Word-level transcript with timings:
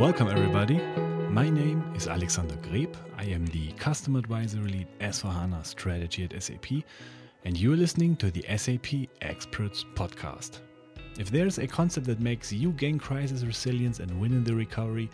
Welcome, 0.00 0.28
everybody. 0.28 0.78
My 1.28 1.50
name 1.50 1.84
is 1.94 2.08
Alexander 2.08 2.56
Greb. 2.62 2.96
I 3.18 3.24
am 3.24 3.44
the 3.48 3.70
Customer 3.72 4.20
Advisory 4.20 4.70
Lead 4.70 4.88
S4HANA 5.00 5.66
Strategy 5.66 6.24
at 6.24 6.42
SAP, 6.42 6.84
and 7.44 7.54
you're 7.54 7.76
listening 7.76 8.16
to 8.16 8.30
the 8.30 8.42
SAP 8.56 9.10
Experts 9.20 9.84
Podcast. 9.94 10.60
If 11.18 11.30
there's 11.30 11.58
a 11.58 11.66
concept 11.66 12.06
that 12.06 12.18
makes 12.18 12.50
you 12.50 12.70
gain 12.72 12.98
crisis 12.98 13.44
resilience 13.44 14.00
and 14.00 14.18
win 14.18 14.32
in 14.32 14.42
the 14.42 14.54
recovery, 14.54 15.10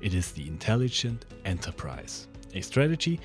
it 0.00 0.14
is 0.14 0.30
the 0.30 0.46
intelligent 0.46 1.26
enterprise, 1.44 2.28
a 2.54 2.60
strategy 2.60 3.18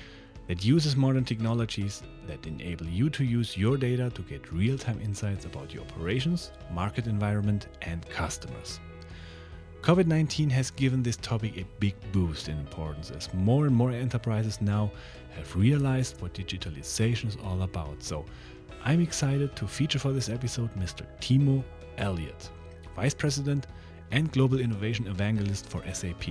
that 0.48 0.64
uses 0.64 0.96
modern 0.96 1.24
technologies 1.24 2.02
that 2.26 2.44
enable 2.48 2.86
you 2.86 3.10
to 3.10 3.22
use 3.22 3.56
your 3.56 3.76
data 3.76 4.10
to 4.10 4.22
get 4.22 4.52
real 4.52 4.76
time 4.76 5.00
insights 5.00 5.44
about 5.44 5.72
your 5.72 5.84
operations, 5.84 6.50
market 6.72 7.06
environment, 7.06 7.68
and 7.82 8.04
customers. 8.08 8.80
COVID 9.86 10.06
19 10.08 10.50
has 10.50 10.72
given 10.72 11.00
this 11.00 11.14
topic 11.14 11.56
a 11.58 11.64
big 11.78 11.94
boost 12.10 12.48
in 12.48 12.58
importance 12.58 13.12
as 13.12 13.32
more 13.32 13.66
and 13.66 13.76
more 13.76 13.92
enterprises 13.92 14.60
now 14.60 14.90
have 15.30 15.54
realized 15.54 16.20
what 16.20 16.34
digitalization 16.34 17.28
is 17.28 17.36
all 17.44 17.62
about. 17.62 18.02
So, 18.02 18.24
I'm 18.84 19.00
excited 19.00 19.54
to 19.54 19.68
feature 19.68 20.00
for 20.00 20.10
this 20.10 20.28
episode 20.28 20.74
Mr. 20.74 21.06
Timo 21.20 21.62
Elliott, 21.98 22.50
Vice 22.96 23.14
President 23.14 23.68
and 24.10 24.32
Global 24.32 24.58
Innovation 24.58 25.06
Evangelist 25.06 25.68
for 25.68 25.84
SAP. 25.92 26.30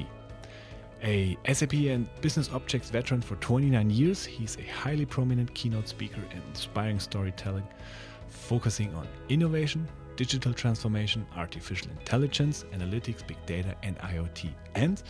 A 1.02 1.38
SAP 1.54 1.76
and 1.76 2.10
Business 2.20 2.52
Objects 2.52 2.90
veteran 2.90 3.22
for 3.22 3.38
29 3.38 3.90
years, 3.90 4.26
he's 4.26 4.58
a 4.58 4.70
highly 4.70 5.06
prominent 5.06 5.54
keynote 5.54 5.88
speaker 5.88 6.20
and 6.32 6.44
inspiring 6.50 7.00
storytelling, 7.00 7.66
focusing 8.28 8.94
on 8.96 9.08
innovation, 9.30 9.88
digital 10.16 10.54
transformation, 10.54 11.26
artificial 11.36 11.92
intelligence, 11.92 12.66
analytics, 12.74 13.26
big 13.26 13.38
data, 13.46 13.76
and 13.84 13.98
IoT. 14.00 14.50
And 14.76 15.02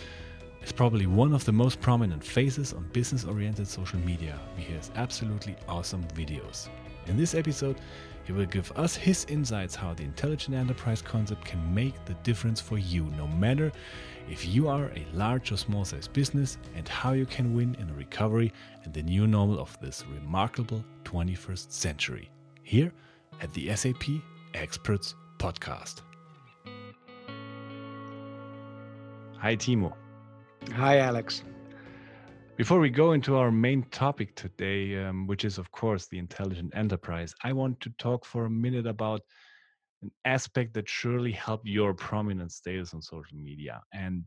is 0.63 0.71
probably 0.71 1.05
one 1.05 1.33
of 1.33 1.45
the 1.45 1.51
most 1.51 1.79
prominent 1.79 2.23
faces 2.23 2.73
on 2.73 2.89
business 2.91 3.23
oriented 3.23 3.67
social 3.67 3.99
media. 3.99 4.39
He 4.57 4.73
has 4.73 4.91
absolutely 4.95 5.55
awesome 5.67 6.03
videos. 6.15 6.69
In 7.05 7.17
this 7.17 7.35
episode, 7.35 7.79
he 8.23 8.33
will 8.33 8.47
give 8.47 8.71
us 8.75 8.95
his 8.95 9.25
insights 9.25 9.75
how 9.75 9.93
the 9.93 10.01
intelligent 10.01 10.57
enterprise 10.57 11.03
concept 11.03 11.45
can 11.45 11.73
make 11.73 12.03
the 12.05 12.15
difference 12.23 12.59
for 12.59 12.79
you, 12.79 13.03
no 13.15 13.27
matter 13.27 13.71
if 14.27 14.47
you 14.47 14.67
are 14.67 14.85
a 14.85 15.05
large 15.13 15.51
or 15.51 15.57
small 15.57 15.85
size 15.85 16.07
business, 16.07 16.57
and 16.75 16.87
how 16.87 17.11
you 17.11 17.27
can 17.27 17.53
win 17.53 17.75
in 17.79 17.87
a 17.91 17.93
recovery 17.93 18.51
and 18.83 18.91
the 18.91 19.03
new 19.03 19.27
normal 19.27 19.59
of 19.59 19.77
this 19.79 20.03
remarkable 20.11 20.83
21st 21.03 21.71
century. 21.71 22.31
Here 22.63 22.91
at 23.41 23.53
the 23.53 23.75
SAP 23.75 24.03
Experts 24.55 25.15
Podcast. 25.37 26.01
Hi, 29.37 29.55
Timo. 29.55 29.93
Hi, 30.71 30.99
Alex. 30.99 31.43
Before 32.55 32.79
we 32.79 32.89
go 32.89 33.11
into 33.11 33.35
our 33.35 33.51
main 33.51 33.83
topic 33.91 34.33
today, 34.35 35.03
um, 35.03 35.27
which 35.27 35.43
is, 35.43 35.57
of 35.57 35.69
course, 35.71 36.07
the 36.07 36.17
intelligent 36.17 36.71
enterprise, 36.73 37.33
I 37.43 37.51
want 37.51 37.81
to 37.81 37.89
talk 37.97 38.23
for 38.23 38.45
a 38.45 38.49
minute 38.49 38.87
about 38.87 39.21
an 40.01 40.09
aspect 40.23 40.73
that 40.75 40.87
surely 40.87 41.33
helped 41.33 41.67
your 41.67 41.93
prominent 41.93 42.53
status 42.53 42.93
on 42.93 43.01
social 43.01 43.37
media. 43.37 43.81
And 43.93 44.23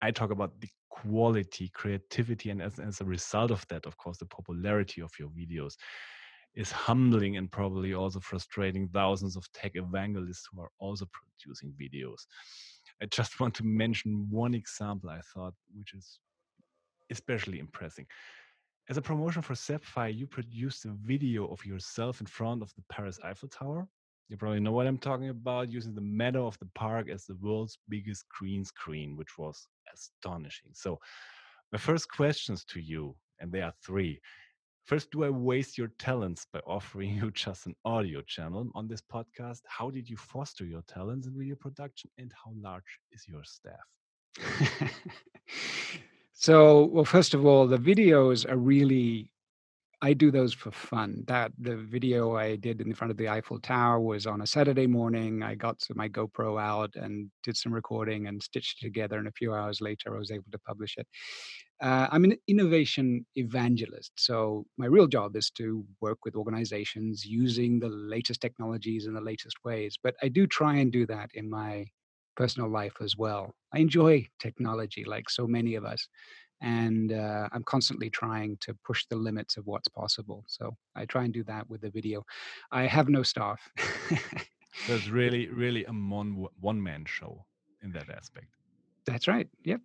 I 0.00 0.12
talk 0.12 0.30
about 0.30 0.60
the 0.60 0.68
quality, 0.90 1.70
creativity, 1.74 2.50
and 2.50 2.62
as, 2.62 2.78
as 2.78 3.00
a 3.00 3.04
result 3.04 3.50
of 3.50 3.66
that, 3.68 3.84
of 3.84 3.96
course, 3.96 4.18
the 4.18 4.26
popularity 4.26 5.02
of 5.02 5.10
your 5.18 5.30
videos 5.30 5.74
is 6.56 6.72
humbling 6.72 7.36
and 7.36 7.52
probably 7.52 7.92
also 7.94 8.18
frustrating 8.18 8.88
thousands 8.88 9.36
of 9.36 9.50
tech 9.52 9.72
evangelists 9.74 10.48
who 10.50 10.60
are 10.60 10.70
also 10.78 11.06
producing 11.12 11.72
videos. 11.80 12.26
I 13.00 13.06
just 13.06 13.38
want 13.40 13.54
to 13.56 13.64
mention 13.64 14.26
one 14.30 14.54
example 14.54 15.10
I 15.10 15.20
thought, 15.34 15.54
which 15.76 15.94
is 15.94 16.18
especially 17.10 17.58
impressive. 17.58 18.06
As 18.88 18.96
a 18.96 19.02
promotion 19.02 19.42
for 19.42 19.54
Sapphire, 19.54 20.08
you 20.10 20.26
produced 20.26 20.84
a 20.84 20.94
video 21.04 21.46
of 21.48 21.64
yourself 21.64 22.20
in 22.20 22.26
front 22.26 22.62
of 22.62 22.72
the 22.74 22.82
Paris 22.88 23.18
Eiffel 23.24 23.48
Tower. 23.48 23.88
You 24.28 24.36
probably 24.36 24.60
know 24.60 24.72
what 24.72 24.86
I'm 24.86 24.98
talking 24.98 25.28
about, 25.28 25.70
using 25.70 25.94
the 25.94 26.00
meadow 26.00 26.46
of 26.46 26.58
the 26.58 26.68
park 26.74 27.08
as 27.10 27.26
the 27.26 27.36
world's 27.40 27.78
biggest 27.88 28.24
green 28.28 28.64
screen, 28.64 29.16
which 29.16 29.38
was 29.38 29.68
astonishing. 29.92 30.70
So, 30.72 30.98
my 31.72 31.78
first 31.78 32.10
questions 32.10 32.64
to 32.66 32.80
you, 32.80 33.16
and 33.40 33.52
there 33.52 33.64
are 33.64 33.74
three. 33.84 34.20
First, 34.86 35.10
do 35.10 35.24
I 35.24 35.30
waste 35.30 35.76
your 35.76 35.90
talents 35.98 36.46
by 36.52 36.60
offering 36.60 37.10
you 37.16 37.30
just 37.32 37.66
an 37.66 37.74
audio 37.84 38.22
channel 38.22 38.70
on 38.74 38.88
this 38.88 39.02
podcast? 39.02 39.60
How 39.66 39.90
did 39.90 40.08
you 40.08 40.16
foster 40.16 40.64
your 40.64 40.82
talents 40.82 41.26
in 41.26 41.36
video 41.36 41.56
production, 41.56 42.10
and 42.18 42.32
how 42.32 42.52
large 42.60 43.00
is 43.12 43.26
your 43.28 43.42
staff? 43.44 43.86
So, 46.38 46.84
well, 46.92 47.06
first 47.06 47.32
of 47.32 47.46
all, 47.46 47.66
the 47.66 47.78
videos 47.78 48.46
are 48.48 48.58
really, 48.58 49.30
I 50.02 50.12
do 50.12 50.30
those 50.30 50.52
for 50.52 50.70
fun. 50.70 51.24
That 51.28 51.50
the 51.58 51.76
video 51.76 52.36
I 52.36 52.56
did 52.56 52.82
in 52.82 52.92
front 52.92 53.10
of 53.10 53.16
the 53.16 53.30
Eiffel 53.30 53.58
Tower 53.58 54.00
was 54.00 54.26
on 54.26 54.42
a 54.42 54.46
Saturday 54.46 54.86
morning. 54.86 55.42
I 55.42 55.54
got 55.54 55.82
my 55.94 56.10
GoPro 56.10 56.60
out 56.60 56.94
and 56.94 57.30
did 57.42 57.56
some 57.56 57.72
recording 57.72 58.26
and 58.26 58.42
stitched 58.42 58.82
it 58.82 58.86
together. 58.86 59.18
And 59.18 59.28
a 59.28 59.32
few 59.32 59.54
hours 59.54 59.80
later, 59.80 60.14
I 60.14 60.18
was 60.18 60.30
able 60.30 60.50
to 60.52 60.58
publish 60.58 60.98
it. 60.98 61.06
Uh, 61.80 62.08
I'm 62.10 62.24
an 62.24 62.36
innovation 62.48 63.26
evangelist. 63.34 64.12
So, 64.16 64.64
my 64.78 64.86
real 64.86 65.06
job 65.06 65.36
is 65.36 65.50
to 65.52 65.84
work 66.00 66.18
with 66.24 66.34
organizations 66.34 67.24
using 67.26 67.80
the 67.80 67.88
latest 67.88 68.40
technologies 68.40 69.06
in 69.06 69.14
the 69.14 69.20
latest 69.20 69.56
ways. 69.64 69.96
But 70.02 70.14
I 70.22 70.28
do 70.28 70.46
try 70.46 70.76
and 70.76 70.90
do 70.90 71.06
that 71.06 71.30
in 71.34 71.50
my 71.50 71.86
personal 72.36 72.70
life 72.70 72.94
as 73.02 73.16
well. 73.16 73.54
I 73.74 73.80
enjoy 73.80 74.26
technology 74.38 75.04
like 75.04 75.28
so 75.28 75.46
many 75.46 75.74
of 75.74 75.84
us. 75.84 76.08
And 76.62 77.12
uh, 77.12 77.48
I'm 77.52 77.64
constantly 77.64 78.08
trying 78.08 78.56
to 78.62 78.74
push 78.84 79.04
the 79.10 79.16
limits 79.16 79.58
of 79.58 79.66
what's 79.66 79.88
possible. 79.88 80.44
So 80.46 80.76
I 80.94 81.04
try 81.04 81.24
and 81.24 81.34
do 81.34 81.44
that 81.44 81.68
with 81.68 81.82
the 81.82 81.90
video. 81.90 82.24
I 82.72 82.86
have 82.86 83.08
no 83.10 83.22
staff. 83.22 83.60
There's 84.86 85.10
really, 85.10 85.48
really 85.48 85.84
a 85.84 85.92
one, 85.92 86.46
one 86.60 86.82
man 86.82 87.04
show 87.04 87.44
in 87.82 87.92
that 87.92 88.08
aspect. 88.08 88.46
That's 89.04 89.28
right. 89.28 89.48
Yep. 89.64 89.80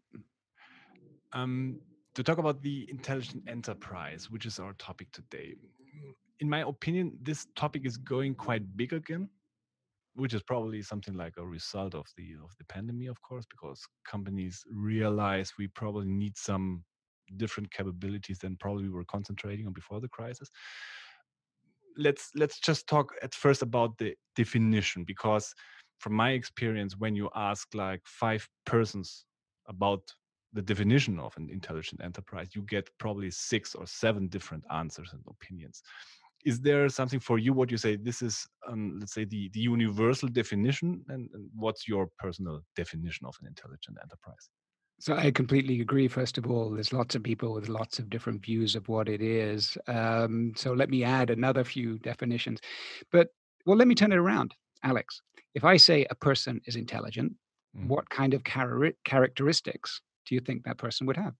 Um, 1.33 1.79
to 2.15 2.23
talk 2.23 2.39
about 2.39 2.61
the 2.61 2.87
intelligent 2.89 3.43
enterprise, 3.47 4.29
which 4.29 4.45
is 4.45 4.59
our 4.59 4.73
topic 4.73 5.11
today. 5.13 5.55
In 6.41 6.49
my 6.49 6.61
opinion, 6.61 7.17
this 7.21 7.47
topic 7.55 7.85
is 7.85 7.95
going 7.97 8.35
quite 8.35 8.75
big 8.75 8.93
again 8.93 9.29
which 10.15 10.33
is 10.33 10.43
probably 10.43 10.81
something 10.81 11.13
like 11.13 11.33
a 11.37 11.45
result 11.45 11.95
of 11.95 12.05
the 12.17 12.33
of 12.43 12.51
the 12.57 12.65
pandemic 12.65 13.09
of 13.09 13.21
course 13.21 13.45
because 13.49 13.85
companies 14.05 14.63
realize 14.73 15.53
we 15.57 15.67
probably 15.67 16.05
need 16.07 16.37
some 16.37 16.83
different 17.37 17.71
capabilities 17.71 18.39
than 18.39 18.57
probably 18.57 18.83
we 18.83 18.89
were 18.89 19.05
concentrating 19.05 19.65
on 19.65 19.73
before 19.73 20.01
the 20.01 20.09
crisis 20.09 20.49
let's 21.97 22.29
let's 22.35 22.59
just 22.59 22.87
talk 22.87 23.13
at 23.21 23.33
first 23.33 23.61
about 23.61 23.97
the 23.97 24.13
definition 24.35 25.03
because 25.05 25.53
from 25.99 26.13
my 26.13 26.31
experience 26.31 26.97
when 26.97 27.15
you 27.15 27.29
ask 27.35 27.67
like 27.73 28.01
five 28.05 28.47
persons 28.65 29.25
about 29.67 30.01
the 30.53 30.62
definition 30.62 31.19
of 31.19 31.35
an 31.38 31.50
intelligent 31.50 32.01
enterprise 32.03 32.50
you 32.53 32.62
get 32.63 32.89
probably 32.97 33.31
six 33.31 33.75
or 33.75 33.85
seven 33.88 34.28
different 34.28 34.63
answers 34.72 35.09
and 35.13 35.22
opinions. 35.28 35.81
Is 36.44 36.59
there 36.59 36.89
something 36.89 37.19
for 37.19 37.38
you 37.38 37.53
what 37.53 37.69
you 37.69 37.78
say 37.78 37.95
this 37.95 38.22
is 38.22 38.47
um, 38.67 38.97
let's 39.00 39.13
say 39.13 39.25
the, 39.25 39.50
the 39.53 39.59
universal 39.59 40.28
definition 40.28 41.03
and, 41.07 41.29
and, 41.34 41.50
what's 41.56 41.88
your 41.88 42.09
personal 42.17 42.61
definition 42.75 43.28
of 43.28 43.35
an 43.41 43.47
intelligent 43.47 43.97
enterprise? 44.01 44.50
So 45.00 45.16
i 45.16 45.31
completely 45.31 45.81
agree 45.81 46.07
first 46.07 46.38
of 46.38 46.50
all 46.50 46.72
there's 46.72 46.94
lots 46.94 47.16
of 47.16 47.23
people 47.23 47.53
with 47.53 47.69
lots 47.69 48.00
of 48.00 48.09
different 48.09 48.44
views 48.44 48.75
of 48.75 48.88
what 48.90 49.07
it 49.07 49.22
is 49.22 49.78
um, 49.88 50.53
so 50.56 50.73
let 50.73 50.90
me 50.90 51.03
add 51.03 51.29
another 51.29 51.63
few 51.63 52.00
definitions. 52.00 52.59
But 53.11 53.29
well 53.66 53.78
let 53.78 53.88
me 53.88 53.95
turn 53.95 54.11
it 54.11 54.17
around 54.17 54.56
alex. 54.84 55.22
If 55.53 55.64
i 55.64 55.78
say 55.78 56.05
a 56.09 56.16
person 56.16 56.59
is 56.66 56.75
intelligent 56.75 57.34
mm. 57.78 57.87
what 57.87 58.09
kind 58.09 58.34
of 58.34 58.43
char- 58.43 58.93
characteristics 59.05 60.02
do 60.31 60.35
you 60.35 60.41
think 60.41 60.63
that 60.63 60.78
person 60.78 61.05
would 61.05 61.17
have 61.17 61.35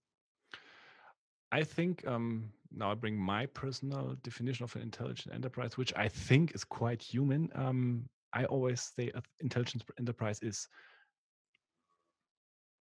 i 1.50 1.64
think 1.64 2.06
um, 2.06 2.52
now 2.74 2.90
I 2.90 2.94
bring 2.94 3.16
my 3.16 3.46
personal 3.46 4.16
definition 4.22 4.64
of 4.64 4.74
an 4.76 4.82
intelligent 4.82 5.34
enterprise, 5.34 5.76
which 5.76 5.92
I 5.96 6.08
think 6.08 6.54
is 6.54 6.64
quite 6.64 7.02
human. 7.02 7.50
Um, 7.54 8.08
I 8.32 8.44
always 8.46 8.92
say 8.96 9.12
intelligent 9.40 9.84
enterprise 9.98 10.40
is 10.42 10.68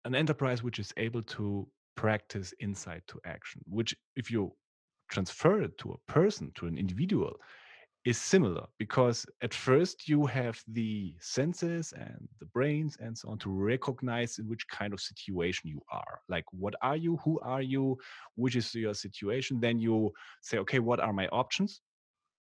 an 0.04 0.14
enterprise 0.14 0.62
which 0.62 0.78
is 0.78 0.92
able 0.96 1.22
to 1.22 1.66
practice 1.96 2.54
insight 2.60 3.02
to 3.08 3.20
action, 3.24 3.62
which 3.68 3.94
if 4.16 4.30
you 4.30 4.54
transfer 5.10 5.62
it 5.62 5.76
to 5.78 5.92
a 5.92 6.12
person, 6.12 6.50
to 6.56 6.66
an 6.66 6.78
individual, 6.78 7.36
is 8.04 8.18
similar 8.18 8.66
because 8.78 9.24
at 9.42 9.54
first 9.54 10.08
you 10.08 10.26
have 10.26 10.62
the 10.68 11.14
senses 11.20 11.94
and 11.96 12.28
the 12.38 12.46
brains 12.46 12.98
and 13.00 13.16
so 13.16 13.30
on 13.30 13.38
to 13.38 13.50
recognize 13.50 14.38
in 14.38 14.46
which 14.46 14.68
kind 14.68 14.92
of 14.92 15.00
situation 15.00 15.70
you 15.70 15.80
are. 15.90 16.20
Like 16.28 16.44
what 16.52 16.74
are 16.82 16.96
you? 16.96 17.16
Who 17.24 17.40
are 17.40 17.62
you? 17.62 17.96
Which 18.36 18.56
is 18.56 18.74
your 18.74 18.94
situation? 18.94 19.58
Then 19.58 19.78
you 19.78 20.12
say 20.42 20.58
okay 20.58 20.80
what 20.80 21.00
are 21.00 21.12
my 21.14 21.28
options? 21.28 21.80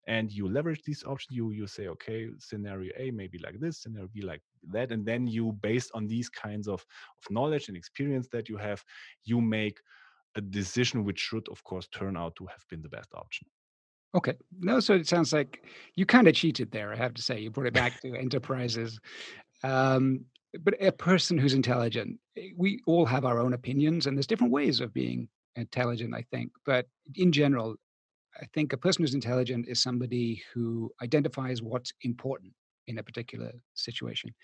And 0.09 0.33
you 0.33 0.49
leverage 0.49 0.83
these 0.85 1.05
options. 1.05 1.37
You 1.37 1.51
you 1.51 1.67
say 1.67 1.89
okay 1.89 2.29
scenario 2.39 2.93
a 2.97 3.11
maybe 3.11 3.39
like 3.39 3.61
this 3.61 3.83
scenario 3.83 4.09
b 4.15 4.23
like 4.23 4.43
that. 4.71 4.91
And 4.91 5.05
then 5.05 5.27
you 5.27 5.53
based 5.63 5.91
on 5.95 6.07
these 6.07 6.31
kinds 6.31 6.67
of, 6.67 6.81
of 6.81 7.31
knowledge 7.31 7.69
and 7.69 7.77
experience 7.77 8.27
that 8.33 8.49
you 8.49 8.57
have 8.57 8.83
you 9.25 9.41
make 9.41 9.79
a 10.35 10.41
decision 10.41 11.05
which 11.05 11.21
should 11.21 11.47
of 11.51 11.63
course 11.63 11.89
turn 11.89 12.17
out 12.17 12.35
to 12.37 12.47
have 12.47 12.65
been 12.71 12.81
the 12.81 12.89
best 12.89 13.11
option 13.15 13.47
Okay. 14.15 14.35
No, 14.61 14.81
so 14.81 14.95
it 14.95 15.09
sounds 15.09 15.33
like 15.33 15.65
you 15.97 16.05
kind 16.05 16.29
of 16.29 16.35
cheated 16.35 16.71
there, 16.71 16.93
I 16.93 16.97
have 16.97 17.15
to 17.15 17.23
say. 17.23 17.41
You 17.41 17.51
brought 17.51 17.67
it 17.67 17.75
back 17.75 18.01
to 18.03 18.15
enterprises. 18.15 18.99
Um, 19.65 20.27
but 20.61 20.75
a 20.83 20.93
person 20.93 21.39
who's 21.39 21.55
intelligent, 21.55 22.19
eh, 22.37 22.51
we 22.57 22.81
all 22.87 23.07
have 23.07 23.25
our 23.25 23.39
own 23.39 23.55
opinions, 23.55 24.07
and 24.07 24.17
there's 24.17 24.27
different 24.27 24.53
ways 24.53 24.81
of 24.81 24.93
being 24.93 25.29
intelligent, 25.57 26.15
I 26.15 26.25
think. 26.31 26.53
But 26.67 26.87
in 27.15 27.33
general, 27.33 27.77
I 28.41 28.47
think 28.53 28.73
a 28.73 28.77
person 28.77 29.03
who's 29.03 29.15
intelligent 29.15 29.67
is 29.69 29.83
somebody 29.83 30.43
who 30.53 30.91
identifies 31.03 31.63
what's 31.63 31.93
important 32.03 32.53
in 32.87 32.99
a 32.99 33.03
particular 33.03 33.53
situation, 33.75 34.35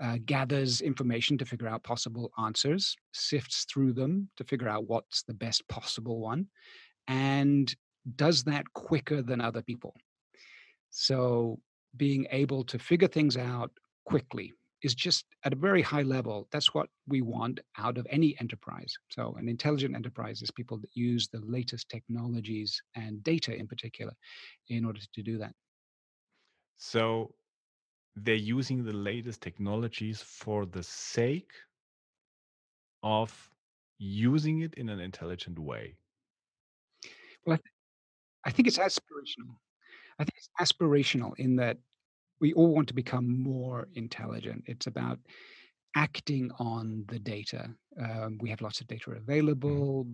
uh, 0.00 0.18
gathers 0.24 0.80
information 0.80 1.38
to 1.38 1.44
figure 1.44 1.68
out 1.68 1.82
possible 1.82 2.30
answers, 2.38 2.96
sifts 3.12 3.64
through 3.64 3.92
them 3.94 4.28
to 4.36 4.44
figure 4.44 4.68
out 4.68 4.86
what's 4.86 5.22
the 5.24 5.34
best 5.34 5.66
possible 5.68 6.20
one, 6.20 6.46
and 7.08 7.74
does 8.16 8.44
that 8.44 8.72
quicker 8.74 9.22
than 9.22 9.40
other 9.40 9.62
people. 9.62 9.94
So 10.90 11.60
being 11.96 12.26
able 12.30 12.64
to 12.64 12.78
figure 12.78 13.08
things 13.08 13.36
out 13.36 13.70
quickly 14.04 14.52
is 14.82 14.94
just 14.94 15.24
at 15.44 15.52
a 15.52 15.56
very 15.56 15.82
high 15.82 16.02
level. 16.02 16.46
That's 16.52 16.74
what 16.74 16.90
we 17.08 17.22
want 17.22 17.60
out 17.78 17.96
of 17.96 18.06
any 18.10 18.38
enterprise. 18.38 18.94
So, 19.10 19.34
an 19.36 19.48
intelligent 19.48 19.94
enterprise 19.94 20.42
is 20.42 20.50
people 20.50 20.78
that 20.80 20.90
use 20.94 21.28
the 21.28 21.40
latest 21.40 21.88
technologies 21.88 22.82
and 22.94 23.22
data 23.22 23.54
in 23.56 23.66
particular 23.66 24.12
in 24.68 24.84
order 24.84 25.00
to 25.14 25.22
do 25.22 25.38
that. 25.38 25.54
So, 26.76 27.34
they're 28.16 28.34
using 28.36 28.84
the 28.84 28.92
latest 28.92 29.42
technologies 29.42 30.22
for 30.22 30.66
the 30.66 30.82
sake 30.82 31.52
of 33.04 33.50
using 33.98 34.62
it 34.62 34.74
in 34.74 34.88
an 34.88 34.98
intelligent 34.98 35.58
way. 35.60 35.96
Well, 37.46 37.54
I, 37.54 37.56
th- 37.58 37.73
I 38.44 38.50
think 38.50 38.68
it's 38.68 38.78
aspirational. 38.78 39.56
I 40.18 40.24
think 40.24 40.34
it's 40.36 40.50
aspirational 40.60 41.32
in 41.38 41.56
that 41.56 41.78
we 42.40 42.52
all 42.52 42.74
want 42.74 42.88
to 42.88 42.94
become 42.94 43.42
more 43.42 43.88
intelligent. 43.94 44.64
It's 44.66 44.86
about 44.86 45.18
acting 45.96 46.50
on 46.58 47.04
the 47.08 47.18
data. 47.18 47.70
Um, 48.00 48.38
we 48.40 48.50
have 48.50 48.60
lots 48.60 48.80
of 48.80 48.86
data 48.86 49.10
mm-hmm. 49.10 49.22
available, 49.22 50.06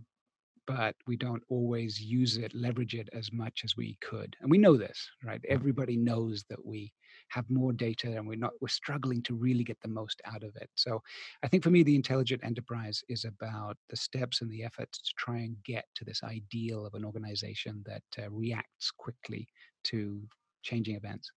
but 0.66 0.94
we 1.06 1.16
don't 1.16 1.42
always 1.48 2.00
use 2.00 2.36
it, 2.36 2.54
leverage 2.54 2.94
it 2.94 3.08
as 3.12 3.32
much 3.32 3.62
as 3.64 3.76
we 3.76 3.98
could. 4.00 4.36
And 4.40 4.50
we 4.50 4.58
know 4.58 4.76
this, 4.76 5.08
right? 5.24 5.40
Everybody 5.48 5.96
knows 5.96 6.44
that 6.50 6.64
we 6.64 6.92
have 7.30 7.48
more 7.48 7.72
data 7.72 8.16
and 8.16 8.26
we're 8.26 8.36
not 8.36 8.52
we're 8.60 8.68
struggling 8.68 9.22
to 9.22 9.34
really 9.34 9.64
get 9.64 9.80
the 9.80 9.88
most 9.88 10.20
out 10.24 10.42
of 10.42 10.54
it. 10.56 10.68
So 10.74 11.02
I 11.42 11.48
think 11.48 11.62
for 11.62 11.70
me 11.70 11.82
the 11.82 11.96
intelligent 11.96 12.44
enterprise 12.44 13.02
is 13.08 13.24
about 13.24 13.76
the 13.88 13.96
steps 13.96 14.42
and 14.42 14.50
the 14.50 14.62
efforts 14.62 14.98
to 14.98 15.12
try 15.16 15.38
and 15.38 15.56
get 15.64 15.86
to 15.96 16.04
this 16.04 16.22
ideal 16.22 16.84
of 16.84 16.94
an 16.94 17.04
organization 17.04 17.82
that 17.86 18.02
uh, 18.22 18.30
reacts 18.30 18.90
quickly 18.90 19.48
to 19.84 20.22
changing 20.62 20.96
events. 20.96 21.30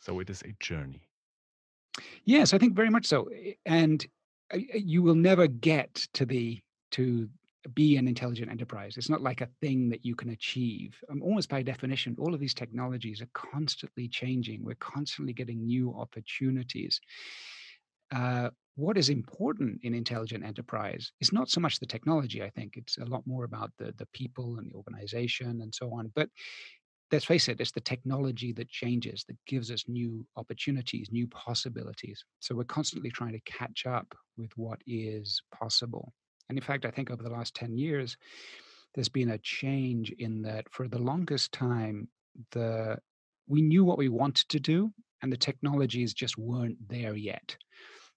So 0.00 0.20
it 0.20 0.30
is 0.30 0.42
a 0.42 0.54
journey. 0.60 1.08
Yes, 2.24 2.52
I 2.52 2.58
think 2.58 2.74
very 2.74 2.90
much 2.90 3.06
so. 3.06 3.28
Eh, 3.34 3.52
and 3.64 4.04
eh, 4.52 4.60
eh, 4.74 4.78
you 4.84 5.02
will 5.02 5.14
never 5.14 5.46
get 5.46 5.94
to 6.14 6.26
the 6.26 6.60
to 6.92 7.28
be 7.74 7.96
an 7.96 8.08
intelligent 8.08 8.50
enterprise. 8.50 8.96
It's 8.96 9.10
not 9.10 9.22
like 9.22 9.40
a 9.40 9.48
thing 9.60 9.88
that 9.90 10.04
you 10.04 10.14
can 10.14 10.30
achieve. 10.30 10.94
Um, 11.10 11.22
almost 11.22 11.48
by 11.48 11.62
definition, 11.62 12.16
all 12.18 12.34
of 12.34 12.40
these 12.40 12.54
technologies 12.54 13.20
are 13.20 13.28
constantly 13.32 14.08
changing. 14.08 14.64
We're 14.64 14.74
constantly 14.76 15.32
getting 15.32 15.64
new 15.64 15.94
opportunities. 15.96 17.00
Uh, 18.14 18.50
what 18.76 18.98
is 18.98 19.08
important 19.08 19.80
in 19.82 19.94
intelligent 19.94 20.44
enterprise 20.44 21.10
is 21.20 21.32
not 21.32 21.48
so 21.48 21.60
much 21.60 21.78
the 21.78 21.86
technology. 21.86 22.42
I 22.42 22.50
think 22.50 22.76
it's 22.76 22.98
a 22.98 23.04
lot 23.04 23.26
more 23.26 23.44
about 23.44 23.72
the 23.78 23.92
the 23.96 24.06
people 24.12 24.58
and 24.58 24.70
the 24.70 24.74
organization 24.74 25.60
and 25.62 25.74
so 25.74 25.92
on. 25.92 26.12
But 26.14 26.28
let's 27.10 27.24
face 27.24 27.48
it, 27.48 27.60
it's 27.60 27.72
the 27.72 27.80
technology 27.80 28.52
that 28.52 28.68
changes, 28.68 29.24
that 29.28 29.36
gives 29.46 29.70
us 29.70 29.84
new 29.88 30.26
opportunities, 30.36 31.08
new 31.10 31.26
possibilities. 31.28 32.24
So 32.40 32.54
we're 32.54 32.64
constantly 32.64 33.10
trying 33.10 33.32
to 33.32 33.40
catch 33.40 33.86
up 33.86 34.14
with 34.36 34.50
what 34.56 34.80
is 34.86 35.40
possible. 35.58 36.12
And 36.48 36.58
in 36.58 36.64
fact, 36.64 36.84
I 36.84 36.90
think 36.90 37.10
over 37.10 37.22
the 37.22 37.30
last 37.30 37.54
10 37.54 37.76
years, 37.76 38.16
there's 38.94 39.08
been 39.08 39.30
a 39.30 39.38
change 39.38 40.10
in 40.18 40.42
that 40.42 40.66
for 40.70 40.88
the 40.88 40.98
longest 40.98 41.52
time, 41.52 42.08
the 42.52 42.98
we 43.48 43.62
knew 43.62 43.84
what 43.84 43.98
we 43.98 44.08
wanted 44.08 44.48
to 44.48 44.60
do, 44.60 44.92
and 45.22 45.32
the 45.32 45.36
technologies 45.36 46.12
just 46.12 46.36
weren't 46.36 46.76
there 46.88 47.14
yet. 47.14 47.56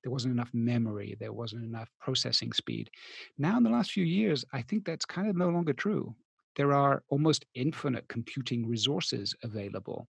There 0.04 0.12
wasn't 0.12 0.34
enough 0.34 0.50
memory, 0.54 1.16
there 1.20 1.34
wasn't 1.34 1.66
enough 1.66 1.90
processing 2.00 2.54
speed. 2.54 2.90
Now, 3.38 3.58
in 3.58 3.64
the 3.64 3.70
last 3.70 3.92
few 3.92 4.06
years, 4.06 4.44
I 4.54 4.62
think 4.64 4.86
that's 4.86 5.06
kind 5.06 5.30
of 5.30 5.36
no 5.36 5.50
longer 5.50 5.74
true 5.74 6.16
there 6.60 6.74
are 6.74 7.04
almost 7.08 7.46
infinite 7.56 8.06
computing 8.10 8.68
resources 8.68 9.34
available. 9.44 10.10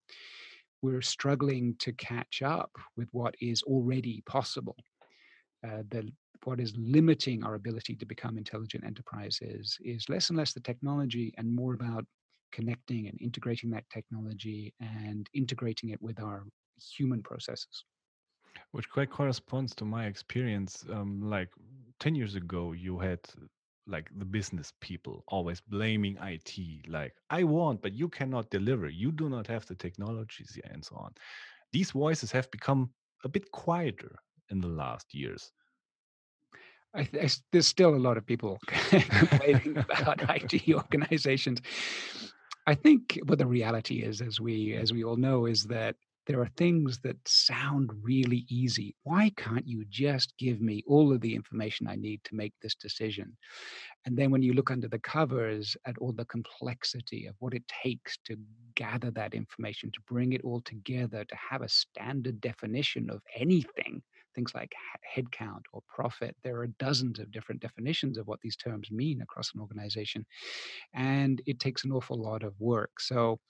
We're 0.81 1.03
struggling 1.03 1.75
to 1.81 1.93
catch 1.93 2.41
up 2.41 2.71
with 2.97 3.09
what 3.13 3.35
is 3.39 3.63
already 3.65 4.23
possible. 4.25 4.77
Uh, 5.67 5.83
the, 5.91 6.11
what 6.45 6.61
is 6.61 6.73
limiting 6.77 7.45
our 7.45 7.55
ability 7.55 7.97
to 7.97 8.07
become 8.07 8.39
intelligent 8.39 8.85
enterprises 8.85 9.77
is 9.81 10.09
less 10.09 10.31
and 10.31 10.39
less 10.39 10.53
the 10.53 10.61
technology 10.61 11.35
and 11.37 11.53
more 11.53 11.75
about 11.75 12.05
connecting 12.53 13.09
and 13.09 13.21
integrating 13.21 13.71
that 13.71 13.85
technology 13.93 14.73
and 14.81 15.29
integrating 15.35 15.91
it 15.91 16.01
with 16.01 16.21
our 16.21 16.45
human 16.97 17.23
processes. 17.23 17.85
Which 18.73 18.89
quite 18.89 19.11
corresponds 19.11 19.75
to 19.77 19.85
my 19.85 20.07
experience. 20.07 20.85
Um, 20.93 21.21
like 21.23 21.49
10 22.01 22.15
years 22.15 22.35
ago, 22.35 22.73
you 22.73 22.99
had 22.99 23.21
like 23.87 24.11
the 24.19 24.25
business 24.25 24.73
people 24.81 25.25
always 25.29 25.61
blaming 25.61 26.19
IT, 26.19 26.89
like 26.89 27.15
I 27.31 27.43
want, 27.45 27.81
but 27.83 27.95
you 27.95 28.09
cannot 28.09 28.51
deliver. 28.51 28.89
You 28.89 29.11
do 29.11 29.29
not 29.29 29.47
have 29.47 29.65
the 29.67 29.75
technologies 29.75 30.59
and 30.71 30.85
so 30.85 30.97
on. 30.97 31.13
These 31.73 31.93
voices 31.93 32.31
have 32.33 32.51
become 32.51 32.91
a 33.25 33.29
bit 33.29 33.51
quieter 33.51 34.19
in 34.51 34.61
the 34.61 34.69
last 34.69 35.15
years. 35.15 35.53
I, 36.95 37.01
I, 37.01 37.29
there's 37.53 37.69
still 37.69 37.95
a 37.95 37.97
lot 37.97 38.17
of 38.17 38.27
people 38.27 38.59
complaining 38.67 39.77
about 39.99 40.23
IT 40.29 40.69
organizations. 40.73 41.61
I 42.67 42.75
think 42.75 43.19
what 43.25 43.39
the 43.39 43.47
reality 43.47 44.03
is, 44.03 44.21
as 44.21 44.41
we 44.41 44.75
as 44.75 44.93
we 44.93 45.05
all 45.05 45.17
know, 45.17 45.47
is 45.47 45.65
that 45.65 45.97
there 46.27 46.41
are 46.41 46.51
things 46.59 46.99
that 46.99 47.17
sound 47.27 47.91
really 48.03 48.45
easy. 48.51 48.95
Why 49.05 49.33
can't 49.39 49.67
you 49.67 49.87
just 49.89 50.37
give 50.37 50.61
me 50.61 50.85
all 50.87 51.11
of 51.11 51.23
the 51.23 51.35
information 51.35 51.89
I 51.89 51.97
need 51.97 52.21
to 52.25 52.35
make 52.35 52.53
this 52.61 52.75
decision? 52.75 53.35
And 54.05 54.15
then 54.17 54.31
when 54.31 54.43
you 54.43 54.53
look 54.53 54.71
under 54.71 54.89
the 54.89 54.99
covers 54.99 55.75
at 55.87 55.97
all 55.97 56.13
the 56.13 56.27
complexity 56.27 57.25
of 57.27 57.35
what 57.39 57.55
it 57.55 57.65
takes 57.83 58.19
to 58.27 58.37
gather 58.75 59.11
that 59.13 59.33
information, 59.33 59.91
to 59.93 60.01
bring 60.07 60.35
it 60.35 60.43
all 60.45 60.61
together, 60.61 61.25
to 61.25 61.37
have 61.37 61.63
a 61.63 61.69
standard 61.69 62.43
definition 62.43 63.09
of 63.09 63.23
anything, 63.35 64.03
things 64.39 64.55
like 64.55 64.73
headcount 65.17 65.63
or 65.73 65.83
profit, 65.89 66.37
there 66.45 66.59
are 66.59 66.69
dozens 66.79 67.19
of 67.19 67.33
different 67.33 67.61
definitions 67.61 68.19
of 68.19 68.29
what 68.29 68.41
these 68.41 68.57
terms 68.57 68.89
mean 68.91 69.21
across 69.21 69.53
an 69.55 69.61
organization. 69.61 70.25
And 70.95 71.43
it 71.47 71.59
takes 71.59 71.85
an 71.85 71.91
awful 71.91 72.17
lot 72.17 72.45
of 72.45 72.55
work. 72.61 73.01
So 73.01 73.41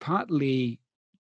partly 0.00 0.78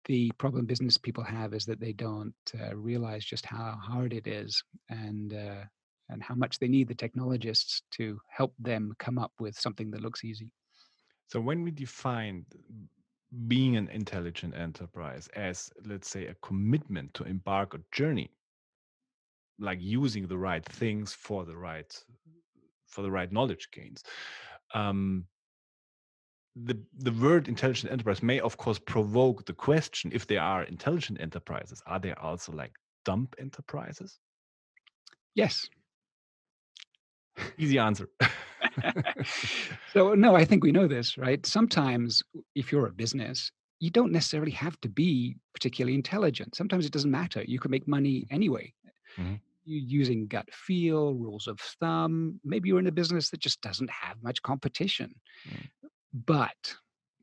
the 0.04 0.30
problem 0.38 0.66
business 0.66 0.98
people 0.98 1.24
have 1.24 1.54
is 1.54 1.64
that 1.64 1.80
they 1.80 1.92
don't 1.92 2.34
uh, 2.60 2.76
realize 2.76 3.24
just 3.24 3.46
how 3.46 3.78
hard 3.82 4.12
it 4.12 4.26
is 4.26 4.62
and 4.90 5.32
uh, 5.32 5.64
and 6.08 6.22
how 6.22 6.36
much 6.36 6.60
they 6.60 6.68
need 6.68 6.86
the 6.86 6.94
technologists 6.94 7.82
to 7.90 8.20
help 8.28 8.52
them 8.60 8.92
come 9.00 9.18
up 9.18 9.32
with 9.40 9.58
something 9.58 9.90
that 9.90 10.02
looks 10.02 10.22
easy. 10.22 10.48
So 11.26 11.40
when 11.40 11.64
we 11.64 11.72
define 11.72 12.46
being 13.48 13.76
an 13.76 13.88
intelligent 13.88 14.54
enterprise 14.54 15.28
as 15.34 15.68
let's 15.84 16.08
say 16.08 16.26
a 16.26 16.34
commitment 16.42 17.12
to 17.14 17.24
embark 17.24 17.74
a 17.74 17.80
journey 17.90 18.30
like 19.58 19.78
using 19.80 20.26
the 20.26 20.38
right 20.38 20.64
things 20.64 21.12
for 21.12 21.44
the 21.44 21.56
right 21.56 21.92
for 22.86 23.02
the 23.02 23.10
right 23.10 23.32
knowledge 23.32 23.68
gains. 23.72 24.02
Um, 24.74 25.26
the 26.64 26.78
the 26.98 27.12
word 27.12 27.48
intelligent 27.48 27.92
enterprise 27.92 28.22
may 28.22 28.40
of 28.40 28.56
course 28.56 28.78
provoke 28.78 29.44
the 29.44 29.52
question 29.52 30.10
if 30.14 30.26
there 30.26 30.40
are 30.40 30.62
intelligent 30.62 31.20
enterprises 31.20 31.82
are 31.86 32.00
there 32.00 32.18
also 32.18 32.52
like 32.52 32.72
dumb 33.04 33.28
enterprises? 33.38 34.18
Yes. 35.34 35.68
Easy 37.58 37.78
answer. 37.78 38.08
So 39.92 40.14
no 40.14 40.34
i 40.34 40.44
think 40.44 40.62
we 40.62 40.72
know 40.72 40.86
this 40.86 41.16
right? 41.16 41.44
Sometimes 41.46 42.22
if 42.54 42.70
you're 42.70 42.86
a 42.86 42.92
business 42.92 43.50
you 43.80 43.90
don't 43.90 44.12
necessarily 44.12 44.52
have 44.52 44.80
to 44.80 44.88
be 44.88 45.36
particularly 45.54 45.94
intelligent. 45.94 46.54
Sometimes 46.54 46.86
it 46.86 46.92
doesn't 46.92 47.10
matter. 47.10 47.42
You 47.46 47.58
can 47.58 47.70
make 47.70 47.86
money 47.86 48.26
anyway 48.30 48.72
mm-hmm. 49.18 49.34
you're 49.64 50.00
using 50.00 50.26
gut 50.26 50.48
feel 50.52 51.14
rules 51.14 51.46
of 51.46 51.58
thumb 51.80 52.40
maybe 52.44 52.68
you're 52.68 52.78
in 52.78 52.86
a 52.86 52.92
business 52.92 53.30
that 53.30 53.40
just 53.40 53.60
doesn't 53.60 53.90
have 53.90 54.16
much 54.22 54.42
competition 54.42 55.14
mm. 55.48 55.66
But 56.24 56.74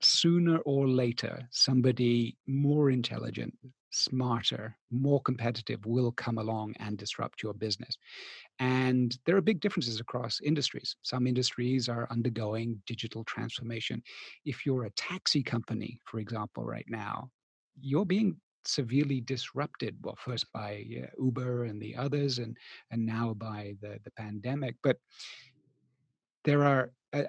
sooner 0.01 0.57
or 0.59 0.87
later, 0.87 1.47
somebody 1.49 2.37
more 2.45 2.91
intelligent, 2.91 3.57
smarter, 3.89 4.77
more 4.91 5.21
competitive 5.21 5.85
will 5.85 6.11
come 6.11 6.37
along 6.37 6.75
and 6.79 6.97
disrupt 6.97 7.41
your 7.41 7.53
business. 7.53 7.97
And 8.59 9.17
there 9.25 9.35
are 9.35 9.41
big 9.41 9.61
differences 9.61 9.99
across 9.99 10.41
industries. 10.41 10.95
Some 11.01 11.25
industries 11.25 11.89
are 11.89 12.07
undergoing 12.11 12.83
digital 12.85 13.23
transformation. 13.23 14.03
If 14.45 14.65
you're 14.65 14.85
a 14.85 14.91
taxi 14.91 15.41
company, 15.41 15.99
for 16.05 16.19
example, 16.19 16.63
right 16.63 16.85
now, 16.87 17.29
you're 17.79 18.05
being 18.05 18.37
severely 18.65 19.21
disrupted 19.21 19.95
well 20.01 20.17
first 20.17 20.45
by 20.53 20.85
uh, 21.01 21.07
uber 21.23 21.65
and 21.65 21.81
the 21.81 21.95
others 21.95 22.39
and 22.39 22.57
and 22.91 23.05
now 23.05 23.33
by 23.33 23.75
the 23.81 23.99
the 24.03 24.11
pandemic 24.11 24.75
but 24.83 24.97
there 26.43 26.63
are 26.63 26.91
uh, 27.13 27.23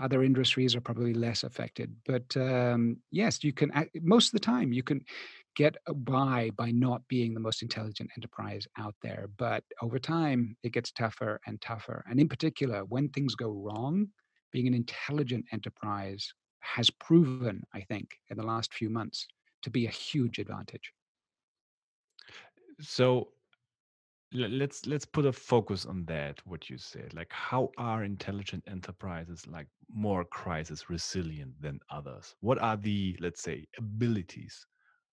other 0.00 0.22
industries 0.22 0.74
are 0.74 0.80
probably 0.80 1.14
less 1.14 1.44
affected 1.44 1.94
but 2.06 2.36
um, 2.36 2.96
yes 3.10 3.44
you 3.44 3.52
can 3.52 3.70
most 4.02 4.28
of 4.28 4.32
the 4.32 4.46
time 4.46 4.72
you 4.72 4.82
can 4.82 5.00
get 5.54 5.76
by 5.96 6.50
by 6.56 6.70
not 6.70 7.06
being 7.08 7.34
the 7.34 7.40
most 7.40 7.62
intelligent 7.62 8.10
enterprise 8.16 8.66
out 8.78 8.94
there 9.02 9.28
but 9.36 9.62
over 9.82 9.98
time 9.98 10.56
it 10.62 10.72
gets 10.72 10.90
tougher 10.92 11.40
and 11.46 11.60
tougher 11.60 12.04
and 12.08 12.18
in 12.18 12.28
particular 12.28 12.84
when 12.84 13.08
things 13.08 13.34
go 13.34 13.50
wrong 13.50 14.06
being 14.50 14.66
an 14.66 14.74
intelligent 14.74 15.44
enterprise 15.52 16.32
has 16.60 16.90
proven 16.90 17.62
i 17.74 17.80
think 17.80 18.08
in 18.30 18.36
the 18.36 18.42
last 18.42 18.72
few 18.72 18.88
months 18.88 19.26
to 19.62 19.70
be 19.70 19.86
a 19.86 19.90
huge 19.90 20.38
advantage. 20.38 20.92
So 22.80 23.28
let's 24.32 24.86
let's 24.86 25.04
put 25.04 25.26
a 25.26 25.32
focus 25.32 25.84
on 25.84 26.04
that 26.06 26.40
what 26.46 26.70
you 26.70 26.78
said. 26.78 27.12
Like 27.14 27.30
how 27.30 27.70
are 27.76 28.04
intelligent 28.04 28.64
enterprises 28.66 29.46
like 29.46 29.66
more 29.92 30.24
crisis 30.24 30.88
resilient 30.88 31.52
than 31.60 31.80
others? 31.90 32.34
What 32.40 32.58
are 32.60 32.76
the 32.76 33.16
let's 33.20 33.42
say 33.42 33.66
abilities 33.78 34.66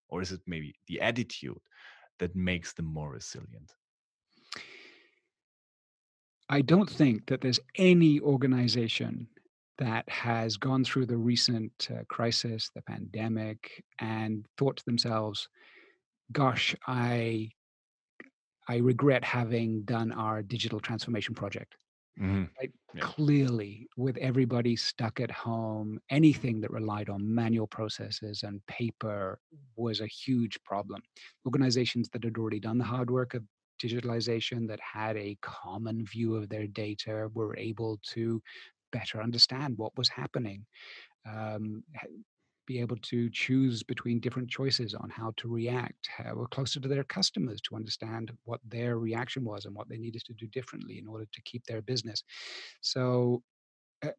or 0.07 0.21
is 0.21 0.31
it 0.31 0.41
maybe 0.47 0.73
the 0.87 1.01
attitude 1.01 1.59
that 2.19 2.35
makes 2.35 2.73
them 2.73 2.85
more 2.85 3.11
resilient? 3.11 3.73
I 6.49 6.61
don't 6.61 6.89
think 6.89 7.27
that 7.27 7.41
there's 7.41 7.59
any 7.75 8.19
organization 8.19 9.27
that 9.79 10.07
has 10.07 10.55
gone 10.57 10.83
through 10.83 11.07
the 11.07 11.17
recent 11.17 11.71
uh, 11.91 12.03
crisis 12.09 12.69
the 12.75 12.81
pandemic 12.83 13.83
and 13.99 14.45
thought 14.57 14.77
to 14.77 14.85
themselves 14.85 15.49
gosh 16.31 16.75
i 16.87 17.49
I 18.69 18.77
regret 18.77 19.23
having 19.23 19.81
done 19.81 20.11
our 20.11 20.43
digital 20.43 20.79
transformation 20.79 21.33
project. 21.33 21.75
Mm-hmm. 22.21 22.43
Right? 22.59 22.71
Yeah. 22.93 23.01
Clearly, 23.01 23.87
with 23.97 24.15
everybody 24.17 24.75
stuck 24.75 25.19
at 25.19 25.31
home, 25.31 25.99
anything 26.11 26.61
that 26.61 26.69
relied 26.69 27.09
on 27.09 27.33
manual 27.33 27.65
processes 27.65 28.43
and 28.43 28.63
paper 28.67 29.39
was 29.75 30.01
a 30.01 30.07
huge 30.07 30.61
problem. 30.63 31.01
Organizations 31.47 32.09
that 32.09 32.23
had 32.23 32.37
already 32.37 32.59
done 32.59 32.77
the 32.77 32.83
hard 32.83 33.09
work 33.09 33.33
of 33.33 33.43
digitalization, 33.83 34.67
that 34.67 34.79
had 34.81 35.17
a 35.17 35.37
common 35.41 36.05
view 36.05 36.35
of 36.35 36.47
their 36.49 36.67
data, 36.67 37.29
were 37.33 37.57
able 37.57 37.97
to 38.11 38.39
better 38.91 39.21
understand 39.21 39.77
what 39.77 39.97
was 39.97 40.09
happening. 40.09 40.65
Um, 41.25 41.83
be 42.69 42.79
able 42.79 42.97
to 42.97 43.31
choose 43.31 43.81
between 43.81 44.19
different 44.19 44.47
choices 44.47 44.93
on 44.93 45.09
how 45.09 45.33
to 45.37 45.47
react. 45.47 46.07
We're 46.35 46.45
closer 46.45 46.79
to 46.79 46.87
their 46.87 47.03
customers 47.03 47.59
to 47.61 47.75
understand 47.75 48.31
what 48.43 48.61
their 48.63 48.99
reaction 48.99 49.43
was 49.43 49.65
and 49.65 49.73
what 49.75 49.89
they 49.89 49.97
needed 49.97 50.21
to 50.25 50.33
do 50.33 50.45
differently 50.47 50.99
in 50.99 51.07
order 51.07 51.25
to 51.33 51.41
keep 51.41 51.65
their 51.65 51.81
business. 51.81 52.23
So, 52.81 53.41
uh, 54.05 54.11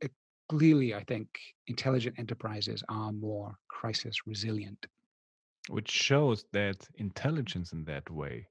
clearly, 0.48 0.96
I 0.96 1.04
think 1.04 1.28
intelligent 1.68 2.18
enterprises 2.18 2.82
are 2.88 3.12
more 3.12 3.54
crisis 3.68 4.16
resilient. 4.26 4.84
Which 5.68 5.88
shows 5.88 6.44
that 6.52 6.88
intelligence 6.96 7.72
in 7.72 7.84
that 7.84 8.10
way 8.10 8.48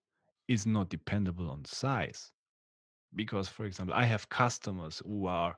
is 0.47 0.65
not 0.65 0.87
dependable 0.89 1.49
on 1.49 1.65
size. 1.65 2.31
Because, 3.15 3.49
for 3.49 3.65
example, 3.65 3.95
I 3.95 4.05
have 4.05 4.29
customers 4.29 5.01
who 5.05 5.27
are 5.27 5.57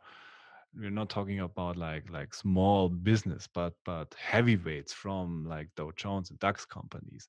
we're 0.76 0.90
not 0.90 1.10
talking 1.10 1.42
about 1.42 1.76
like 1.76 2.10
like 2.12 2.34
small 2.34 2.90
business 2.90 3.48
but 3.54 3.74
but 3.86 4.14
heavyweights 4.18 4.94
from 4.94 5.46
like 5.48 5.68
dow 5.76 5.92
jones 5.96 6.30
and 6.30 6.40
dax 6.40 6.66
companies 6.66 7.28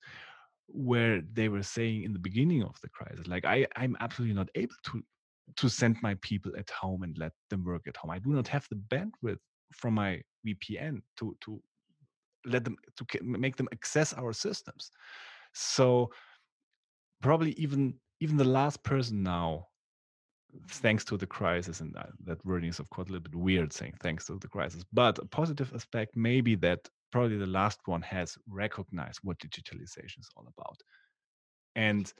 where 0.68 1.20
they 1.32 1.48
were 1.48 1.62
saying 1.62 2.04
in 2.04 2.12
the 2.12 2.18
beginning 2.18 2.62
of 2.62 2.80
the 2.82 2.88
crisis 2.88 3.26
like 3.26 3.44
i 3.44 3.66
i'm 3.76 3.96
absolutely 4.00 4.34
not 4.34 4.48
able 4.54 4.74
to 4.84 5.02
to 5.56 5.68
send 5.68 5.96
my 6.02 6.14
people 6.22 6.52
at 6.58 6.70
home 6.70 7.02
and 7.02 7.16
let 7.18 7.32
them 7.50 7.64
work 7.64 7.82
at 7.86 7.96
home. 7.96 8.10
I 8.10 8.18
do 8.18 8.30
not 8.30 8.48
have 8.48 8.66
the 8.70 8.76
bandwidth 8.76 9.38
from 9.72 9.94
my 9.94 10.20
vpn 10.46 11.00
to 11.18 11.36
to 11.40 11.62
let 12.44 12.64
them 12.64 12.76
to 12.96 13.06
make 13.22 13.56
them 13.56 13.68
access 13.72 14.12
our 14.12 14.32
systems. 14.32 14.90
So 15.54 16.10
probably 17.20 17.52
even 17.52 17.94
even 18.20 18.36
the 18.36 18.44
last 18.44 18.82
person 18.82 19.22
now 19.22 19.66
thanks 20.68 21.04
to 21.06 21.16
the 21.16 21.26
crisis, 21.26 21.80
and 21.80 21.94
that, 21.94 22.10
that 22.24 22.44
wording 22.44 22.70
is 22.70 22.78
of 22.78 22.88
course 22.90 23.08
a 23.08 23.12
little 23.12 23.22
bit 23.22 23.34
weird 23.34 23.72
saying 23.72 23.94
thanks 24.00 24.26
to 24.26 24.38
the 24.38 24.48
crisis, 24.48 24.84
but 24.92 25.18
a 25.18 25.26
positive 25.26 25.72
aspect 25.74 26.16
maybe 26.16 26.54
that 26.56 26.88
probably 27.10 27.36
the 27.36 27.46
last 27.46 27.80
one 27.86 28.02
has 28.02 28.36
recognized 28.48 29.20
what 29.22 29.38
digitalization 29.38 30.20
is 30.20 30.28
all 30.36 30.46
about. 30.56 30.78
And 31.76 32.12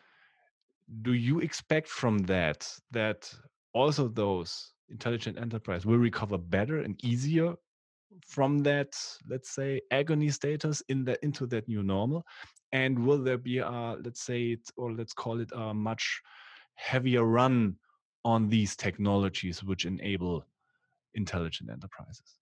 do 1.03 1.15
you 1.15 1.41
expect 1.41 1.89
from 1.89 2.19
that 2.19 2.71
that 2.91 3.33
also 3.73 4.09
those 4.09 4.73
intelligent 4.91 5.39
enterprise 5.39 5.87
will 5.87 5.99
recover 5.99 6.37
better 6.37 6.81
and 6.81 7.03
easier 7.05 7.55
from 8.27 8.59
that 8.59 8.95
let's 9.27 9.49
say 9.49 9.81
agony 9.91 10.29
status 10.29 10.83
in 10.89 11.03
that 11.05 11.19
into 11.23 11.47
that 11.47 11.67
new 11.67 11.83
normal 11.83 12.23
and 12.73 12.99
will 12.99 13.17
there 13.17 13.39
be 13.39 13.59
a 13.59 13.97
let's 14.05 14.23
say 14.23 14.49
it 14.49 14.71
or 14.77 14.93
let's 14.93 15.15
call 15.15 15.41
it 15.41 15.51
a 15.55 15.73
much 15.73 16.21
heavier 16.75 17.25
run 17.25 17.75
on 18.25 18.49
these 18.49 18.76
technologies 18.76 19.62
which 19.62 19.85
enable 19.85 20.45
intelligent 21.14 21.71
enterprises? 21.71 22.38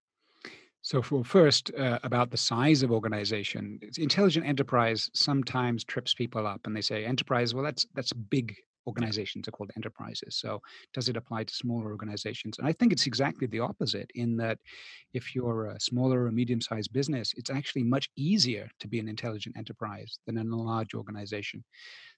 So, 0.83 1.01
for 1.01 1.23
first, 1.23 1.71
uh, 1.75 1.99
about 2.03 2.31
the 2.31 2.37
size 2.37 2.81
of 2.81 2.91
organization, 2.91 3.79
intelligent 3.97 4.47
enterprise 4.47 5.11
sometimes 5.13 5.83
trips 5.83 6.13
people 6.13 6.47
up, 6.47 6.61
and 6.65 6.75
they 6.75 6.81
say 6.81 7.05
enterprise. 7.05 7.53
Well, 7.53 7.63
that's 7.63 7.85
that's 7.93 8.13
big 8.13 8.55
organizations 8.87 9.47
are 9.47 9.51
called 9.51 9.71
enterprises. 9.75 10.35
So, 10.35 10.61
does 10.93 11.09
it 11.09 11.17
apply 11.17 11.43
to 11.45 11.53
smaller 11.53 11.91
organizations? 11.91 12.57
And 12.57 12.67
I 12.67 12.73
think 12.73 12.91
it's 12.91 13.07
exactly 13.07 13.47
the 13.47 13.59
opposite, 13.59 14.09
in 14.15 14.37
that 14.37 14.59
if 15.13 15.35
you're 15.35 15.67
a 15.67 15.79
smaller 15.79 16.25
or 16.25 16.31
medium 16.31 16.61
sized 16.61 16.93
business, 16.93 17.33
it's 17.37 17.49
actually 17.49 17.83
much 17.83 18.09
easier 18.15 18.69
to 18.79 18.87
be 18.87 18.99
an 18.99 19.07
intelligent 19.07 19.57
enterprise 19.57 20.19
than 20.25 20.37
in 20.37 20.49
a 20.51 20.55
large 20.55 20.93
organization. 20.93 21.63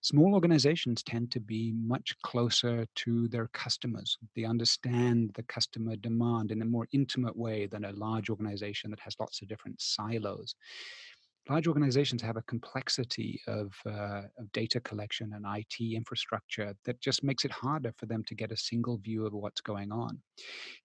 Small 0.01 0.34
organizations 0.34 1.01
tend 1.01 1.32
to 1.32 1.39
be 1.39 1.74
much 1.74 2.15
closer 2.24 2.86
to 2.96 3.27
their 3.29 3.48
customers. 3.53 4.17
They 4.36 4.43
understand 4.43 5.32
the 5.34 5.43
customer 5.43 5.96
demand 5.96 6.51
in 6.51 6.62
a 6.62 6.65
more 6.65 6.88
intimate 6.91 7.38
way 7.38 7.67
than 7.67 7.86
a 7.86 7.93
large 7.93 8.29
organization 8.29 8.89
that 8.89 9.00
has 9.00 9.15
lots 9.20 9.41
of 9.41 9.48
different 9.48 9.79
silos 9.82 10.55
large 11.50 11.67
organizations 11.67 12.21
have 12.21 12.38
a 12.38 12.41
complexity 12.43 13.41
of, 13.47 13.73
uh, 13.85 14.23
of 14.38 14.51
data 14.53 14.79
collection 14.79 15.33
and 15.33 15.45
IT 15.45 15.95
infrastructure 15.95 16.73
that 16.85 17.01
just 17.01 17.23
makes 17.23 17.45
it 17.45 17.51
harder 17.51 17.93
for 17.97 18.05
them 18.05 18.23
to 18.27 18.35
get 18.35 18.51
a 18.51 18.57
single 18.57 18.97
view 18.97 19.25
of 19.25 19.33
what's 19.33 19.62
going 19.62 19.91
on. 19.91 20.21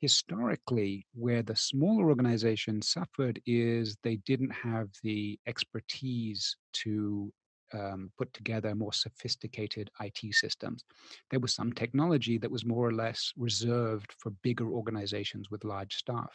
Historically, 0.01 1.07
where 1.15 1.43
the 1.43 1.57
smaller 1.57 2.09
organizations 2.09 2.89
suffered 2.89 3.41
is 3.47 3.97
they 4.03 4.17
didn't 4.27 4.53
have 4.53 4.89
the 5.03 5.39
expertise 5.47 6.57
to 6.73 7.33
um, 7.73 8.11
put 8.17 8.33
together 8.33 8.75
more 8.75 8.93
sophisticated 8.93 9.91
IT 10.01 10.35
systems. 10.35 10.85
There 11.31 11.41
was 11.41 11.55
some 11.55 11.73
technology 11.73 12.39
that 12.39 12.51
was 12.51 12.65
more 12.65 12.87
or 12.87 12.93
less 12.93 13.33
reserved 13.37 14.15
for 14.19 14.31
bigger 14.43 14.69
organizations 14.69 15.51
with 15.51 15.65
large 15.65 15.95
staff. 15.95 16.33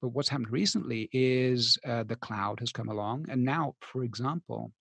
But 0.00 0.08
what's 0.08 0.28
happened 0.28 0.50
recently 0.50 1.08
is 1.12 1.78
uh, 1.86 2.04
the 2.04 2.16
cloud 2.16 2.60
has 2.60 2.72
come 2.72 2.88
along. 2.88 3.26
And 3.28 3.44
now, 3.44 3.74
for 3.80 4.04
example, 4.04 4.72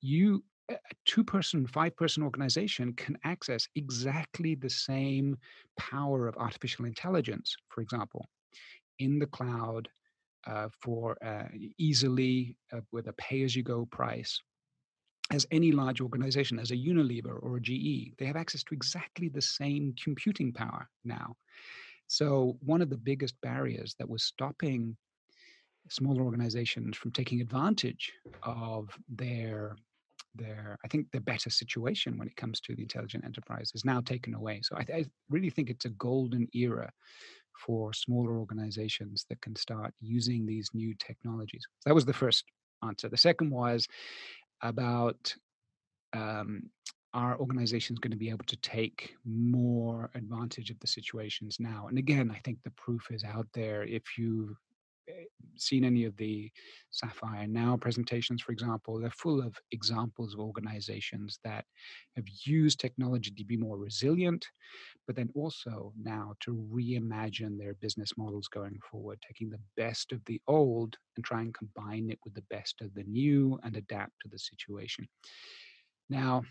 you, 0.00 0.42
a 0.70 0.76
two 1.04 1.24
person, 1.24 1.66
five 1.66 1.96
person 1.96 2.22
organization 2.22 2.94
can 2.94 3.18
access 3.24 3.68
exactly 3.74 4.54
the 4.54 4.70
same 4.70 5.36
power 5.78 6.26
of 6.26 6.36
artificial 6.36 6.86
intelligence, 6.86 7.54
for 7.68 7.82
example, 7.82 8.26
in 8.98 9.18
the 9.18 9.26
cloud 9.26 9.88
uh, 10.46 10.68
for 10.80 11.16
uh, 11.24 11.48
easily 11.76 12.56
uh, 12.72 12.80
with 12.92 13.08
a 13.08 13.12
pay 13.14 13.42
as 13.42 13.54
you 13.54 13.62
go 13.62 13.84
price 13.86 14.40
as 15.30 15.46
any 15.50 15.72
large 15.72 16.00
organization, 16.00 16.58
as 16.58 16.70
a 16.70 16.76
Unilever 16.76 17.42
or 17.42 17.56
a 17.56 17.60
GE, 17.60 18.12
they 18.18 18.26
have 18.26 18.36
access 18.36 18.62
to 18.64 18.74
exactly 18.74 19.28
the 19.28 19.42
same 19.42 19.94
computing 20.02 20.52
power 20.52 20.88
now. 21.04 21.36
So, 22.08 22.56
one 22.60 22.82
of 22.82 22.90
the 22.90 22.96
biggest 22.96 23.34
barriers 23.42 23.94
that 23.98 24.08
was 24.08 24.22
stopping 24.22 24.96
smaller 25.88 26.22
organizations 26.22 26.96
from 26.96 27.12
taking 27.12 27.40
advantage 27.40 28.12
of 28.42 28.88
their 29.08 29.76
their 30.34 30.76
i 30.84 30.88
think 30.88 31.06
the 31.12 31.20
better 31.20 31.48
situation 31.48 32.18
when 32.18 32.26
it 32.26 32.36
comes 32.36 32.60
to 32.60 32.74
the 32.74 32.82
intelligent 32.82 33.24
enterprise 33.24 33.70
is 33.74 33.84
now 33.84 34.00
taken 34.00 34.34
away 34.34 34.60
so 34.62 34.76
i, 34.76 34.84
I 34.92 35.04
really 35.30 35.48
think 35.48 35.70
it's 35.70 35.84
a 35.84 35.90
golden 35.90 36.48
era 36.52 36.90
for 37.56 37.92
smaller 37.92 38.38
organizations 38.38 39.26
that 39.28 39.40
can 39.40 39.56
start 39.56 39.94
using 40.00 40.46
these 40.46 40.70
new 40.74 40.94
technologies. 40.98 41.64
That 41.84 41.94
was 41.94 42.04
the 42.04 42.12
first 42.12 42.44
answer. 42.82 43.08
The 43.08 43.16
second 43.16 43.50
was 43.50 43.86
about 44.62 45.34
um, 46.12 46.70
are 47.16 47.40
organizations 47.40 47.98
going 47.98 48.10
to 48.10 48.16
be 48.16 48.28
able 48.28 48.44
to 48.44 48.56
take 48.58 49.16
more 49.24 50.10
advantage 50.14 50.68
of 50.70 50.78
the 50.80 50.86
situations 50.86 51.56
now? 51.58 51.86
And 51.88 51.96
again, 51.96 52.30
I 52.30 52.38
think 52.44 52.58
the 52.62 52.72
proof 52.72 53.06
is 53.10 53.24
out 53.24 53.46
there. 53.54 53.84
If 53.84 54.02
you've 54.18 54.54
eh, 55.08 55.24
seen 55.56 55.82
any 55.82 56.04
of 56.04 56.14
the 56.18 56.50
Sapphire 56.90 57.46
Now 57.46 57.78
presentations, 57.78 58.42
for 58.42 58.52
example, 58.52 59.00
they're 59.00 59.10
full 59.10 59.40
of 59.40 59.56
examples 59.72 60.34
of 60.34 60.40
organizations 60.40 61.38
that 61.42 61.64
have 62.16 62.26
used 62.44 62.80
technology 62.80 63.30
to 63.30 63.44
be 63.46 63.56
more 63.56 63.78
resilient, 63.78 64.46
but 65.06 65.16
then 65.16 65.30
also 65.34 65.94
now 65.98 66.34
to 66.40 66.68
reimagine 66.70 67.56
their 67.56 67.72
business 67.80 68.12
models 68.18 68.46
going 68.46 68.78
forward, 68.90 69.18
taking 69.26 69.48
the 69.48 69.60
best 69.78 70.12
of 70.12 70.22
the 70.26 70.38
old 70.48 70.98
and 71.16 71.24
try 71.24 71.40
and 71.40 71.54
combine 71.54 72.10
it 72.10 72.18
with 72.24 72.34
the 72.34 72.44
best 72.50 72.82
of 72.82 72.92
the 72.92 73.04
new 73.04 73.58
and 73.64 73.74
adapt 73.74 74.12
to 74.20 74.28
the 74.28 74.38
situation. 74.38 75.08
Now, 76.10 76.44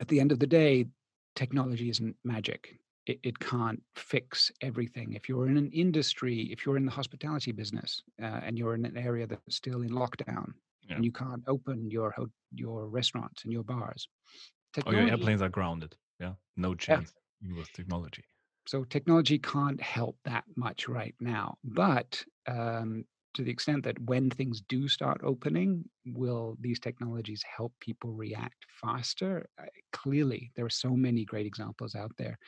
at 0.00 0.08
the 0.08 0.20
end 0.20 0.32
of 0.32 0.38
the 0.38 0.46
day, 0.46 0.86
technology 1.34 1.90
isn't 1.90 2.16
magic. 2.24 2.78
It, 3.06 3.20
it, 3.22 3.38
can't 3.38 3.82
fix 3.96 4.50
everything. 4.62 5.12
If 5.12 5.28
you're 5.28 5.46
in 5.46 5.58
an 5.58 5.70
industry, 5.72 6.48
if 6.50 6.64
you're 6.64 6.78
in 6.78 6.86
the 6.86 6.92
hospitality 6.92 7.52
business 7.52 8.02
uh, 8.22 8.40
and 8.42 8.58
you're 8.58 8.74
in 8.74 8.86
an 8.86 8.96
area 8.96 9.26
that's 9.26 9.56
still 9.56 9.82
in 9.82 9.90
lockdown 9.90 10.54
yeah. 10.88 10.96
and 10.96 11.04
you 11.04 11.12
can't 11.12 11.42
open 11.46 11.90
your 11.90 12.14
your 12.54 12.88
restaurants 12.88 13.44
and 13.44 13.52
your 13.52 13.62
bars, 13.62 14.08
technology, 14.72 14.98
or 14.98 15.02
your 15.02 15.10
airplanes 15.10 15.42
are 15.42 15.50
grounded. 15.50 15.94
Yeah, 16.18 16.32
no 16.56 16.74
chance 16.74 17.12
yeah. 17.42 17.56
with 17.56 17.70
technology. 17.72 18.24
So 18.66 18.84
technology 18.84 19.38
can't 19.38 19.80
help 19.82 20.16
that 20.24 20.44
much 20.56 20.88
right 20.88 21.14
now, 21.20 21.58
but 21.62 22.24
um, 22.46 23.04
to 23.34 23.42
the 23.42 23.50
extent 23.50 23.84
that 23.84 24.00
when 24.00 24.30
things 24.30 24.62
do 24.68 24.88
start 24.88 25.20
opening, 25.24 25.84
will 26.06 26.56
these 26.60 26.80
technologies 26.80 27.42
help 27.56 27.72
people 27.80 28.12
react 28.12 28.66
faster? 28.80 29.48
Uh, 29.60 29.66
clearly, 29.92 30.50
there 30.56 30.64
are 30.64 30.70
so 30.70 30.90
many 30.90 31.24
great 31.24 31.46
examples 31.46 31.94
out 31.94 32.12
there 32.16 32.38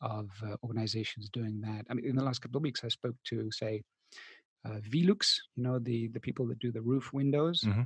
of 0.00 0.30
uh, 0.44 0.56
organizations 0.62 1.28
doing 1.30 1.60
that. 1.62 1.84
I 1.90 1.94
mean, 1.94 2.04
in 2.04 2.16
the 2.16 2.24
last 2.24 2.40
couple 2.40 2.58
of 2.58 2.62
weeks, 2.62 2.84
I 2.84 2.88
spoke 2.88 3.16
to, 3.28 3.50
say, 3.50 3.82
uh, 4.64 4.80
Velux, 4.90 5.34
you 5.56 5.62
know, 5.62 5.78
the 5.78 6.08
the 6.08 6.20
people 6.20 6.46
that 6.48 6.58
do 6.58 6.72
the 6.72 6.82
roof 6.82 7.12
windows. 7.12 7.62
Mm-hmm. 7.66 7.82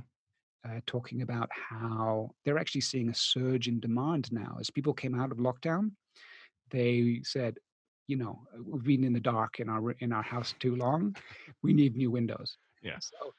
Uh, 0.65 0.79
talking 0.85 1.23
about 1.23 1.49
how 1.51 2.29
they're 2.45 2.57
actually 2.57 2.79
seeing 2.79 3.09
a 3.09 3.13
surge 3.13 3.67
in 3.67 3.81
demand 3.81 4.31
now 4.31 4.55
as 4.61 4.69
people 4.69 4.93
came 4.93 5.13
out 5.13 5.29
of 5.29 5.37
lockdown 5.37 5.91
they 6.71 7.21
said 7.23 7.57
you 8.07 8.17
know 8.17 8.41
uh, 8.53 8.61
we've 8.65 8.83
been 8.83 9.03
in 9.03 9.13
the 9.13 9.19
dark 9.19 9.59
in 9.59 9.69
our 9.69 9.91
in 9.99 10.11
our 10.11 10.23
house 10.23 10.53
too 10.59 10.75
long 10.75 11.15
we 11.61 11.73
need 11.73 11.95
new 11.95 12.11
windows. 12.11 12.57
Yeah. 12.81 12.99
So 12.99 13.33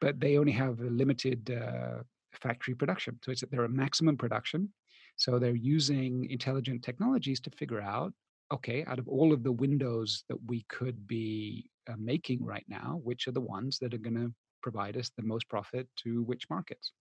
but 0.00 0.20
they 0.20 0.38
only 0.38 0.52
have 0.52 0.80
a 0.80 0.90
limited 1.02 1.50
uh, 1.50 2.02
factory 2.32 2.74
production 2.74 3.18
so 3.22 3.32
it's 3.32 3.44
they're 3.50 3.64
a 3.64 3.68
maximum 3.68 4.16
production. 4.16 4.72
So 5.18 5.38
they're 5.38 5.54
using 5.54 6.28
intelligent 6.30 6.82
technologies 6.82 7.40
to 7.40 7.50
figure 7.50 7.80
out 7.80 8.12
okay 8.52 8.84
out 8.86 8.98
of 8.98 9.08
all 9.08 9.32
of 9.32 9.42
the 9.42 9.52
windows 9.52 10.24
that 10.28 10.38
we 10.46 10.64
could 10.68 11.06
be 11.06 11.68
uh, 11.88 11.94
making 11.98 12.44
right 12.44 12.64
now 12.68 13.00
which 13.02 13.26
are 13.26 13.32
the 13.32 13.40
ones 13.40 13.78
that 13.78 13.92
are 13.94 13.98
going 13.98 14.14
to 14.14 14.32
provide 14.62 14.96
us 14.96 15.10
the 15.16 15.22
most 15.22 15.48
profit 15.48 15.88
to 15.96 16.22
which 16.22 16.48
markets 16.50 16.92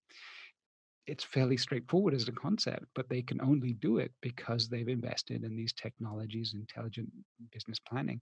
it's 1.07 1.23
fairly 1.23 1.57
straightforward 1.57 2.13
as 2.13 2.27
a 2.27 2.31
concept, 2.31 2.85
but 2.95 3.09
they 3.09 3.21
can 3.21 3.41
only 3.41 3.73
do 3.73 3.97
it 3.97 4.11
because 4.21 4.67
they've 4.67 4.87
invested 4.87 5.43
in 5.43 5.55
these 5.55 5.73
technologies, 5.73 6.53
intelligent 6.53 7.09
business 7.51 7.79
planning, 7.79 8.21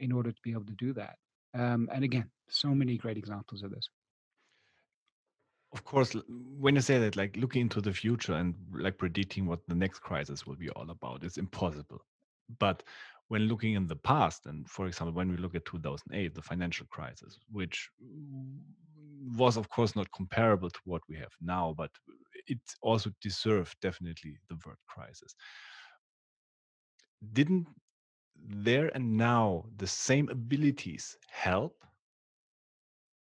in 0.00 0.12
order 0.12 0.32
to 0.32 0.40
be 0.42 0.52
able 0.52 0.64
to 0.64 0.74
do 0.74 0.92
that. 0.94 1.16
Um, 1.54 1.88
and 1.92 2.04
again, 2.04 2.30
so 2.48 2.68
many 2.68 2.96
great 2.96 3.16
examples 3.16 3.62
of 3.62 3.70
this. 3.70 3.88
Of 5.72 5.84
course, 5.84 6.14
when 6.58 6.76
you 6.76 6.80
say 6.80 6.98
that, 6.98 7.16
like 7.16 7.36
looking 7.36 7.62
into 7.62 7.80
the 7.80 7.92
future 7.92 8.34
and 8.34 8.54
like 8.72 8.96
predicting 8.96 9.46
what 9.46 9.60
the 9.66 9.74
next 9.74 10.00
crisis 10.00 10.46
will 10.46 10.56
be 10.56 10.70
all 10.70 10.88
about 10.90 11.24
is 11.24 11.36
impossible. 11.36 12.00
But 12.58 12.84
when 13.28 13.42
looking 13.42 13.74
in 13.74 13.86
the 13.86 13.96
past, 13.96 14.46
and 14.46 14.68
for 14.68 14.86
example, 14.86 15.14
when 15.14 15.30
we 15.30 15.36
look 15.36 15.54
at 15.54 15.64
2008, 15.64 16.34
the 16.34 16.42
financial 16.42 16.86
crisis, 16.86 17.38
which 17.50 17.90
was 19.36 19.56
of 19.56 19.68
course 19.68 19.96
not 19.96 20.10
comparable 20.12 20.70
to 20.70 20.80
what 20.84 21.02
we 21.08 21.16
have 21.16 21.32
now, 21.40 21.74
but 21.76 21.90
it 22.46 22.58
also 22.82 23.10
deserved 23.20 23.76
definitely 23.80 24.38
the 24.48 24.56
word 24.66 24.76
crisis. 24.86 25.34
Didn't 27.32 27.66
there 28.36 28.90
and 28.94 29.16
now 29.16 29.64
the 29.76 29.86
same 29.86 30.28
abilities 30.28 31.16
help? 31.30 31.84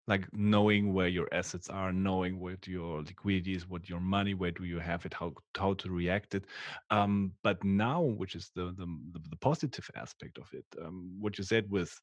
Like 0.08 0.28
knowing 0.34 0.94
where 0.94 1.08
your 1.08 1.28
assets 1.32 1.70
are, 1.70 1.94
knowing 1.94 2.40
what 2.40 2.66
your 2.66 3.04
liquidity 3.04 3.54
is, 3.54 3.70
what 3.70 3.88
your 3.88 4.00
money, 4.00 4.34
where 4.34 4.50
do 4.50 4.64
you 4.64 4.80
have 4.80 5.06
it, 5.06 5.14
how 5.14 5.34
how 5.56 5.76
to 5.76 5.92
react 5.92 6.34
it. 6.34 6.46
Um, 6.90 7.34
but 7.44 7.64
now, 7.64 8.02
which 8.02 8.36
is 8.36 8.50
the, 8.56 8.74
the 8.76 8.88
the 9.30 9.38
positive 9.38 9.88
aspect 9.96 10.40
of 10.40 10.48
it, 10.52 10.66
um, 10.84 11.16
what 11.20 11.38
you 11.38 11.44
said 11.44 11.70
with 11.70 11.94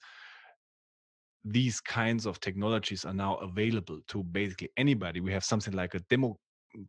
these 1.44 1.80
kinds 1.80 2.26
of 2.26 2.40
technologies 2.40 3.04
are 3.04 3.14
now 3.14 3.36
available 3.36 4.00
to 4.08 4.22
basically 4.24 4.68
anybody. 4.76 5.20
We 5.20 5.32
have 5.32 5.44
something 5.44 5.74
like 5.74 5.94
a 5.94 6.00
demo 6.10 6.36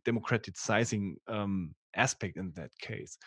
democratizing 0.04 1.16
um, 1.28 1.74
aspect 1.96 2.36
in 2.36 2.52
that 2.56 2.70
case. 2.80 3.18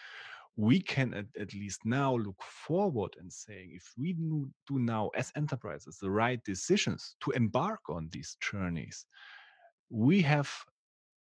We 0.57 0.81
can 0.81 1.13
at, 1.13 1.25
at, 1.39 1.53
least 1.53 1.79
now 1.85 2.15
look 2.15 2.41
forward 2.43 3.15
and 3.19 3.31
saying 3.31 3.71
if 3.73 3.93
we 3.97 4.13
do 4.13 4.49
now 4.69 5.09
as 5.15 5.31
enterprises 5.35 5.97
the 6.01 6.11
right 6.11 6.43
decisions 6.43 7.15
to 7.21 7.31
embark 7.31 7.79
on 7.89 8.09
these 8.11 8.35
journeys, 8.41 9.05
we 9.89 10.21
have 10.21 10.51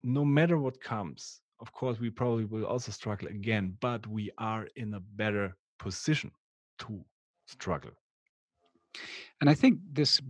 no 0.03 0.25
matter 0.25 0.59
what 0.59 0.81
comes. 0.81 1.41
Of 1.61 1.73
course, 1.73 2.01
we 2.01 2.11
probably 2.11 2.45
will 2.45 2.67
also 2.67 2.91
struggle 2.91 3.29
again, 3.29 3.77
but 3.81 4.05
we 4.09 4.33
are 4.39 4.67
in 4.75 4.95
a 4.95 5.01
better 5.01 5.57
position 5.79 6.33
to 6.81 7.05
struggle 7.47 7.93
and 9.41 9.51
I 9.51 9.55
think 9.55 9.79
this 9.93 10.21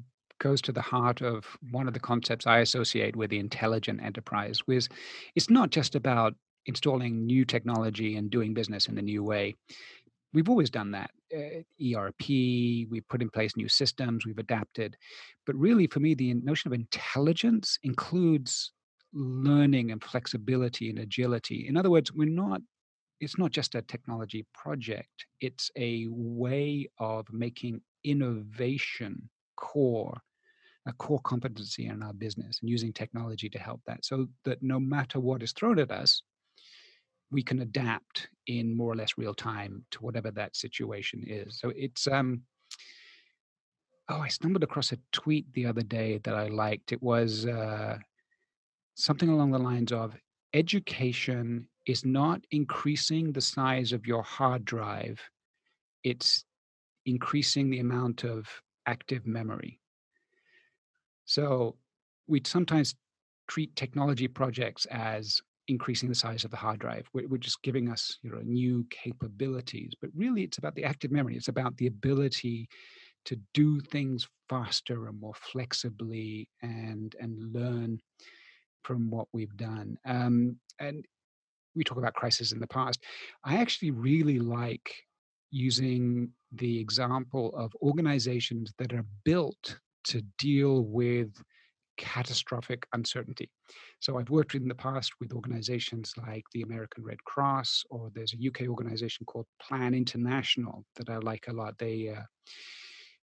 goes 0.42 0.61
to 0.62 0.72
the 0.72 0.83
heart 0.83 1.22
of 1.22 1.57
one 1.70 1.87
of 1.87 1.94
the 1.94 2.00
concepts 2.00 2.46
I 2.46 2.59
associate 2.59 3.14
with 3.14 3.31
the 3.31 3.38
intelligent 3.38 4.02
enterprise, 4.02 4.59
which 4.66 4.88
it's 5.37 5.48
not 5.48 5.70
just 5.70 5.94
about 5.94 6.35
installing 6.66 7.24
new 7.24 7.44
technology 7.44 8.16
and 8.16 8.31
doing 8.31 8.52
business 8.52 8.87
in 8.87 8.98
a 8.98 9.02
new 9.02 9.22
way. 9.22 9.55
We've 10.35 10.48
always 10.48 10.70
done 10.70 10.90
that. 10.92 11.11
Uh, 11.33 11.62
ERP, 11.81 12.28
we've 12.90 13.09
put 13.09 13.22
in 13.22 13.31
place 13.31 13.57
new 13.57 13.68
systems, 13.68 14.26
we've 14.26 14.38
adapted. 14.38 14.96
But 15.46 15.57
really, 15.57 15.87
for 15.87 16.00
me, 16.00 16.14
the 16.14 16.35
notion 16.35 16.68
of 16.68 16.74
intelligence 16.74 17.78
includes 17.85 18.72
learning 19.12 19.92
and 19.92 20.02
flexibility 20.02 20.90
and 20.90 20.98
agility. 20.98 21.66
In 21.68 21.76
other 21.76 21.90
words, 21.90 22.12
we're 22.12 22.28
not 22.28 22.61
it's 23.20 23.38
not 23.38 23.52
just 23.52 23.76
a 23.76 23.83
technology 23.83 24.44
project, 24.52 25.26
it's 25.40 25.70
a 25.76 26.09
way 26.11 26.88
of 26.98 27.24
making 27.33 27.81
innovation 28.02 29.31
core, 29.57 30.20
a 30.87 30.92
core 30.95 31.21
competency 31.21 31.87
in 31.87 32.03
our 32.03 32.12
business 32.12 32.59
and 32.61 32.71
using 32.71 32.92
technology 32.92 33.49
to 33.49 33.59
help 33.59 33.81
that 33.87 34.05
so 34.05 34.27
that 34.45 34.62
no 34.62 34.81
matter 34.81 35.21
what 35.21 35.42
is 35.42 35.53
thrown 35.53 35.79
at 35.79 35.90
us, 35.90 36.23
we 37.31 37.42
can 37.42 37.61
adapt 37.61 38.29
in 38.47 38.77
more 38.77 38.92
or 38.92 38.97
less 38.97 39.16
real 39.16 39.35
time 39.35 39.85
to 39.90 39.99
whatever 40.01 40.31
that 40.31 40.57
situation 40.57 41.25
is. 41.27 41.59
So 41.59 41.73
it's 41.75 42.07
um 42.07 42.42
oh, 44.09 44.21
I 44.21 44.29
stumbled 44.29 44.62
across 44.62 44.92
a 44.92 44.99
tweet 45.12 45.47
the 45.55 45.66
other 45.66 45.83
day 45.83 46.18
that 46.25 46.35
I 46.35 46.49
liked. 46.49 46.92
It 46.92 47.03
was 47.03 47.47
uh, 47.47 47.99
something 48.95 49.29
along 49.29 49.53
the 49.53 49.59
lines 49.59 49.92
of 49.92 50.14
education 50.53 51.68
is 51.87 52.05
not 52.05 52.42
increasing 52.51 53.33
the 53.33 53.40
size 53.40 53.92
of 53.92 54.07
your 54.07 54.23
hard 54.23 54.64
drive, 54.64 55.21
it's 56.05 56.45
increasing 57.07 57.71
the 57.71 57.81
amount 57.81 58.25
of 58.25 58.49
active 58.87 59.27
memory. 59.27 59.81
So 61.24 61.76
we 62.26 62.42
sometimes 62.44 62.94
treat 63.48 63.74
technology 63.76 64.28
projects 64.28 64.87
as 64.87 65.40
increasing 65.68 66.08
the 66.08 66.14
size 66.14 66.44
of 66.44 66.50
the 66.50 66.56
hard 66.56 66.80
drive. 66.80 67.06
We're, 67.12 67.28
we're, 67.28 67.37
just 67.38 67.62
giving 67.62 67.88
us 67.88 68.18
you 68.22 68.30
know, 68.30 68.40
new 68.42 68.87
capabilities, 68.90 69.92
but 70.00 70.11
really 70.14 70.42
it's 70.42 70.58
about 70.58 70.74
the 70.74 70.85
active 70.85 71.11
memory. 71.11 71.37
It's 71.37 71.48
about 71.48 71.76
the 71.76 71.87
ability 71.87 72.68
to 73.24 73.38
do 73.54 73.80
things 73.80 74.28
faster 74.48 75.06
and 75.06 75.20
more 75.20 75.35
flexibly 75.35 76.48
and 76.61 77.14
and 77.20 77.52
learn 77.52 78.00
from 78.82 79.11
what 79.11 79.28
we've 79.32 79.56
done. 79.56 79.96
Um, 80.04 80.56
and 80.80 81.04
we 81.74 81.85
talk 81.85 81.98
about 81.98 82.14
crisis 82.14 82.52
in 82.52 82.58
the 82.58 82.66
past. 82.66 83.02
I 83.44 83.56
actually 83.56 83.92
really 83.92 84.38
like 84.38 84.92
using 85.50 86.30
the 86.52 86.80
example 86.80 87.54
of 87.56 87.72
organizations 87.80 88.72
that 88.78 88.92
are 88.92 89.06
built 89.24 89.78
to 90.05 90.23
deal 90.38 90.83
with 90.85 91.43
catastrophic 91.97 92.87
uncertainty. 92.95 93.51
So 94.01 94.19
I've 94.19 94.31
worked 94.31 94.55
in 94.55 94.69
the 94.69 94.75
past 94.75 95.12
with 95.21 95.33
organizations 95.33 96.12
like 96.27 96.45
the 96.53 96.62
American 96.62 97.05
Red 97.05 97.23
Cross, 97.25 97.85
or 97.91 98.11
there's 98.15 98.35
a 98.35 98.49
UK 98.49 98.69
organization 98.69 99.27
called 99.27 99.47
Plan 99.61 99.95
International 99.95 100.85
that 100.97 101.11
I 101.11 101.19
like 101.19 101.49
a 101.49 101.53
lot. 101.53 101.79
They 101.79 102.09
uh, 102.09 102.23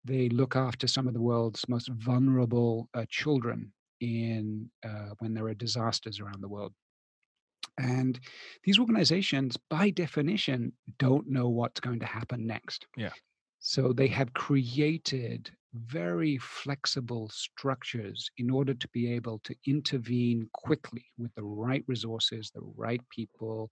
they 0.04 0.28
look 0.28 0.54
after 0.54 0.86
some 0.86 1.08
of 1.08 1.14
the 1.14 1.20
world's 1.20 1.68
most 1.68 1.88
vulnerable 1.88 2.88
uh, 2.94 3.04
children 3.08 3.72
in 4.00 4.70
uh, 4.84 5.10
when 5.18 5.34
there 5.34 5.46
are 5.46 5.54
disasters 5.54 6.20
around 6.20 6.42
the 6.42 6.48
world. 6.48 6.72
And 7.78 8.18
these 8.64 8.78
organizations, 8.78 9.56
by 9.68 9.90
definition, 9.90 10.72
don't 10.98 11.28
know 11.28 11.48
what's 11.48 11.80
going 11.80 12.00
to 12.00 12.06
happen 12.06 12.46
next. 12.46 12.86
Yeah. 12.96 13.10
So 13.58 13.92
they 13.92 14.06
have 14.08 14.32
created 14.32 15.50
very 15.86 16.38
flexible 16.38 17.28
structures 17.32 18.30
in 18.38 18.50
order 18.50 18.74
to 18.74 18.88
be 18.88 19.12
able 19.12 19.40
to 19.44 19.54
intervene 19.66 20.48
quickly 20.52 21.04
with 21.18 21.34
the 21.34 21.42
right 21.42 21.84
resources, 21.86 22.50
the 22.54 22.60
right 22.76 23.00
people. 23.10 23.70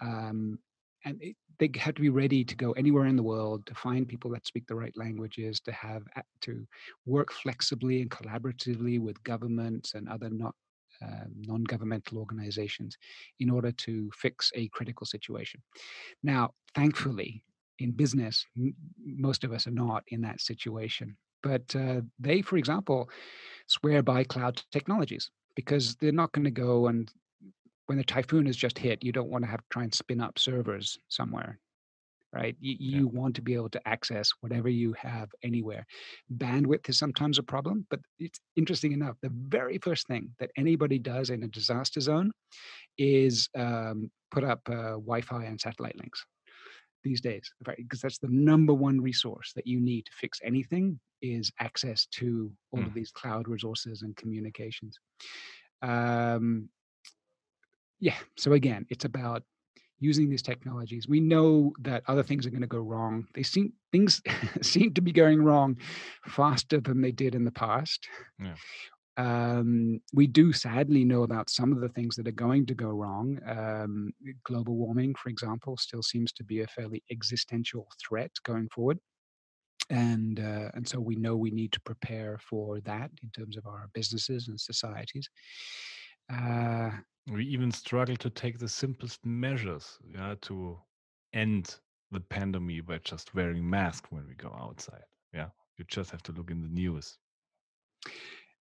Um, 0.00 0.58
and 1.04 1.18
it, 1.20 1.36
they 1.58 1.70
have 1.78 1.94
to 1.94 2.02
be 2.02 2.08
ready 2.08 2.44
to 2.44 2.56
go 2.56 2.72
anywhere 2.72 3.06
in 3.06 3.16
the 3.16 3.22
world 3.22 3.66
to 3.66 3.74
find 3.74 4.06
people 4.06 4.30
that 4.32 4.46
speak 4.46 4.66
the 4.66 4.74
right 4.74 4.96
languages, 4.96 5.60
to 5.60 5.72
have 5.72 6.02
to 6.42 6.66
work 7.06 7.32
flexibly 7.32 8.02
and 8.02 8.10
collaboratively 8.10 9.00
with 9.00 9.22
governments 9.24 9.94
and 9.94 10.08
other 10.08 10.30
not 10.30 10.54
um, 11.02 11.32
non-governmental 11.36 12.18
organizations 12.18 12.96
in 13.38 13.50
order 13.50 13.70
to 13.70 14.10
fix 14.14 14.50
a 14.54 14.68
critical 14.68 15.06
situation. 15.06 15.62
Now, 16.22 16.50
thankfully, 16.74 17.44
in 17.78 17.92
business, 17.92 18.44
m- 18.56 18.74
most 19.04 19.44
of 19.44 19.52
us 19.52 19.66
are 19.66 19.72
not 19.72 20.02
in 20.08 20.20
that 20.22 20.40
situation. 20.40 21.16
But 21.42 21.74
uh, 21.74 22.02
they, 22.18 22.42
for 22.42 22.56
example, 22.56 23.08
swear 23.66 24.02
by 24.02 24.24
cloud 24.24 24.62
technologies 24.72 25.30
because 25.54 25.96
they're 25.96 26.12
not 26.12 26.32
going 26.32 26.44
to 26.44 26.50
go 26.50 26.88
and 26.88 27.10
when 27.86 27.96
the 27.96 28.04
typhoon 28.04 28.44
has 28.44 28.56
just 28.56 28.78
hit, 28.78 29.02
you 29.02 29.12
don't 29.12 29.30
want 29.30 29.44
to 29.44 29.50
have 29.50 29.60
to 29.60 29.66
try 29.70 29.82
and 29.82 29.94
spin 29.94 30.20
up 30.20 30.38
servers 30.38 30.98
somewhere 31.08 31.58
right? 32.32 32.56
You, 32.60 32.76
you 32.78 33.04
yeah. 33.06 33.20
want 33.20 33.34
to 33.36 33.42
be 33.42 33.54
able 33.54 33.70
to 33.70 33.88
access 33.88 34.30
whatever 34.40 34.68
you 34.68 34.92
have 34.94 35.30
anywhere. 35.42 35.86
Bandwidth 36.36 36.88
is 36.88 36.98
sometimes 36.98 37.38
a 37.38 37.42
problem, 37.42 37.86
but 37.90 38.00
it's 38.18 38.38
interesting 38.56 38.92
enough. 38.92 39.16
The 39.22 39.32
very 39.32 39.78
first 39.78 40.06
thing 40.06 40.30
that 40.38 40.50
anybody 40.56 40.98
does 40.98 41.30
in 41.30 41.42
a 41.42 41.48
disaster 41.48 42.00
zone 42.00 42.32
is 42.98 43.48
um, 43.56 44.10
put 44.30 44.44
up 44.44 44.60
uh, 44.68 44.92
Wi 44.92 45.20
Fi 45.22 45.44
and 45.44 45.60
satellite 45.60 45.96
links 45.98 46.24
these 47.08 47.20
days, 47.20 47.50
right? 47.66 47.76
Because 47.76 48.00
that's 48.00 48.18
the 48.18 48.28
number 48.30 48.74
one 48.74 49.00
resource 49.00 49.52
that 49.56 49.66
you 49.66 49.80
need 49.80 50.06
to 50.06 50.12
fix 50.20 50.40
anything 50.44 50.98
is 51.22 51.50
access 51.58 52.06
to 52.06 52.50
all 52.70 52.80
mm. 52.80 52.86
of 52.86 52.94
these 52.94 53.10
cloud 53.10 53.48
resources 53.48 54.02
and 54.02 54.16
communications. 54.16 54.98
Um, 55.82 56.68
yeah, 58.00 58.16
so 58.36 58.52
again, 58.52 58.86
it's 58.90 59.04
about 59.04 59.42
using 60.00 60.30
these 60.30 60.42
technologies. 60.42 61.08
We 61.08 61.20
know 61.20 61.72
that 61.80 62.04
other 62.06 62.22
things 62.22 62.46
are 62.46 62.50
going 62.50 62.60
to 62.60 62.68
go 62.68 62.78
wrong. 62.78 63.26
They 63.34 63.42
seem 63.42 63.72
things 63.90 64.22
seem 64.62 64.94
to 64.94 65.00
be 65.00 65.12
going 65.12 65.42
wrong 65.42 65.76
faster 66.26 66.80
than 66.80 67.00
they 67.00 67.12
did 67.12 67.34
in 67.34 67.44
the 67.44 67.50
past. 67.50 68.06
Yeah. 68.38 68.54
Um, 69.18 70.00
we 70.14 70.28
do 70.28 70.52
sadly 70.52 71.04
know 71.04 71.24
about 71.24 71.50
some 71.50 71.72
of 71.72 71.80
the 71.80 71.88
things 71.88 72.14
that 72.16 72.28
are 72.28 72.32
going 72.46 72.64
to 72.66 72.74
go 72.74 72.88
wrong. 72.88 73.40
Um, 73.46 74.12
global 74.44 74.76
warming, 74.76 75.16
for 75.16 75.28
example, 75.28 75.76
still 75.76 76.02
seems 76.02 76.32
to 76.34 76.44
be 76.44 76.62
a 76.62 76.68
fairly 76.68 77.02
existential 77.10 77.88
threat 78.00 78.30
going 78.44 78.68
forward. 78.68 79.00
And 79.90 80.38
uh, 80.38 80.70
and 80.74 80.86
so 80.86 81.00
we 81.00 81.16
know 81.16 81.34
we 81.34 81.50
need 81.50 81.72
to 81.72 81.80
prepare 81.80 82.38
for 82.38 82.80
that 82.80 83.10
in 83.22 83.30
terms 83.30 83.56
of 83.56 83.66
our 83.66 83.88
businesses 83.92 84.48
and 84.48 84.60
societies. 84.60 85.28
Uh, 86.32 86.90
we 87.32 87.44
even 87.46 87.72
struggle 87.72 88.16
to 88.16 88.30
take 88.30 88.58
the 88.58 88.68
simplest 88.68 89.24
measures 89.24 89.98
yeah, 90.14 90.34
to 90.42 90.78
end 91.32 91.76
the 92.10 92.20
pandemic 92.20 92.86
by 92.86 92.98
just 92.98 93.34
wearing 93.34 93.68
masks 93.68 94.10
when 94.10 94.26
we 94.26 94.34
go 94.34 94.54
outside. 94.60 95.04
Yeah, 95.32 95.48
you 95.76 95.84
just 95.88 96.10
have 96.10 96.22
to 96.24 96.32
look 96.32 96.50
in 96.50 96.60
the 96.60 96.68
news. 96.68 97.16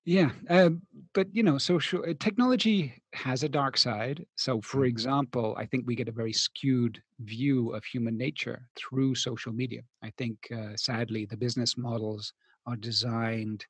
Yeah, 0.07 0.31
uh, 0.49 0.69
but 1.13 1.27
you 1.33 1.43
know, 1.43 1.57
social 1.57 2.01
uh, 2.07 2.13
technology 2.17 2.93
has 3.13 3.43
a 3.43 3.49
dark 3.49 3.75
side. 3.75 4.25
So, 4.37 4.61
for 4.61 4.83
mm. 4.83 4.87
example, 4.87 5.53
I 5.57 5.65
think 5.65 5.85
we 5.85 5.95
get 5.95 6.07
a 6.07 6.13
very 6.13 6.31
skewed 6.31 7.01
view 7.19 7.73
of 7.73 7.83
human 7.83 8.17
nature 8.17 8.69
through 8.77 9.15
social 9.15 9.51
media. 9.51 9.81
I 10.01 10.13
think, 10.17 10.37
uh, 10.55 10.77
sadly, 10.77 11.25
the 11.25 11.35
business 11.35 11.77
models 11.77 12.31
are 12.65 12.77
designed 12.77 13.65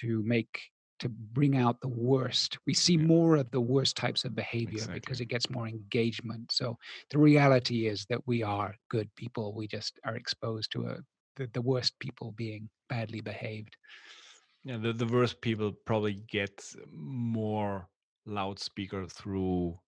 to 0.00 0.24
make 0.24 0.60
to 0.98 1.08
bring 1.08 1.56
out 1.56 1.80
the 1.80 1.94
worst. 2.10 2.58
We 2.66 2.74
see 2.74 2.96
more 2.96 3.36
of 3.36 3.48
the 3.52 3.60
worst 3.60 3.96
types 3.96 4.24
of 4.24 4.34
behavior 4.34 4.78
exactly. 4.78 4.98
because 4.98 5.20
it 5.20 5.26
gets 5.26 5.48
more 5.48 5.68
engagement. 5.68 6.50
So 6.50 6.76
the 7.10 7.18
reality 7.18 7.86
is 7.86 8.04
that 8.10 8.26
we 8.26 8.42
are 8.42 8.74
good 8.90 9.08
people. 9.14 9.54
We 9.54 9.68
just 9.68 10.00
are 10.04 10.16
exposed 10.16 10.72
to 10.72 10.86
a 10.88 10.96
the, 11.36 11.48
the 11.54 11.62
worst 11.62 11.98
people 12.00 12.32
being 12.32 12.68
badly 12.88 13.20
behaved. 13.20 13.76
Yeah, 14.64 14.76
the, 14.78 14.92
the 14.92 15.06
worst 15.06 15.40
people 15.40 15.72
probably 15.72 16.14
get 16.14 16.64
more 16.92 17.88
loudspeaker 18.26 19.06
through 19.06 19.78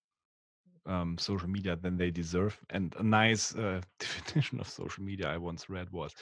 um, 0.87 1.17
social 1.17 1.49
media 1.49 1.77
than 1.77 1.97
they 1.97 2.11
deserve. 2.11 2.59
And 2.71 2.95
a 2.99 3.03
nice 3.03 3.55
uh, 3.55 3.81
definition 3.99 4.61
of 4.61 4.69
social 4.69 5.05
media 5.05 5.29
I 5.29 5.39
once 5.39 5.71
read 5.71 5.91
was 5.93 6.15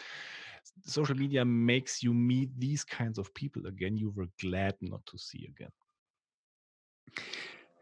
social 0.85 1.17
media 1.17 1.45
makes 1.45 2.03
you 2.03 2.15
meet 2.15 2.51
these 2.59 2.85
kinds 2.85 3.19
of 3.19 3.33
people 3.35 3.67
again 3.67 3.97
you 3.97 4.13
were 4.17 4.29
glad 4.41 4.75
not 4.81 5.05
to 5.07 5.19
see 5.19 5.47
again 5.49 5.71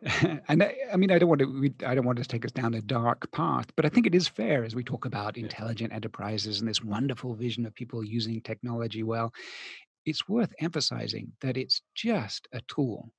and 0.48 0.62
I, 0.62 0.74
I, 0.92 0.96
mean, 0.96 1.11
I 1.11 1.18
don't 1.18 1.28
want 1.28 1.40
to. 1.40 1.61
We, 1.61 1.74
I 1.85 1.94
don't 1.94 2.06
want 2.06 2.16
to 2.16 2.24
take 2.24 2.46
us 2.46 2.52
down 2.52 2.72
a 2.72 2.80
dark 2.80 3.30
path, 3.33 3.66
but 3.76 3.85
I 3.85 3.90
think 3.90 4.06
it 4.06 4.14
is 4.14 4.26
fair 4.26 4.64
as 4.64 4.74
we 4.74 4.83
talk 4.83 5.04
about 5.04 5.37
intelligent 5.37 5.92
enterprises 5.92 6.61
and 6.61 6.68
this 6.68 6.83
wonderful 6.83 7.35
vision 7.35 7.66
of 7.66 7.74
people 7.74 8.02
using 8.02 8.40
technology 8.40 9.02
well. 9.02 9.30
It's 10.07 10.29
worth 10.29 10.53
emphasizing 10.61 11.33
that 11.41 11.57
it's 11.57 11.83
just 11.95 12.49
a 12.53 12.61
tool. 12.69 13.13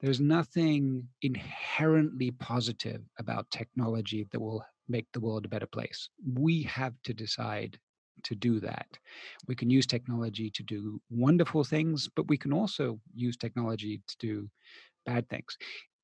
There's 0.00 0.20
nothing 0.20 1.08
inherently 1.22 2.30
positive 2.30 3.02
about 3.18 3.50
technology 3.50 4.26
that 4.30 4.40
will 4.40 4.64
make 4.88 5.06
the 5.12 5.20
world 5.20 5.44
a 5.44 5.48
better 5.48 5.66
place. 5.66 6.08
We 6.34 6.62
have 6.64 6.94
to 7.04 7.12
decide 7.12 7.78
to 8.24 8.34
do 8.34 8.60
that. 8.60 8.86
We 9.46 9.54
can 9.54 9.70
use 9.70 9.86
technology 9.86 10.50
to 10.50 10.62
do 10.62 11.00
wonderful 11.10 11.64
things, 11.64 12.08
but 12.14 12.28
we 12.28 12.36
can 12.36 12.52
also 12.52 13.00
use 13.14 13.36
technology 13.36 14.00
to 14.06 14.16
do 14.18 14.50
bad 15.06 15.28
things. 15.28 15.56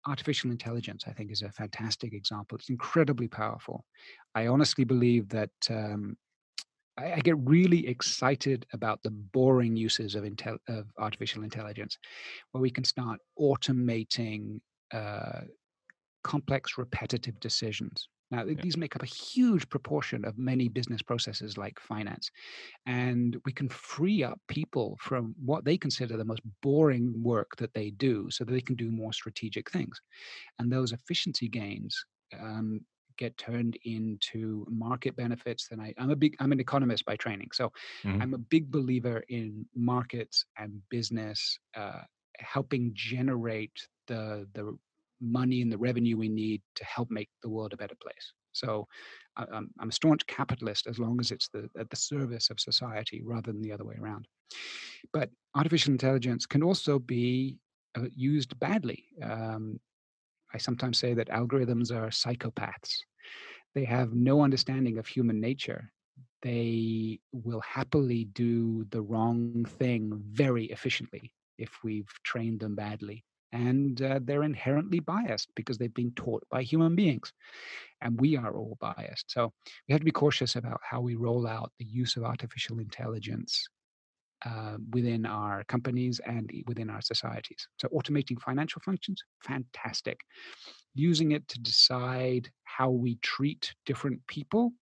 Artificial 0.07 0.51
intelligence, 0.51 1.05
I 1.07 1.13
think, 1.13 1.33
is 1.33 1.43
a 1.43 1.51
fantastic 1.51 2.13
example. 2.13 2.59
It's 2.59 2.69
incredibly 2.71 3.29
powerful. 3.29 3.85
I 4.35 4.49
honestly 4.49 4.85
believe 4.85 5.29
that 5.31 5.51
um, 5.71 6.17
I, 6.99 7.15
I, 7.15 7.19
get 7.21 7.37
really 7.39 7.87
excited 7.87 8.67
about 8.73 9.03
the 9.03 9.11
boring 9.11 9.77
uses 9.77 10.15
of, 10.15 10.25
intel- 10.25 10.59
of 10.69 10.87
artificial 10.99 11.43
intelligence, 11.43 11.99
where 12.53 12.63
we 12.63 12.71
can 12.71 12.85
start 12.85 13.19
automating 13.39 14.61
uh, 14.93 15.41
complex, 16.23 16.79
repetitive 16.79 17.39
decisions. 17.41 18.09
Now, 18.31 18.45
yeah. 18.45 18.61
these 18.63 18.77
make 18.77 18.97
up 18.97 19.03
a 19.03 19.07
huge 19.07 19.69
proportion 19.69 20.25
of 20.25 20.39
many 20.39 20.69
business 20.69 21.03
processes 21.03 21.57
like 21.59 21.79
finance. 21.79 22.31
And 22.87 23.37
we 23.45 23.53
can 23.53 23.69
free 23.69 24.25
up 24.25 24.41
people 24.49 24.97
from 25.01 25.35
what 25.45 25.65
they 25.65 25.77
consider 25.77 26.17
the 26.17 26.25
most 26.25 26.43
boring 26.63 27.15
work 27.23 27.55
that 27.59 27.75
they 27.75 27.91
do 27.91 28.29
so 28.31 28.45
that 28.45 28.53
they 28.53 28.61
can 28.61 28.77
do 28.77 28.91
more 28.91 29.13
strategic 29.13 29.71
things. 29.71 30.01
And 30.59 30.73
those 30.73 30.93
efficiency 30.93 31.49
gains 31.49 32.05
um, 32.41 32.81
get 33.17 33.37
turned 33.37 33.77
into 33.85 34.67
market 34.69 35.17
benefits 35.17 35.69
then 35.69 35.81
I, 35.81 35.95
i'm 35.99 36.11
a 36.11 36.17
big 36.17 36.37
i'm 36.41 36.53
an 36.53 36.61
economist 36.61 37.05
by 37.05 37.17
training 37.17 37.49
so 37.53 37.73
mm-hmm. 38.03 38.21
i'm 38.21 38.35
a 38.35 38.39
big 38.39 38.71
believer 38.71 39.25
in 39.29 39.67
markets 39.75 40.45
and 40.59 40.81
business 40.91 41.59
uh, 41.77 42.01
helping 42.39 42.93
generate 42.95 43.89
the 44.07 44.47
the 44.55 44.77
money 45.21 45.63
and 45.63 45.73
the 45.73 45.79
revenue 45.79 46.17
we 46.17 46.29
need 46.29 46.63
to 46.75 46.85
help 46.85 47.11
make 47.11 47.29
the 47.43 47.49
world 47.49 47.73
a 47.73 47.77
better 47.77 47.97
place. 48.01 48.33
So 48.53 48.87
I'm, 49.37 49.71
I'm 49.81 49.89
a 49.89 49.93
staunch 49.93 50.25
capitalist 50.27 50.87
as 50.87 50.99
long 50.99 51.19
as 51.21 51.31
it's 51.31 51.49
the, 51.49 51.69
at 51.79 51.91
the 51.91 51.97
service 51.97 52.51
of 52.51 52.61
society 52.61 53.23
rather 53.25 53.53
than 53.53 53.63
the 53.63 53.73
other 53.73 53.85
way 53.85 53.97
around. 54.01 54.29
But 55.13 55.31
artificial 55.57 55.93
intelligence 55.93 56.47
can 56.47 56.63
also 56.63 56.99
be 56.99 57.59
uh, 57.97 58.05
used 58.15 58.59
badly. 58.61 59.05
Um, 59.23 59.81
I 60.55 60.59
sometimes 60.59 60.99
say 60.99 61.15
that 61.15 61.29
algorithms 61.29 61.91
are 61.91 62.09
psychopaths. 62.09 62.99
They 63.75 63.85
have 63.85 64.15
no 64.15 64.43
understanding 64.43 64.99
of 64.99 65.07
human 65.07 65.41
nature. 65.41 65.91
They 66.43 67.19
will 67.33 67.61
happily 67.61 68.27
do 68.27 68.85
the 68.91 69.03
wrong 69.03 69.65
thing 69.79 70.23
very 70.31 70.67
efficiently 70.67 71.33
if 71.59 71.71
we've 71.83 72.09
trained 72.23 72.61
them 72.61 72.75
badly 72.77 73.25
and 73.55 74.03
uh, 74.03 74.19
they're 74.23 74.43
inherently 74.43 74.99
biased 74.99 75.49
because 75.55 75.79
they've 75.79 75.95
been 75.95 76.11
taught 76.13 76.45
by 76.51 76.63
human 76.63 76.97
beings 76.97 77.33
and 78.01 78.21
we 78.21 78.37
are 78.37 78.57
all 78.57 78.77
biased 78.81 79.31
so 79.31 79.53
we 79.87 79.93
have 79.93 80.01
to 80.01 80.05
be 80.05 80.11
cautious 80.11 80.57
about 80.57 80.81
how 80.83 81.01
we 81.01 81.15
roll 81.15 81.47
out 81.47 81.71
the 81.79 81.85
use 81.85 82.17
of 82.17 82.25
artificial 82.25 82.81
intelligence 82.81 83.65
uh, 84.45 84.77
within 84.93 85.27
our 85.27 85.65
companies 85.65 86.21
and 86.27 86.51
within 86.67 86.91
our 86.91 87.01
societies. 87.01 87.67
So, 87.79 87.89
automating 87.89 88.41
financial 88.41 88.81
functions, 88.85 89.23
fantastic. 89.43 90.21
Using 90.95 91.33
it 91.33 91.47
to 91.49 91.59
decide 91.61 92.51
how 92.65 92.91
we 92.91 93.17
treat 93.17 93.75
different 93.87 94.25
people, 94.27 94.73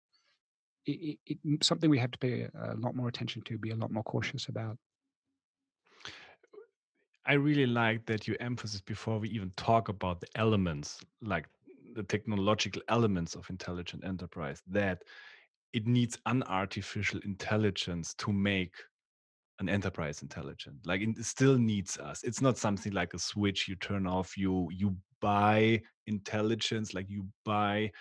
it, 0.85 1.17
it, 1.25 1.37
it, 1.43 1.63
something 1.63 1.89
we 1.89 1.99
have 1.99 2.11
to 2.11 2.19
pay 2.19 2.47
a 2.71 2.75
lot 2.75 2.95
more 2.95 3.07
attention 3.07 3.41
to, 3.43 3.57
be 3.57 3.71
a 3.71 3.75
lot 3.75 3.91
more 3.91 4.03
cautious 4.03 4.47
about. 4.47 4.77
I 7.25 7.33
really 7.33 7.65
like 7.65 8.05
that 8.07 8.27
you 8.27 8.35
emphasize 8.39 8.81
before 8.81 9.17
we 9.17 9.29
even 9.29 9.51
talk 9.55 9.87
about 9.87 10.19
the 10.19 10.27
elements, 10.35 10.99
like 11.21 11.47
the 11.95 12.03
technological 12.03 12.81
elements 12.89 13.35
of 13.35 13.49
intelligent 13.49 14.03
enterprise, 14.03 14.61
that 14.67 15.03
it 15.71 15.87
needs 15.87 16.17
unartificial 16.27 17.23
intelligence 17.23 18.13
to 18.15 18.33
make 18.33 18.75
an 19.63 19.69
enterprise 19.69 20.21
intelligent 20.21 20.75
like 20.85 21.01
it 21.01 21.25
still 21.25 21.57
needs 21.57 21.97
us. 21.97 22.23
It's 22.23 22.41
not 22.41 22.57
something 22.57 22.93
like 22.93 23.13
a 23.13 23.19
switch 23.19 23.67
you 23.67 23.75
turn 23.75 24.05
off 24.05 24.37
you 24.37 24.67
you 24.71 24.95
buy 25.21 25.81
intelligence 26.07 26.93
like 26.93 27.09
you 27.09 27.25
buy 27.45 27.91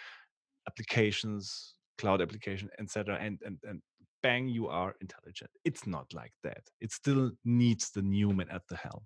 applications 0.68 1.75
cloud 1.98 2.20
application 2.20 2.68
etc 2.79 3.18
and 3.20 3.38
and 3.46 3.59
and 3.68 3.81
bang 4.22 4.48
you 4.48 4.68
are 4.68 4.94
intelligent. 5.01 5.51
It's 5.64 5.87
not 5.87 6.07
like 6.14 6.33
that. 6.44 6.64
It 6.81 6.92
still 6.92 7.33
needs 7.44 7.90
the 7.90 8.03
human 8.03 8.48
at 8.51 8.62
the 8.68 8.77
helm. 8.77 9.05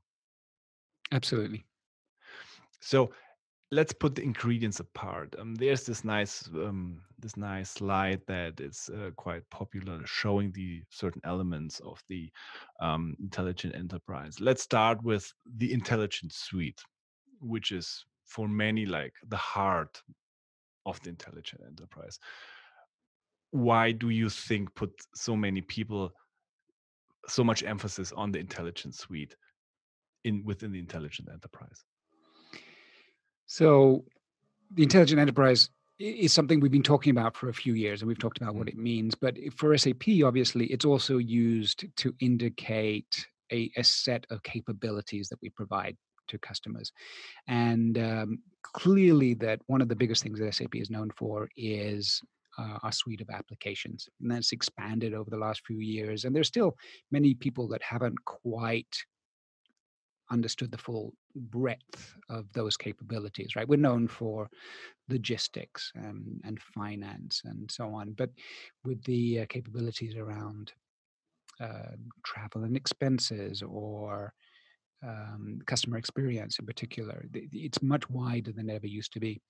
Absolutely. 1.12 1.64
So 2.81 3.12
let's 3.72 3.92
put 3.92 4.14
the 4.14 4.22
ingredients 4.22 4.81
apart. 4.81 5.35
Um, 5.38 5.55
there's 5.55 5.85
this 5.85 6.05
nice 6.05 6.48
um, 6.55 7.00
this 7.18 7.37
nice 7.37 7.70
slide 7.70 8.20
that 8.26 8.61
is 8.61 8.90
uh, 8.94 9.11
quite 9.16 9.48
popular, 9.50 10.00
showing 10.05 10.52
the 10.52 10.83
certain 10.90 11.22
elements 11.24 11.81
of 11.81 12.02
the 12.09 12.31
um, 12.81 13.16
intelligent 13.20 13.74
enterprise. 13.74 14.40
Let's 14.40 14.62
start 14.62 15.02
with 15.02 15.33
the 15.57 15.72
intelligent 15.72 16.33
suite, 16.33 16.81
which 17.40 17.72
is 17.72 18.05
for 18.24 18.48
many 18.48 18.87
like 18.87 19.14
the 19.29 19.37
heart 19.37 20.02
of 20.85 21.00
the 21.02 21.11
intelligent 21.11 21.62
enterprise. 21.66 22.18
Why 23.50 23.92
do 23.92 24.11
you 24.11 24.29
think 24.29 24.74
put 24.74 24.92
so 25.14 25.37
many 25.37 25.61
people 25.61 26.12
so 27.29 27.42
much 27.42 27.64
emphasis 27.64 28.12
on 28.12 28.31
the 28.31 28.38
intelligent 28.38 28.94
suite 28.94 29.35
in 30.24 30.44
within 30.44 30.70
the 30.70 30.79
intelligent 30.79 31.29
enterprise? 31.33 31.85
So 33.47 34.05
the 34.75 34.83
intelligent 34.83 35.21
enterprise 35.21 35.71
is 35.99 36.33
something 36.33 36.61
we've 36.61 36.71
been 36.71 36.83
talking 36.83 37.11
about 37.11 37.37
for 37.37 37.49
a 37.49 37.55
few 37.55 37.75
years 37.75 38.03
and 38.03 38.09
we've 38.09 38.19
talked 38.19 38.41
about 38.41 38.55
what 38.55 38.67
mm. 38.67 38.71
it 38.71 38.77
means 38.77 39.15
but 39.15 39.37
for 39.57 39.77
sap 39.79 40.03
obviously 40.25 40.67
it's 40.67 40.85
also 40.85 41.19
used 41.19 41.87
to 41.97 42.15
indicate 42.21 43.27
a, 43.51 43.71
a 43.77 43.85
set 43.85 44.27
of 44.31 44.43
capabilities 44.43 45.29
that 45.29 45.39
we 45.41 45.49
provide 45.51 45.97
to 46.29 46.39
customers 46.39 46.93
and 47.49 47.99
um, 47.99 48.39
clearly 48.63 49.33
that 49.35 49.61
one 49.69 49.81
of 49.81 49.89
the 49.89 49.97
biggest 49.97 50.23
things 50.23 50.39
that 50.39 50.55
sap 50.55 50.75
is 50.75 50.91
known 50.91 51.11
for 51.17 51.49
is 51.57 52.21
uh, 52.59 52.79
our 52.83 52.93
suite 52.93 53.21
of 53.21 53.31
applications 53.31 54.09
and 54.21 54.31
that's 54.31 54.53
expanded 54.53 55.15
over 55.15 55.31
the 55.31 55.39
last 55.39 55.63
few 55.67 55.79
years 55.79 56.25
and 56.25 56.37
there's 56.37 56.49
still 56.49 56.77
many 57.11 57.33
people 57.33 57.69
that 57.69 57.83
haven't 57.83 58.23
quite 58.25 58.97
understood 60.31 60.71
the 60.71 60.79
full 60.79 61.12
breadth 61.35 62.15
of 62.29 62.53
those 62.53 62.77
capabilities, 62.77 63.57
right? 63.57 63.69
We're 63.69 63.77
known 63.77 64.09
for 64.09 64.49
logistics 65.09 65.93
and, 65.95 66.41
and 66.45 66.61
finance 66.61 67.43
and 67.45 67.71
so 67.71 67.95
on, 67.95 68.12
but 68.12 68.31
with 68.85 69.03
the 69.05 69.41
uh, 69.41 69.47
capabilities 69.49 70.17
around 70.17 70.73
uh, 71.61 71.95
travel 72.25 72.65
and 72.65 72.77
expenses 72.77 73.62
or 73.62 74.33
um, 75.03 75.61
customer 75.67 75.99
experience 75.99 76.59
in 76.59 76.67
particular, 76.67 77.25
it's 77.33 77.83
much 77.83 78.09
wider 78.11 78.53
than 78.53 78.69
it 78.71 78.75
ever 78.75 78.87
used 78.87 79.12
to 79.12 79.21
be. 79.21 79.41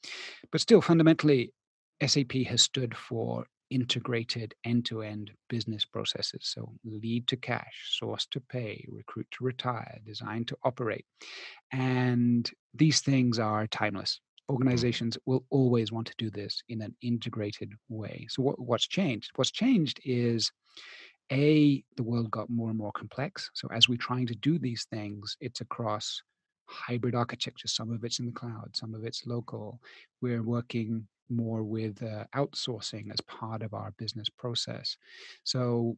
But 0.52 0.60
still, 0.60 0.80
fundamentally, 0.80 1.52
SAP 2.04 2.32
has 2.48 2.62
stood 2.62 2.96
for 2.96 3.46
integrated 3.70 4.54
end-to-end 4.64 5.30
business 5.48 5.84
processes. 5.84 6.42
So 6.42 6.72
lead 6.84 7.26
to 7.28 7.36
cash, 7.36 7.96
source 7.98 8.26
to 8.26 8.40
pay, 8.40 8.84
recruit 8.88 9.26
to 9.32 9.44
retire, 9.44 9.98
design 10.04 10.44
to 10.46 10.56
operate. 10.64 11.04
And 11.72 12.50
these 12.74 13.00
things 13.00 13.38
are 13.38 13.66
timeless. 13.66 14.20
Mm-hmm. 14.48 14.54
Organizations 14.54 15.18
will 15.26 15.44
always 15.50 15.90
want 15.90 16.06
to 16.08 16.14
do 16.18 16.30
this 16.30 16.62
in 16.68 16.82
an 16.82 16.94
integrated 17.02 17.72
way. 17.88 18.26
So 18.30 18.42
what, 18.42 18.58
what's 18.60 18.86
changed? 18.86 19.30
What's 19.34 19.50
changed 19.50 20.00
is 20.04 20.50
a 21.32 21.82
the 21.96 22.04
world 22.04 22.30
got 22.30 22.48
more 22.48 22.68
and 22.68 22.78
more 22.78 22.92
complex. 22.92 23.50
So 23.54 23.68
as 23.72 23.88
we're 23.88 23.98
trying 23.98 24.28
to 24.28 24.36
do 24.36 24.58
these 24.58 24.86
things, 24.90 25.36
it's 25.40 25.60
across 25.60 26.22
hybrid 26.66 27.14
architecture. 27.14 27.68
Some 27.68 27.92
of 27.92 28.04
it's 28.04 28.18
in 28.18 28.26
the 28.26 28.32
cloud, 28.32 28.70
some 28.74 28.94
of 28.94 29.04
it's 29.04 29.26
local. 29.26 29.80
We're 30.20 30.42
working 30.42 31.06
more 31.28 31.62
with 31.62 32.02
uh, 32.02 32.24
outsourcing 32.34 33.10
as 33.12 33.20
part 33.22 33.62
of 33.62 33.74
our 33.74 33.92
business 33.98 34.28
process. 34.28 34.96
So 35.44 35.96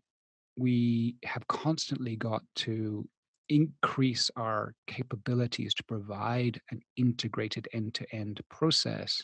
we 0.56 1.16
have 1.24 1.46
constantly 1.48 2.16
got 2.16 2.42
to 2.56 3.08
increase 3.48 4.30
our 4.36 4.74
capabilities 4.86 5.72
to 5.74 5.84
provide 5.84 6.60
an 6.70 6.80
integrated 6.96 7.68
end 7.72 7.94
to 7.94 8.14
end 8.14 8.40
process, 8.50 9.22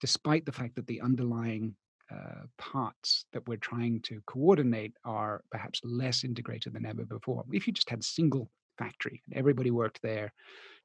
despite 0.00 0.46
the 0.46 0.52
fact 0.52 0.76
that 0.76 0.86
the 0.86 1.00
underlying 1.00 1.74
uh, 2.10 2.46
parts 2.58 3.26
that 3.32 3.46
we're 3.46 3.56
trying 3.56 4.00
to 4.00 4.20
coordinate 4.26 4.92
are 5.04 5.42
perhaps 5.50 5.80
less 5.84 6.24
integrated 6.24 6.72
than 6.72 6.86
ever 6.86 7.04
before. 7.04 7.44
If 7.52 7.66
you 7.66 7.72
just 7.72 7.90
had 7.90 8.02
single 8.02 8.50
factory 8.80 9.22
and 9.26 9.36
everybody 9.36 9.70
worked 9.70 10.00
there, 10.02 10.32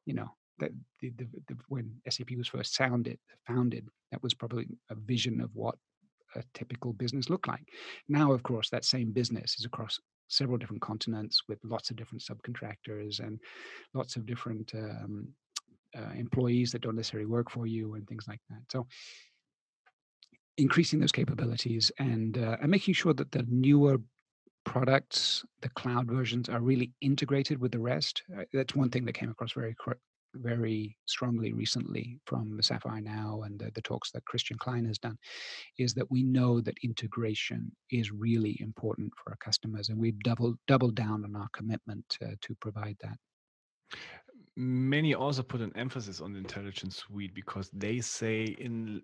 you 0.05 0.13
know, 0.13 0.29
that 0.59 0.71
the, 1.01 1.09
the, 1.17 1.27
the, 1.47 1.55
when 1.67 1.91
SAP 2.09 2.31
was 2.37 2.47
first 2.47 2.75
founded, 2.75 3.17
founded, 3.47 3.87
that 4.11 4.23
was 4.23 4.33
probably 4.33 4.67
a 4.89 4.95
vision 4.95 5.41
of 5.41 5.49
what 5.53 5.75
a 6.35 6.43
typical 6.53 6.93
business 6.93 7.29
looked 7.29 7.47
like. 7.47 7.67
Now, 8.07 8.31
of 8.31 8.43
course, 8.43 8.69
that 8.69 8.85
same 8.85 9.11
business 9.11 9.55
is 9.59 9.65
across 9.65 9.99
several 10.27 10.57
different 10.57 10.81
continents 10.81 11.43
with 11.47 11.59
lots 11.63 11.89
of 11.89 11.95
different 11.95 12.23
subcontractors 12.23 13.19
and 13.19 13.39
lots 13.93 14.15
of 14.15 14.25
different 14.25 14.71
um, 14.75 15.27
uh, 15.97 16.11
employees 16.15 16.71
that 16.71 16.81
don't 16.81 16.95
necessarily 16.95 17.27
work 17.27 17.49
for 17.49 17.67
you 17.67 17.95
and 17.95 18.07
things 18.07 18.25
like 18.27 18.41
that. 18.49 18.61
So, 18.71 18.87
increasing 20.57 20.99
those 20.99 21.11
capabilities 21.11 21.91
and 21.99 22.37
uh, 22.37 22.57
and 22.61 22.71
making 22.71 22.93
sure 22.93 23.13
that 23.13 23.31
the 23.31 23.45
newer 23.49 23.97
products, 24.65 25.45
the 25.61 25.69
cloud 25.69 26.07
versions, 26.07 26.49
are 26.49 26.59
really 26.59 26.91
integrated 26.99 27.59
with 27.59 27.71
the 27.71 27.79
rest. 27.79 28.23
Uh, 28.37 28.43
that's 28.53 28.75
one 28.75 28.89
thing 28.89 29.05
that 29.05 29.13
came 29.13 29.29
across 29.29 29.53
very 29.53 29.75
very 30.37 30.97
strongly 31.05 31.53
recently 31.53 32.19
from 32.25 32.57
the 32.57 32.63
Sapphire 32.63 32.99
Now 32.99 33.43
and 33.45 33.57
the, 33.57 33.71
the, 33.73 33.81
talks 33.81 34.11
that 34.11 34.25
Christian 34.25 34.57
Klein 34.57 34.85
has 34.85 34.97
done 34.97 35.17
is 35.77 35.93
that 35.93 36.11
we 36.11 36.23
know 36.23 36.59
that 36.59 36.77
integration 36.83 37.71
is 37.91 38.11
really 38.11 38.57
important 38.59 39.13
for 39.15 39.31
our 39.31 39.37
customers, 39.37 39.89
and 39.89 39.97
we've 39.97 40.19
doubled 40.19 40.57
doubled 40.67 40.95
down 40.95 41.23
on 41.23 41.35
our 41.35 41.47
commitment 41.53 42.03
to 42.19 42.55
provide 42.59 42.97
that. 43.01 43.17
Many 44.57 45.13
also 45.13 45.43
put 45.43 45.61
an 45.61 45.71
emphasis 45.75 46.21
on 46.21 46.33
the 46.33 46.39
intelligence 46.39 46.97
suite 46.97 47.33
because 47.33 47.69
they 47.71 47.99
say 47.99 48.55
in 48.59 49.01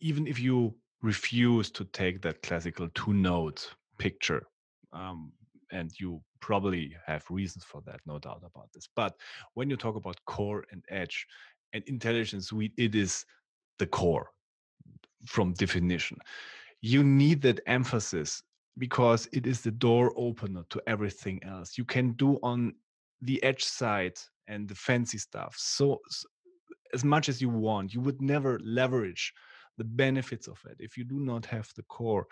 even 0.00 0.26
if 0.26 0.38
you 0.40 0.74
refuse 1.02 1.70
to 1.70 1.84
take 1.86 2.22
that 2.22 2.42
classical 2.42 2.88
two 2.94 3.12
nodes 3.12 3.70
picture 3.98 4.46
um, 4.92 5.32
and 5.70 5.90
you 5.98 6.22
probably 6.40 6.94
have 7.06 7.24
reasons 7.30 7.64
for 7.64 7.80
that, 7.86 8.00
no 8.06 8.18
doubt 8.18 8.42
about 8.44 8.68
this. 8.74 8.88
But 8.94 9.14
when 9.54 9.70
you 9.70 9.76
talk 9.76 9.96
about 9.96 10.20
core 10.26 10.64
and 10.70 10.84
edge 10.90 11.26
and 11.72 11.82
intelligence 11.86 12.48
suite, 12.48 12.72
it 12.76 12.94
is 12.94 13.24
the 13.78 13.86
core 13.86 14.30
from 15.24 15.54
definition. 15.54 16.18
You 16.80 17.02
need 17.04 17.42
that 17.42 17.60
emphasis 17.66 18.42
because 18.78 19.28
it 19.32 19.46
is 19.46 19.60
the 19.60 19.70
door 19.70 20.12
opener 20.16 20.64
to 20.70 20.82
everything 20.86 21.42
else. 21.44 21.78
You 21.78 21.84
can 21.84 22.12
do 22.12 22.38
on 22.42 22.74
the 23.20 23.42
edge 23.42 23.64
side 23.64 24.18
and 24.48 24.68
the 24.68 24.74
fancy 24.74 25.18
stuff 25.18 25.54
so 25.56 26.00
as 26.92 27.04
much 27.04 27.28
as 27.28 27.40
you 27.40 27.48
want. 27.48 27.94
You 27.94 28.00
would 28.00 28.20
never 28.20 28.58
leverage 28.62 29.32
the 29.78 29.84
benefits 29.84 30.48
of 30.48 30.58
it 30.68 30.76
if 30.78 30.96
you 30.96 31.04
do 31.04 31.18
not 31.18 31.46
have 31.46 31.70
the 31.76 31.82
core 31.84 32.26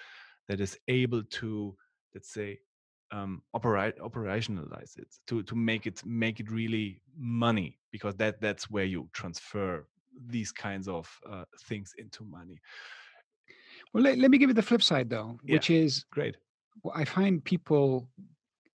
that 0.48 0.60
is 0.60 0.76
able 0.88 1.22
to, 1.22 1.74
let's 2.14 2.32
say, 2.32 2.58
um, 3.12 3.42
operate 3.54 3.98
operationalize 3.98 4.96
it 4.98 5.08
to 5.26 5.42
to 5.42 5.54
make 5.56 5.86
it 5.86 6.02
make 6.06 6.40
it 6.40 6.50
really 6.50 7.02
money 7.18 7.78
because 7.90 8.14
that 8.16 8.40
that's 8.40 8.70
where 8.70 8.84
you 8.84 9.08
transfer 9.12 9.86
these 10.26 10.52
kinds 10.52 10.86
of 10.88 11.08
uh, 11.28 11.44
things 11.64 11.94
into 11.98 12.24
money. 12.24 12.60
Well 13.92 14.04
let, 14.04 14.18
let 14.18 14.30
me 14.30 14.38
give 14.38 14.50
you 14.50 14.54
the 14.54 14.62
flip 14.62 14.82
side 14.82 15.10
though 15.10 15.38
which 15.42 15.70
yeah. 15.70 15.80
is 15.80 16.04
great. 16.12 16.36
i 16.94 17.04
find 17.04 17.44
people 17.44 18.08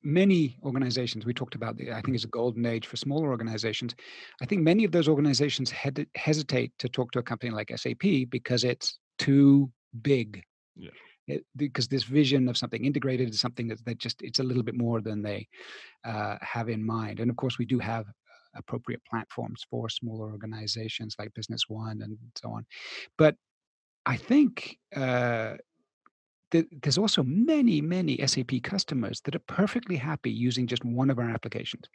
many 0.03 0.57
organizations 0.63 1.25
we 1.25 1.33
talked 1.33 1.55
about 1.55 1.75
the, 1.77 1.91
i 1.91 2.01
think 2.01 2.15
it's 2.15 2.23
a 2.23 2.27
golden 2.27 2.65
age 2.65 2.87
for 2.87 2.95
smaller 2.95 3.29
organizations 3.29 3.93
i 4.41 4.45
think 4.45 4.61
many 4.61 4.83
of 4.85 4.91
those 4.91 5.07
organizations 5.09 5.69
had, 5.69 6.07
hesitate 6.15 6.71
to 6.79 6.87
talk 6.87 7.11
to 7.11 7.19
a 7.19 7.23
company 7.23 7.51
like 7.51 7.71
sap 7.77 8.03
because 8.29 8.63
it's 8.63 8.99
too 9.19 9.69
big. 10.01 10.43
Yeah 10.75 10.91
it, 11.27 11.45
because 11.55 11.87
this 11.87 12.03
vision 12.03 12.47
of 12.47 12.57
something 12.57 12.83
integrated 12.83 13.29
is 13.29 13.39
something 13.39 13.67
that, 13.67 13.83
that 13.85 13.97
just 13.97 14.21
it's 14.21 14.39
a 14.39 14.43
little 14.43 14.63
bit 14.63 14.75
more 14.75 15.01
than 15.01 15.21
they 15.21 15.47
uh, 16.03 16.37
have 16.41 16.69
in 16.69 16.85
mind. 16.85 17.19
And 17.19 17.29
of 17.29 17.37
course 17.37 17.57
we 17.57 17.65
do 17.65 17.79
have 17.79 18.05
appropriate 18.55 19.01
platforms 19.09 19.63
for 19.69 19.89
smaller 19.89 20.31
organizations 20.31 21.15
like 21.17 21.33
business 21.33 21.63
one 21.67 22.01
and 22.01 22.17
so 22.35 22.51
on. 22.51 22.65
But 23.17 23.35
i 24.05 24.17
think 24.17 24.77
uh, 24.95 25.53
there's 26.51 26.97
also 26.97 27.23
many, 27.23 27.81
many 27.81 28.17
SAP 28.25 28.61
customers 28.63 29.21
that 29.21 29.35
are 29.35 29.39
perfectly 29.47 29.95
happy 29.95 30.31
using 30.31 30.67
just 30.67 30.83
one 30.83 31.09
of 31.09 31.17
our 31.17 31.29
applications. 31.29 31.85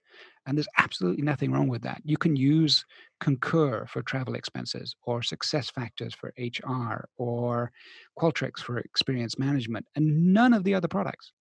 And 0.46 0.56
there's 0.56 0.68
absolutely 0.78 1.22
nothing 1.22 1.52
wrong 1.52 1.68
with 1.68 1.82
that. 1.82 2.00
You 2.04 2.16
can 2.16 2.36
use 2.36 2.84
Concur 3.20 3.86
for 3.86 4.02
travel 4.02 4.34
expenses, 4.34 4.94
or 5.02 5.20
SuccessFactors 5.20 6.14
for 6.14 6.32
HR, 6.38 7.08
or 7.16 7.70
Qualtrics 8.18 8.60
for 8.60 8.78
experience 8.78 9.38
management, 9.38 9.86
and 9.94 10.32
none 10.32 10.54
of 10.54 10.64
the 10.64 10.74
other 10.74 10.88
products. 10.88 11.32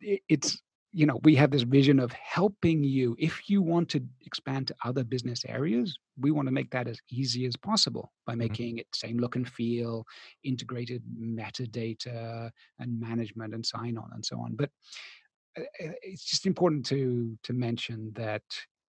It's 0.00 0.60
you 0.96 1.04
know 1.04 1.20
we 1.24 1.34
have 1.34 1.50
this 1.50 1.62
vision 1.62 2.00
of 2.00 2.10
helping 2.12 2.82
you 2.82 3.14
if 3.18 3.50
you 3.50 3.60
want 3.60 3.86
to 3.86 4.02
expand 4.24 4.66
to 4.66 4.74
other 4.82 5.04
business 5.04 5.44
areas 5.46 5.98
we 6.18 6.30
want 6.30 6.48
to 6.48 6.52
make 6.52 6.70
that 6.70 6.88
as 6.88 6.98
easy 7.10 7.44
as 7.44 7.54
possible 7.54 8.10
by 8.26 8.32
mm-hmm. 8.32 8.38
making 8.38 8.72
mm-hmm. 8.74 8.78
it 8.78 8.86
same 8.94 9.18
look 9.18 9.36
and 9.36 9.46
feel 9.46 10.06
integrated 10.42 11.02
metadata 11.20 12.50
and 12.78 12.98
management 12.98 13.54
and 13.54 13.64
sign 13.64 13.98
on 13.98 14.08
and 14.14 14.24
so 14.24 14.40
on 14.40 14.56
but 14.56 14.70
uh, 15.58 15.62
uh, 15.84 15.92
it's 16.02 16.24
just 16.24 16.46
important 16.46 16.84
to 16.86 17.36
to 17.42 17.52
mention 17.52 18.10
that 18.14 18.42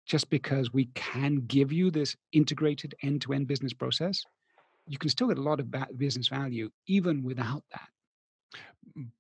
just 0.07 0.29
because 0.29 0.75
we 0.75 0.90
can 0.95 1.37
give 1.47 1.73
you 1.73 1.90
this 1.90 2.14
integrated 2.33 2.95
end-to-end 3.03 3.47
business 3.47 3.73
process 3.73 4.23
you 4.87 4.99
can 4.99 5.09
still 5.09 5.29
get 5.29 5.38
a 5.38 5.43
lot 5.43 5.59
of 5.59 5.75
business 5.97 6.29
value 6.29 6.69
even 6.87 7.23
without 7.23 7.62
that 7.73 7.88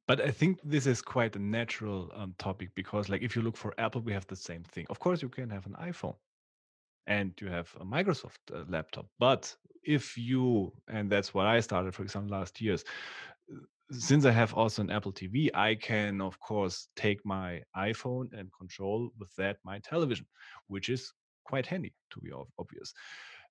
but 0.06 0.20
I 0.20 0.30
think 0.30 0.60
this 0.62 0.86
is 0.86 1.02
quite 1.02 1.34
a 1.36 1.38
natural 1.38 2.10
um, 2.14 2.34
topic 2.38 2.70
because, 2.74 3.08
like, 3.08 3.22
if 3.22 3.34
you 3.34 3.42
look 3.42 3.56
for 3.56 3.74
Apple, 3.78 4.00
we 4.02 4.12
have 4.12 4.26
the 4.26 4.36
same 4.36 4.62
thing. 4.62 4.86
Of 4.90 5.00
course, 5.00 5.22
you 5.22 5.28
can 5.28 5.50
have 5.50 5.66
an 5.66 5.76
iPhone 5.80 6.16
and 7.06 7.32
you 7.40 7.48
have 7.48 7.74
a 7.80 7.84
Microsoft 7.84 8.38
uh, 8.52 8.64
laptop. 8.68 9.06
But 9.18 9.54
if 9.82 10.16
you, 10.16 10.72
and 10.88 11.10
that's 11.10 11.34
what 11.34 11.46
I 11.46 11.60
started, 11.60 11.94
for 11.94 12.02
example, 12.02 12.38
last 12.38 12.60
years, 12.60 12.84
since 13.90 14.24
I 14.24 14.30
have 14.30 14.54
also 14.54 14.82
an 14.82 14.90
Apple 14.90 15.12
TV, 15.12 15.50
I 15.54 15.74
can, 15.74 16.20
of 16.20 16.38
course, 16.40 16.88
take 16.96 17.24
my 17.24 17.62
iPhone 17.76 18.28
and 18.32 18.50
control 18.58 19.10
with 19.18 19.34
that 19.36 19.58
my 19.64 19.78
television, 19.80 20.26
which 20.68 20.88
is 20.88 21.12
quite 21.44 21.66
handy, 21.66 21.92
to 22.10 22.20
be 22.20 22.30
obvious. 22.58 22.92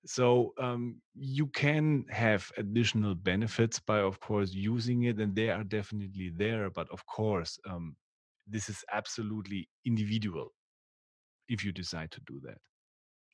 So 0.06 0.52
um, 0.58 1.00
you 1.14 1.46
can 1.46 2.04
have 2.10 2.50
additional 2.58 3.14
benefits 3.14 3.78
by, 3.80 4.00
of 4.00 4.20
course, 4.20 4.52
using 4.52 5.04
it, 5.04 5.18
and 5.18 5.34
they 5.34 5.50
are 5.50 5.64
definitely 5.64 6.30
there. 6.36 6.70
But 6.70 6.88
of 6.90 7.06
course, 7.06 7.58
um, 7.68 7.96
this 8.46 8.68
is 8.68 8.84
absolutely 8.92 9.68
individual 9.86 10.52
if 11.48 11.64
you 11.64 11.72
decide 11.72 12.10
to 12.12 12.20
do 12.26 12.40
that. 12.44 12.58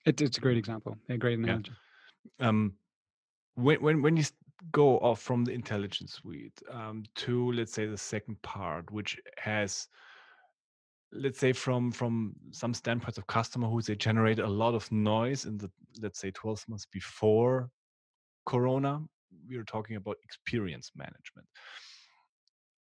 It, 0.06 0.20
it's 0.20 0.38
a 0.38 0.40
great 0.40 0.58
example, 0.58 0.96
a 1.08 1.16
great 1.16 1.38
analogy. 1.38 1.72
Yeah. 2.38 2.48
Um, 2.48 2.74
when 3.54 3.82
when 3.82 4.02
when 4.02 4.16
you 4.16 4.24
go 4.72 4.98
off 4.98 5.20
from 5.20 5.44
the 5.44 5.52
intelligence 5.52 6.14
suite 6.14 6.62
um, 6.70 7.04
to 7.16 7.52
let's 7.52 7.72
say 7.72 7.86
the 7.86 7.98
second 7.98 8.40
part, 8.42 8.90
which 8.90 9.18
has 9.38 9.88
let's 11.12 11.38
say 11.38 11.52
from 11.52 11.90
from 11.90 12.34
some 12.52 12.72
standpoints 12.74 13.18
of 13.18 13.26
customer 13.26 13.68
who 13.68 13.82
they 13.82 13.96
generate 13.96 14.38
a 14.38 14.46
lot 14.46 14.74
of 14.74 14.90
noise 14.92 15.44
in 15.44 15.58
the 15.58 15.70
let's 16.00 16.20
say 16.20 16.30
12 16.30 16.64
months 16.68 16.86
before 16.92 17.68
corona 18.46 19.00
we 19.48 19.56
are 19.56 19.64
talking 19.64 19.96
about 19.96 20.16
experience 20.24 20.92
management. 20.94 21.46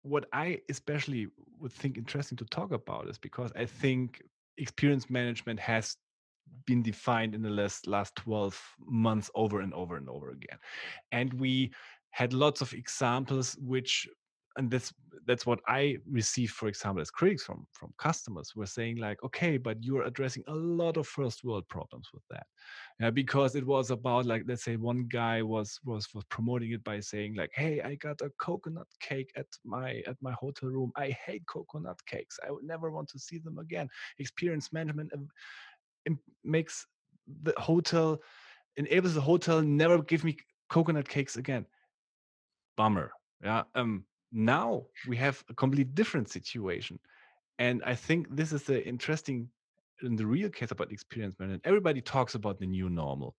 What 0.02 0.26
i 0.33 0.61
especially 0.68 1.28
would 1.59 1.72
think 1.72 1.96
interesting 1.96 2.37
to 2.38 2.44
talk 2.46 2.72
about 2.72 3.09
is 3.09 3.18
because 3.18 3.52
i 3.56 3.64
think 3.64 4.22
experience 4.56 5.09
management 5.11 5.61
has 5.61 5.96
been 6.66 6.83
defined 6.83 7.35
in 7.35 7.42
the 7.42 7.50
last 7.50 7.87
last 7.87 8.14
12 8.16 8.61
months 8.87 9.30
over 9.35 9.61
and 9.61 9.72
over 9.74 9.96
and 9.96 10.09
over 10.09 10.30
again. 10.30 10.59
And 11.12 11.33
we 11.35 11.72
had 12.11 12.33
lots 12.33 12.61
of 12.61 12.72
examples 12.72 13.56
which 13.61 14.09
and 14.61 14.70
that's 14.70 14.92
that's 15.27 15.46
what 15.46 15.61
I 15.66 15.96
receive, 16.11 16.51
for 16.51 16.68
example, 16.68 17.01
as 17.01 17.11
critics 17.11 17.44
from 17.44 17.66
from 17.73 17.94
customers 17.99 18.53
were 18.55 18.66
saying 18.66 18.99
like, 18.99 19.23
okay, 19.25 19.57
but 19.57 19.83
you're 19.83 20.03
addressing 20.03 20.44
a 20.49 20.55
lot 20.55 20.99
of 20.99 21.07
first 21.07 21.44
world 21.44 21.66
problems 21.68 22.09
with 22.12 22.23
that, 22.31 22.46
yeah, 23.01 23.11
because 23.11 23.55
it 23.57 23.66
was 23.66 23.90
about 23.90 24.27
like, 24.27 24.42
let's 24.46 24.64
say 24.64 24.77
one 24.77 25.07
guy 25.09 25.40
was 25.40 25.81
was 25.83 26.09
was 26.14 26.25
promoting 26.25 26.73
it 26.73 26.85
by 26.85 27.01
saying 27.01 27.37
like, 27.37 27.51
hey, 27.55 27.81
I 27.81 27.94
got 27.94 28.20
a 28.20 28.31
coconut 28.38 28.88
cake 29.01 29.33
at 29.35 29.46
my 29.64 30.03
at 30.07 30.16
my 30.20 30.33
hotel 30.33 30.68
room. 30.68 30.92
I 30.94 31.16
hate 31.27 31.46
coconut 31.46 32.01
cakes. 32.05 32.38
I 32.46 32.51
would 32.51 32.64
never 32.64 32.90
want 32.90 33.09
to 33.11 33.18
see 33.18 33.38
them 33.38 33.59
again. 33.59 33.88
Experience 34.18 34.73
management 34.73 35.11
makes 36.44 36.87
the 37.42 37.55
hotel 37.57 38.18
enables 38.77 39.14
the 39.14 39.20
hotel 39.20 39.62
never 39.62 40.03
give 40.03 40.23
me 40.23 40.37
coconut 40.68 41.09
cakes 41.09 41.37
again. 41.37 41.64
Bummer. 42.77 43.11
Yeah. 43.42 43.62
Um, 43.75 44.05
now 44.33 44.85
we 45.09 45.16
have 45.16 45.43
a 45.49 45.55
completely 45.55 45.93
different 45.93 46.29
situation. 46.29 46.99
And 47.59 47.83
I 47.85 47.95
think 47.95 48.27
this 48.31 48.53
is 48.53 48.62
the 48.62 48.87
interesting 48.87 49.49
in 50.03 50.16
the 50.16 50.27
real 50.27 50.49
case 50.49 50.71
about 50.71 50.93
experience 50.93 51.37
management. 51.38 51.62
Everybody 51.66 52.01
talks 52.01 52.35
about 52.35 52.59
the 52.59 52.66
new 52.66 52.88
normal. 52.88 53.35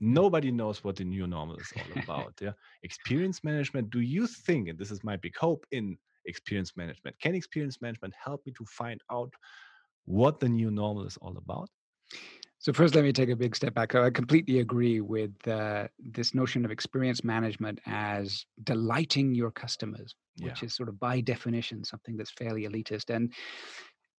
Nobody 0.00 0.50
knows 0.50 0.84
what 0.84 0.96
the 0.96 1.04
new 1.04 1.26
normal 1.26 1.56
is 1.56 1.72
all 1.76 2.02
about. 2.02 2.34
yeah. 2.40 2.52
Experience 2.82 3.42
management. 3.44 3.90
Do 3.90 4.00
you 4.00 4.26
think, 4.26 4.68
and 4.68 4.78
this 4.78 4.90
is 4.90 5.04
my 5.04 5.16
big 5.16 5.36
hope 5.36 5.66
in 5.72 5.96
experience 6.26 6.72
management, 6.76 7.18
can 7.20 7.34
experience 7.34 7.80
management 7.80 8.14
help 8.22 8.44
me 8.46 8.52
to 8.52 8.64
find 8.64 9.00
out 9.10 9.32
what 10.04 10.40
the 10.40 10.48
new 10.48 10.70
normal 10.70 11.06
is 11.06 11.16
all 11.18 11.36
about? 11.36 11.68
So 12.66 12.72
first, 12.72 12.96
let 12.96 13.04
me 13.04 13.12
take 13.12 13.30
a 13.30 13.36
big 13.36 13.54
step 13.54 13.74
back. 13.74 13.94
I 13.94 14.10
completely 14.10 14.58
agree 14.58 15.00
with 15.00 15.30
uh, 15.46 15.86
this 16.00 16.34
notion 16.34 16.64
of 16.64 16.72
experience 16.72 17.22
management 17.22 17.78
as 17.86 18.44
delighting 18.64 19.36
your 19.36 19.52
customers, 19.52 20.16
yeah. 20.34 20.46
which 20.48 20.64
is 20.64 20.74
sort 20.74 20.88
of 20.88 20.98
by 20.98 21.20
definition 21.20 21.84
something 21.84 22.16
that's 22.16 22.32
fairly 22.32 22.66
elitist. 22.66 23.14
And 23.14 23.32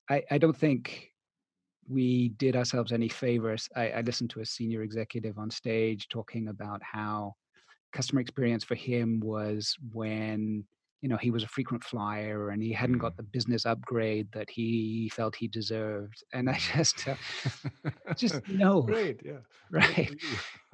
I, 0.10 0.24
I 0.32 0.38
don't 0.38 0.56
think 0.56 1.10
we 1.90 2.30
did 2.38 2.56
ourselves 2.56 2.94
any 2.94 3.10
favors. 3.10 3.68
I, 3.76 3.90
I 3.90 4.00
listened 4.00 4.30
to 4.30 4.40
a 4.40 4.46
senior 4.46 4.82
executive 4.82 5.38
on 5.38 5.52
stage 5.52 6.08
talking 6.08 6.48
about 6.48 6.82
how 6.82 7.34
customer 7.92 8.22
experience 8.22 8.64
for 8.64 8.76
him 8.76 9.20
was 9.20 9.76
when 9.92 10.64
you 11.02 11.10
know 11.10 11.18
he 11.18 11.32
was 11.32 11.44
a 11.44 11.48
frequent 11.48 11.84
flyer 11.84 12.50
and 12.50 12.62
he 12.62 12.72
hadn't 12.72 12.98
got 12.98 13.14
mm. 13.14 13.18
the 13.18 13.24
business 13.24 13.66
upgrade 13.66 14.28
that 14.32 14.50
he 14.50 15.10
felt 15.14 15.36
he 15.36 15.48
deserved 15.48 16.24
and 16.34 16.50
i 16.50 16.58
just 16.76 17.08
uh, 17.08 17.16
just 18.16 18.48
no 18.50 18.82
great 18.82 19.20
yeah 19.24 19.40
right 19.72 20.16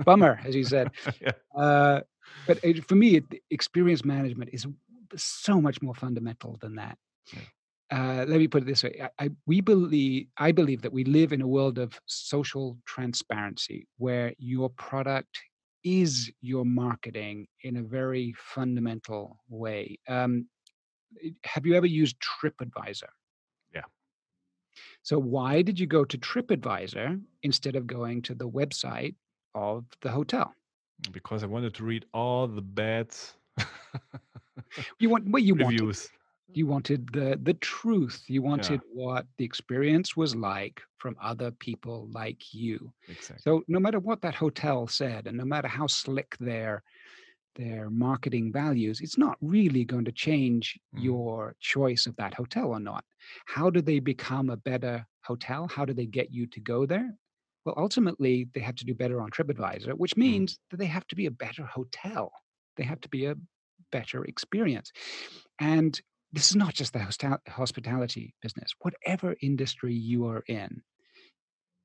bummer 0.06 0.40
as 0.46 0.56
you 0.56 0.64
said 0.64 0.90
yeah. 1.22 1.32
uh, 1.56 2.00
but 2.48 2.60
it, 2.64 2.88
for 2.88 2.96
me 2.96 3.18
it, 3.18 3.26
experience 3.52 4.06
management 4.06 4.50
is 4.54 4.66
so 5.16 5.60
much 5.60 5.82
more 5.82 5.96
fundamental 5.96 6.58
than 6.62 6.76
that 6.76 6.98
yeah. 7.34 7.42
Uh, 7.92 8.26
let 8.28 8.40
me 8.40 8.48
put 8.48 8.64
it 8.64 8.66
this 8.66 8.84
way 8.84 9.00
I, 9.04 9.26
I, 9.26 9.30
we 9.46 9.62
believe 9.62 10.28
i 10.38 10.52
believe 10.52 10.82
that 10.82 10.94
we 10.94 11.04
live 11.04 11.32
in 11.32 11.42
a 11.42 11.48
world 11.48 11.78
of 11.78 12.00
social 12.06 12.78
transparency 12.86 13.88
where 13.98 14.34
your 14.40 14.70
product 14.70 15.40
is 15.84 16.32
your 16.41 16.65
marketing 16.65 17.48
in 17.62 17.78
a 17.78 17.84
very 17.84 18.34
fundamental 18.38 19.38
way. 19.50 20.00
Um, 20.08 20.48
have 21.43 21.65
you 21.65 21.76
ever 21.76 21.86
used 21.86 22.17
TripAdvisor? 22.19 23.10
Yeah. 23.74 23.82
So, 25.04 25.19
why 25.19 25.62
did 25.62 25.80
you 25.80 25.88
go 25.88 26.04
to 26.06 26.17
TripAdvisor 26.17 27.22
instead 27.43 27.76
of 27.76 27.86
going 27.86 28.22
to 28.24 28.36
the 28.36 28.50
website 28.50 29.15
of 29.54 29.86
the 30.02 30.10
hotel? 30.10 30.54
Because 31.12 31.43
I 31.43 31.48
wanted 31.48 31.74
to 31.76 31.84
read 31.84 32.06
all 32.13 32.48
the 32.48 32.62
bad 32.62 33.13
you 35.00 35.10
want 35.10 35.30
what 35.30 35.43
you 35.43 35.56
reviews. 35.56 36.10
You 36.58 36.68
wanted 36.68 37.08
the 37.13 37.39
the 37.44 37.54
truth 37.56 38.24
you 38.28 38.42
wanted 38.42 38.82
yeah. 38.84 39.06
what 39.06 39.26
the 39.38 39.46
experience 39.46 40.16
was 40.16 40.36
like 40.36 40.82
from 40.98 41.16
other 41.22 41.52
people 41.52 42.08
like 42.12 42.54
you 42.54 42.92
exactly. 43.08 43.42
so 43.42 43.63
no 43.68 43.80
matter 43.80 44.00
what 44.00 44.22
that 44.22 44.36
hotel 44.36 44.88
said 44.88 45.28
and 45.28 45.38
no 45.38 45.46
matter 45.46 45.68
how 45.68 45.88
slick 45.88 46.36
their 46.39 46.84
their 47.56 47.89
marketing 47.89 48.52
values 48.52 49.02
it's 49.02 49.18
not 49.18 49.38
really 49.42 49.84
going 49.84 50.06
to 50.06 50.12
change 50.12 50.80
mm. 50.96 51.04
your 51.04 51.56
choice 51.60 52.06
of 52.06 52.16
that 52.16 52.34
hotel 52.34 52.70
or 52.70 52.80
not 52.80 53.04
how 53.46 53.70
do 53.70 53.82
they 53.82 54.00
become 54.00 54.50
a 54.50 54.58
better 54.58 55.06
hotel 55.21 55.67
how 55.67 55.86
do 55.86 55.94
they 55.94 56.06
get 56.06 56.32
you 56.34 56.46
to 56.48 56.60
go 56.60 56.86
there 56.86 57.13
well 57.65 57.75
ultimately 57.77 58.48
they 58.54 58.60
have 58.60 58.75
to 58.75 58.86
do 58.86 58.94
better 58.94 59.21
on 59.21 59.30
tripadvisor 59.30 59.94
which 59.94 60.15
mm. 60.15 60.19
means 60.19 60.54
mm. 60.54 60.58
that 60.71 60.77
they 60.77 60.86
have 60.86 61.08
to 61.08 61.15
be 61.15 61.27
a 61.27 61.32
better 61.32 61.63
hotel 61.63 62.32
they 62.75 62.84
have 62.84 63.02
to 63.02 63.10
be 63.10 63.25
a 63.25 63.36
better 63.92 64.25
experience 64.25 64.92
and 65.60 66.02
this 66.34 66.50
is 66.50 66.56
not 66.56 66.73
just 66.73 66.94
the 66.94 67.40
hospitality 67.48 68.34
business. 68.42 68.73
Whatever 68.81 69.36
industry 69.42 69.94
you 69.94 70.25
are 70.27 70.44
in, 70.48 70.81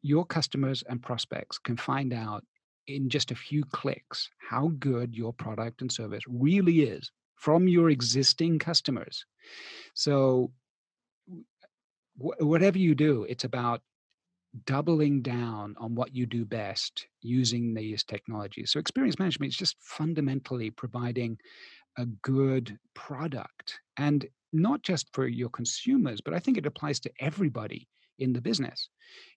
your 0.01 0.25
customers 0.25 0.83
and 0.89 1.03
prospects 1.03 1.59
can 1.59 1.77
find 1.77 2.15
out 2.15 2.43
in 2.87 3.11
just 3.11 3.31
a 3.31 3.37
few 3.37 3.63
clicks 3.73 4.31
how 4.39 4.73
good 4.79 5.15
your 5.15 5.35
product 5.35 5.83
and 5.83 5.93
service 5.93 6.23
really 6.27 6.81
is 6.81 7.11
from 7.37 7.69
your 7.69 7.91
existing 7.91 8.59
customers. 8.59 9.27
So, 9.95 10.51
wh- 12.17 12.41
whatever 12.41 12.79
you 12.79 12.95
do, 12.95 13.25
it's 13.29 13.45
about 13.45 13.83
doubling 14.65 15.21
down 15.21 15.77
on 15.79 15.95
what 15.95 16.15
you 16.15 16.25
do 16.25 16.47
best 16.47 17.07
using 17.21 17.75
these 17.75 18.03
technologies. 18.03 18.73
So, 18.73 18.81
experience 18.81 19.19
management 19.19 19.53
is 19.53 19.59
just 19.59 19.77
fundamentally 19.81 20.71
providing 20.71 21.39
a 21.99 22.07
good 22.07 22.79
product 22.95 23.81
and 23.99 24.27
not 24.53 24.83
just 24.83 25.09
for 25.13 25.27
your 25.27 25.51
consumers, 25.51 26.21
but 26.21 26.35
I 26.35 26.39
think 26.39 26.57
it 26.57 26.67
applies 26.67 27.01
to 27.01 27.13
everybody 27.21 27.89
in 28.19 28.33
the 28.33 28.41
business. 28.41 28.89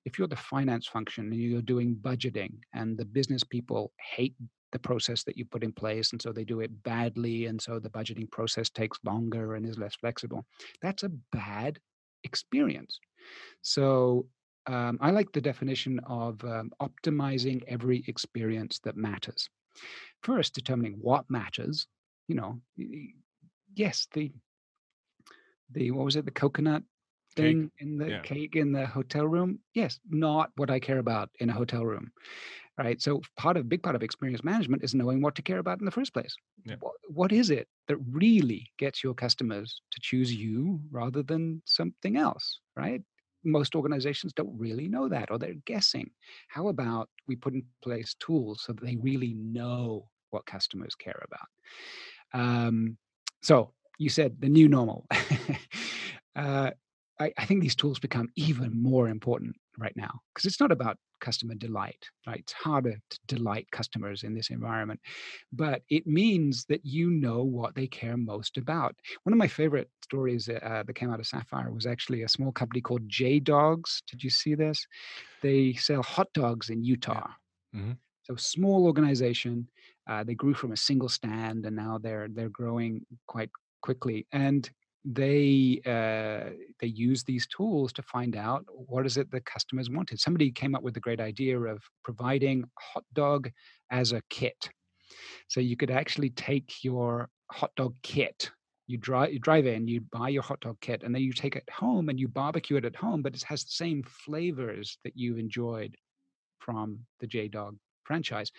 If 0.06 0.18
you're 0.18 0.28
the 0.28 0.36
finance 0.36 0.88
function 0.88 1.26
and 1.32 1.36
you're 1.36 1.62
doing 1.62 1.96
budgeting 2.02 2.54
and 2.74 2.98
the 2.98 3.06
business 3.06 3.44
people 3.44 3.92
hate 4.16 4.36
the 4.72 4.80
process 4.80 5.24
that 5.26 5.38
you 5.38 5.46
put 5.46 5.64
in 5.64 5.74
place 5.74 6.12
and 6.12 6.22
so 6.22 6.32
they 6.32 6.46
do 6.46 6.62
it 6.62 6.84
badly 6.84 7.46
and 7.46 7.62
so 7.62 7.78
the 7.78 7.90
budgeting 7.90 8.30
process 8.32 8.70
takes 8.70 8.98
longer 9.04 9.56
and 9.56 9.66
is 9.66 9.78
less 9.78 9.96
flexible, 9.96 10.46
that's 10.82 11.04
a 11.04 11.12
bad 11.32 11.78
experience. 12.24 13.00
So 13.62 14.28
um, 14.68 14.98
I 15.02 15.12
like 15.12 15.32
the 15.32 15.42
definition 15.42 16.00
of 16.08 16.44
um, 16.44 16.72
optimizing 16.82 17.64
every 17.68 18.04
experience 18.08 18.80
that 18.84 18.96
matters. 18.96 19.50
First, 20.24 20.54
determining 20.54 20.98
what 21.02 21.26
matters. 21.30 21.88
You 22.28 22.36
know, 22.36 22.62
yes, 23.76 24.08
the 24.14 24.32
the 25.74 25.92
what 25.92 26.06
was 26.06 26.16
it, 26.16 26.26
the 26.26 26.32
coconut 26.32 26.84
thing 27.36 27.64
Cake. 27.64 27.72
in 27.80 27.98
the 27.98 28.10
Yeah. 28.10 28.22
cake 28.24 28.56
in 28.56 28.72
the 28.72 28.86
hotel 28.86 29.26
room? 29.26 29.60
Yes, 29.74 30.00
not 30.10 30.52
what 30.58 30.70
I 30.70 30.80
care 30.80 31.00
about 31.00 31.30
in 31.40 31.50
a 31.50 31.54
hotel 31.54 31.86
room. 31.86 32.12
Right. 32.78 33.02
So 33.02 33.22
part 33.38 33.58
of 33.58 33.70
big 33.70 33.84
part 33.84 33.96
of 33.96 34.04
experience 34.04 34.44
management 34.44 34.84
is 34.84 34.96
knowing 34.96 35.22
what 35.22 35.36
to 35.36 35.42
care 35.42 35.60
about 35.60 35.80
in 35.80 35.86
the 35.86 35.92
first 35.92 36.14
place. 36.14 36.36
Yeah. 36.66 36.76
What, 36.80 36.94
what 37.10 37.32
is 37.32 37.50
it 37.50 37.68
that 37.88 37.98
really 37.98 38.72
gets 38.78 39.04
your 39.04 39.14
customers 39.14 39.82
to 39.92 40.00
choose 40.02 40.34
you 40.34 40.82
rather 40.90 41.22
than 41.22 41.62
something 41.66 42.18
else? 42.18 42.60
Right. 42.76 43.02
Most 43.44 43.76
organizations 43.76 44.34
don't 44.34 44.58
really 44.58 44.88
know 44.88 45.10
that 45.10 45.32
or 45.32 45.38
they're 45.38 45.56
guessing. 45.66 46.10
How 46.48 46.68
about 46.70 47.10
we 47.28 47.36
put 47.36 47.54
in 47.54 47.64
place 47.84 48.16
tools 48.20 48.64
so 48.66 48.74
that 48.74 48.84
they 48.84 48.96
really 48.98 49.34
know 49.34 50.08
what 50.32 50.46
customers 50.46 50.96
care 50.96 51.24
about? 51.26 51.48
Um, 52.42 52.98
so 53.42 53.74
you 54.02 54.10
said 54.10 54.38
the 54.40 54.50
new 54.50 54.68
normal. 54.68 55.06
uh, 56.36 56.72
I, 57.20 57.32
I 57.38 57.46
think 57.46 57.62
these 57.62 57.76
tools 57.76 58.00
become 58.00 58.30
even 58.36 58.82
more 58.82 59.08
important 59.10 59.56
right 59.78 59.96
now 59.96 60.22
because 60.34 60.46
it's 60.46 60.60
not 60.60 60.72
about 60.72 60.98
customer 61.20 61.54
delight, 61.54 62.04
right? 62.26 62.40
It's 62.40 62.54
harder 62.54 62.96
to 63.12 63.20
delight 63.28 63.68
customers 63.72 64.24
in 64.24 64.34
this 64.34 64.50
environment, 64.50 65.00
but 65.54 65.84
it 65.90 66.08
means 66.08 66.66
that 66.70 66.84
you 66.84 67.12
know 67.12 67.44
what 67.44 67.76
they 67.76 67.86
care 67.86 68.18
most 68.18 68.58
about. 68.58 68.96
One 69.24 69.34
of 69.34 69.38
my 69.38 69.48
favorite 69.48 69.90
stories 70.04 70.50
uh, 70.50 70.84
that 70.86 70.96
came 70.96 71.12
out 71.14 71.20
of 71.20 71.28
Sapphire 71.28 71.72
was 71.72 71.86
actually 71.86 72.24
a 72.24 72.30
small 72.30 72.52
company 72.52 72.82
called 72.82 73.08
J 73.08 73.40
Dawgs. 73.40 74.02
Did 74.10 74.24
you 74.24 74.32
see 74.32 74.56
this? 74.56 74.88
They 75.42 75.74
sell 75.74 76.04
hot 76.04 76.30
dogs 76.34 76.70
in 76.70 76.84
Utah. 76.84 77.30
Mhm. 77.76 77.98
So 78.24 78.36
small 78.36 78.86
organization. 78.86 79.70
Uh, 80.08 80.24
they 80.24 80.36
grew 80.36 80.54
from 80.54 80.72
a 80.72 80.78
single 80.78 81.10
stand, 81.10 81.66
and 81.66 81.76
now 81.76 81.98
they're 81.98 82.28
they're 82.30 82.50
growing 82.50 83.06
quite 83.28 83.50
quickly. 83.82 84.28
And 84.32 84.70
they 85.04 85.82
uh, 85.86 86.52
they 86.80 86.88
use 86.88 87.24
these 87.24 87.48
tools 87.48 87.92
to 87.94 88.04
find 88.04 88.36
out 88.36 88.66
what 88.68 89.06
is 89.06 89.18
it 89.18 89.32
the 89.32 89.42
customers 89.42 89.90
wanted. 89.90 90.20
Somebody 90.20 90.52
came 90.52 90.76
up 90.76 90.84
with 90.84 90.94
the 90.94 91.00
great 91.00 91.20
idea 91.20 91.60
of 91.60 91.82
providing 92.04 92.64
hot 92.80 93.04
dog 93.14 93.50
as 93.90 94.12
a 94.12 94.22
kit. 94.30 94.70
So 95.48 95.60
you 95.60 95.76
could 95.76 95.92
actually 95.92 96.30
take 96.30 96.84
your 96.84 97.30
hot 97.52 97.72
dog 97.76 97.96
kit. 98.04 98.52
You 98.88 98.98
drive, 98.98 99.34
you 99.34 99.40
drive 99.40 99.66
in, 99.66 99.88
you 99.88 100.02
buy 100.12 100.30
your 100.30 100.44
hot 100.44 100.60
dog 100.60 100.78
kit, 100.82 101.04
and 101.04 101.16
then 101.16 101.22
you 101.22 101.32
take 101.32 101.56
it 101.56 101.68
home 101.72 102.10
and 102.10 102.20
you 102.20 102.28
barbecue 102.28 102.78
it 102.78 102.86
at 102.86 102.96
home, 102.96 103.22
but 103.22 103.34
it 103.34 103.44
has 103.44 103.64
the 103.64 103.72
same 103.72 104.04
flavors 104.04 104.98
that 105.04 105.14
you've 105.16 105.40
enjoyed 105.40 105.96
from 106.60 107.00
the 107.20 107.28
J 107.28 107.48
Dawg 107.48 107.78
franchise. 108.04 108.52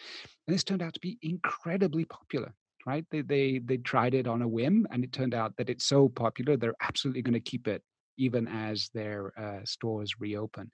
And 0.46 0.54
this 0.54 0.64
turned 0.64 0.82
out 0.82 0.94
to 0.94 1.00
be 1.00 1.18
incredibly 1.22 2.04
popular, 2.06 2.54
right? 2.86 3.04
They 3.10 3.22
they 3.22 3.58
they 3.58 3.78
tried 3.78 4.14
it 4.14 4.26
on 4.26 4.42
a 4.42 4.48
whim, 4.48 4.86
and 4.90 5.04
it 5.04 5.12
turned 5.12 5.34
out 5.34 5.56
that 5.56 5.70
it's 5.70 5.84
so 5.84 6.08
popular 6.08 6.56
they're 6.56 6.74
absolutely 6.80 7.22
going 7.22 7.34
to 7.34 7.40
keep 7.40 7.68
it 7.68 7.82
even 8.18 8.46
as 8.46 8.90
their 8.94 9.32
uh, 9.38 9.64
stores 9.64 10.14
reopen. 10.20 10.70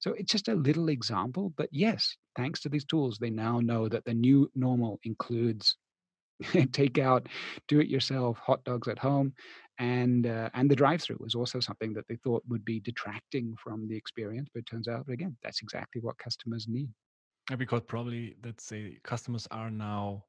So 0.00 0.12
it's 0.12 0.32
just 0.32 0.48
a 0.48 0.54
little 0.54 0.88
example, 0.88 1.52
but 1.56 1.68
yes, 1.70 2.16
thanks 2.36 2.60
to 2.60 2.68
these 2.68 2.86
tools, 2.86 3.18
they 3.18 3.30
now 3.30 3.60
know 3.60 3.88
that 3.88 4.04
the 4.04 4.14
new 4.14 4.50
normal 4.54 4.98
includes 5.04 5.76
takeout, 6.42 7.26
do 7.68 7.80
it 7.80 7.88
yourself 7.88 8.38
hot 8.38 8.64
dogs 8.64 8.88
at 8.88 8.98
home, 8.98 9.34
and 9.78 10.26
uh, 10.26 10.48
and 10.54 10.70
the 10.70 10.76
drive 10.76 11.02
through 11.02 11.18
was 11.20 11.34
also 11.34 11.60
something 11.60 11.92
that 11.94 12.06
they 12.08 12.16
thought 12.16 12.42
would 12.48 12.64
be 12.64 12.80
detracting 12.80 13.54
from 13.62 13.88
the 13.88 13.96
experience, 13.96 14.48
but 14.52 14.60
it 14.60 14.66
turns 14.66 14.88
out 14.88 15.06
again 15.08 15.36
that's 15.42 15.62
exactly 15.62 16.00
what 16.00 16.16
customers 16.18 16.66
need. 16.68 16.88
Because 17.58 17.82
probably 17.86 18.36
let's 18.44 18.64
say 18.64 18.98
customers 19.02 19.46
are 19.50 19.70
now 19.70 20.24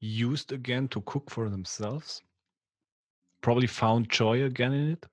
used 0.00 0.52
again 0.52 0.88
to 0.88 1.00
cook 1.02 1.30
for 1.30 1.48
themselves, 1.48 2.22
probably 3.42 3.66
found 3.66 4.10
joy 4.10 4.42
again 4.44 4.72
in 4.72 4.90
it, 4.92 5.06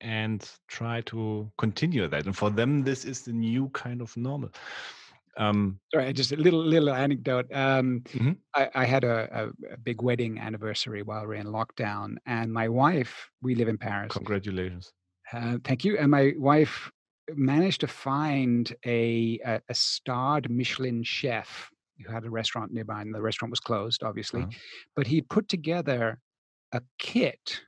and 0.00 0.50
try 0.68 1.00
to 1.02 1.50
continue 1.58 2.06
that. 2.08 2.26
And 2.26 2.36
for 2.36 2.50
them, 2.50 2.82
this 2.84 3.04
is 3.04 3.22
the 3.24 3.32
new 3.32 3.68
kind 3.70 4.00
of 4.02 4.16
normal. 4.16 4.50
Um, 5.36 5.80
Sorry, 5.94 6.12
just 6.12 6.32
a 6.32 6.36
little 6.36 6.64
little 6.64 6.90
anecdote. 6.90 7.46
Um, 7.52 8.02
Mhm. 8.08 8.38
I, 8.54 8.70
I 8.74 8.84
had 8.86 9.04
a, 9.04 9.28
a, 9.44 9.74
a 9.74 9.76
big 9.78 10.02
wedding 10.02 10.38
anniversary 10.38 11.02
while 11.02 11.26
we 11.26 11.36
are 11.36 11.40
in 11.40 11.46
lockdown, 11.46 12.16
and 12.26 12.52
my 12.52 12.68
wife, 12.68 13.30
we 13.42 13.54
live 13.54 13.68
in 13.68 13.78
Paris. 13.78 14.12
congratulations. 14.12 14.92
Uh, 15.32 15.58
thank 15.64 15.84
you. 15.84 15.98
And 15.98 16.10
my 16.10 16.34
wife 16.36 16.90
managed 17.34 17.80
to 17.82 17.86
find 17.88 18.74
a, 18.84 19.38
a 19.44 19.60
a 19.68 19.74
starred 19.74 20.50
Michelin 20.50 21.02
chef 21.04 21.70
who 22.06 22.12
had 22.12 22.24
a 22.24 22.30
restaurant 22.30 22.72
nearby, 22.72 23.00
and 23.02 23.14
the 23.14 23.22
restaurant 23.22 23.50
was 23.50 23.60
closed, 23.60 24.02
obviously. 24.02 24.48
Uh-huh. 24.48 24.52
But 24.96 25.06
he 25.08 25.22
put 25.22 25.48
together 25.48 26.20
a 26.72 26.82
kit 26.98 27.62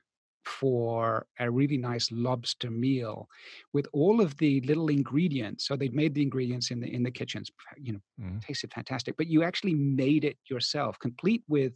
for 0.45 1.27
a 1.39 1.51
really 1.51 1.77
nice 1.77 2.11
lobster 2.11 2.71
meal 2.71 3.27
with 3.73 3.87
all 3.93 4.21
of 4.21 4.37
the 4.37 4.61
little 4.61 4.89
ingredients. 4.89 5.67
So 5.67 5.75
they'd 5.75 5.93
made 5.93 6.15
the 6.15 6.23
ingredients 6.23 6.71
in 6.71 6.81
the 6.81 6.87
in 6.93 7.03
the 7.03 7.11
kitchens, 7.11 7.51
you 7.77 7.93
know, 7.93 7.99
Mhm. 8.17 8.41
tasted 8.41 8.73
fantastic. 8.73 9.17
But 9.17 9.27
you 9.27 9.43
actually 9.43 9.75
made 9.75 10.23
it 10.25 10.37
yourself, 10.49 10.99
complete 10.99 11.43
with 11.47 11.73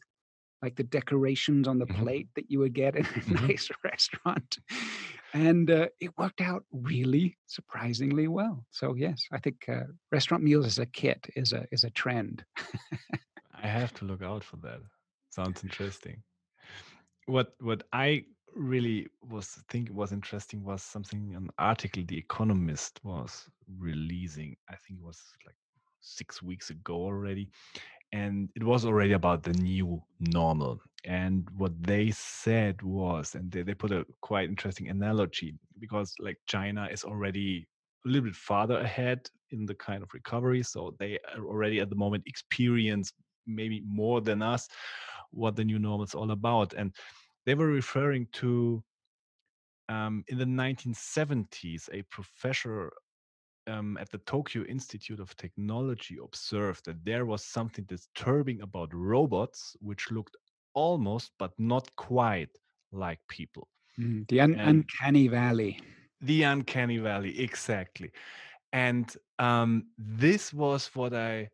like 0.61 0.75
the 0.77 0.83
decorations 0.83 1.67
on 1.67 1.79
the 1.79 1.87
Mhm. 1.87 2.05
plate 2.05 2.29
that 2.35 2.49
you 2.51 2.59
would 2.59 2.73
get 2.73 2.95
in 2.95 3.05
a 3.05 3.23
Mhm. 3.27 3.47
nice 3.47 3.69
restaurant. 3.83 4.59
And 5.35 5.69
uh, 5.69 5.87
it 5.99 6.17
worked 6.17 6.39
out 6.39 6.63
really 6.71 7.35
surprisingly 7.45 8.29
well. 8.29 8.65
So 8.71 8.95
yes, 8.95 9.21
I 9.33 9.39
think 9.39 9.65
uh, 9.67 9.83
restaurant 10.09 10.43
meals 10.43 10.65
as 10.65 10.79
a 10.79 10.85
kit 10.85 11.27
is 11.35 11.51
a 11.51 11.67
is 11.73 11.83
a 11.83 11.89
trend. 11.89 12.45
I 13.63 13.67
have 13.67 13.93
to 13.95 14.05
look 14.05 14.21
out 14.21 14.45
for 14.45 14.55
that. 14.57 14.79
Sounds 15.31 15.61
interesting. 15.61 16.23
What 17.25 17.53
what 17.59 17.83
I 17.91 18.23
really 18.55 19.07
was 19.29 19.47
thinking 19.69 19.93
was 19.93 20.13
interesting 20.13 20.63
was 20.63 20.81
something 20.81 21.35
an 21.35 21.49
article 21.57 22.03
The 22.07 22.17
Economist 22.17 23.01
was 23.03 23.49
releasing. 23.77 24.55
I 24.69 24.75
think 24.77 25.01
it 25.01 25.05
was 25.05 25.21
like 25.45 25.57
six 25.99 26.41
weeks 26.41 26.69
ago 26.69 26.95
already, 26.95 27.49
and 28.15 28.49
it 28.55 28.63
was 28.63 28.85
already 28.85 29.11
about 29.11 29.43
the 29.43 29.51
new 29.53 30.01
normal. 30.21 30.79
And 31.03 31.45
what 31.57 31.73
they 31.83 32.11
said 32.11 32.81
was, 32.81 33.35
and 33.35 33.51
they, 33.51 33.61
they 33.61 33.73
put 33.73 33.91
a 33.91 34.05
quite 34.21 34.47
interesting 34.47 34.87
analogy 34.87 35.53
because 35.79 36.13
like 36.19 36.37
China 36.47 36.87
is 36.89 37.03
already 37.03 37.67
a 38.05 38.09
little 38.09 38.29
bit 38.29 38.35
farther 38.35 38.77
ahead 38.79 39.29
in 39.51 39.65
the 39.65 39.75
kind 39.75 40.01
of 40.01 40.13
recovery, 40.13 40.63
so 40.63 40.95
they 40.97 41.19
are 41.35 41.45
already 41.45 41.81
at 41.81 41.89
the 41.89 41.95
moment 41.95 42.23
experience 42.25 43.11
maybe 43.45 43.83
more 43.85 44.21
than 44.21 44.41
us 44.41 44.67
what 45.31 45.57
the 45.57 45.65
new 45.65 45.77
normal 45.77 46.05
is 46.05 46.15
all 46.15 46.31
about. 46.31 46.73
And 46.73 46.95
they 47.45 47.53
were 47.53 47.67
referring 47.67 48.27
to 48.33 48.81
um, 49.89 50.23
in 50.29 50.37
the 50.37 50.45
1970s, 50.45 51.89
a 51.91 52.01
professor 52.03 52.91
um, 53.67 53.97
at 53.97 54.09
the 54.11 54.17
Tokyo 54.19 54.63
Institute 54.65 55.19
of 55.19 55.35
Technology 55.35 56.17
observed 56.23 56.85
that 56.85 57.03
there 57.05 57.25
was 57.25 57.45
something 57.45 57.85
disturbing 57.85 58.61
about 58.61 58.93
robots, 58.93 59.75
which 59.81 60.11
looked 60.11 60.35
almost 60.73 61.31
but 61.39 61.51
not 61.59 61.95
quite 61.95 62.57
like 62.91 63.19
people. 63.27 63.67
Mm, 63.99 64.25
The 64.27 64.39
un- 64.41 64.59
uncanny 64.63 65.27
valley. 65.27 65.79
The 66.21 66.43
uncanny 66.43 66.97
valley, 66.97 67.39
exactly. 67.39 68.11
And 68.73 69.15
um, 69.39 69.87
this 69.97 70.53
was 70.53 70.87
what 70.95 71.13
I 71.13 71.49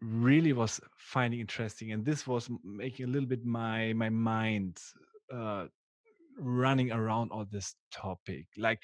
really 0.00 0.52
was 0.52 0.80
finding 0.98 1.40
interesting, 1.40 1.92
and 1.92 2.04
this 2.04 2.26
was 2.26 2.50
making 2.64 3.06
a 3.06 3.08
little 3.08 3.28
bit 3.28 3.44
my 3.44 3.92
my 3.92 4.10
mind 4.10 4.80
uh, 5.32 5.66
running 6.38 6.92
around 6.92 7.30
on 7.32 7.48
this 7.50 7.74
topic. 7.90 8.46
Like, 8.56 8.82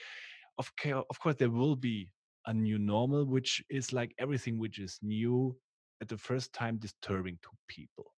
of 0.59 0.73
of 1.11 1.19
course, 1.21 1.37
there 1.37 1.51
will 1.51 1.77
be 1.77 2.11
a 2.47 2.55
new 2.55 2.79
normal, 2.79 3.25
which 3.25 3.63
is 3.71 3.93
like 3.93 4.15
everything 4.19 4.59
which 4.59 4.79
is 4.79 4.99
new 5.03 5.57
at 6.01 6.09
the 6.09 6.19
first 6.19 6.53
time 6.53 6.77
disturbing 6.79 7.39
to 7.43 7.51
people. 7.69 8.13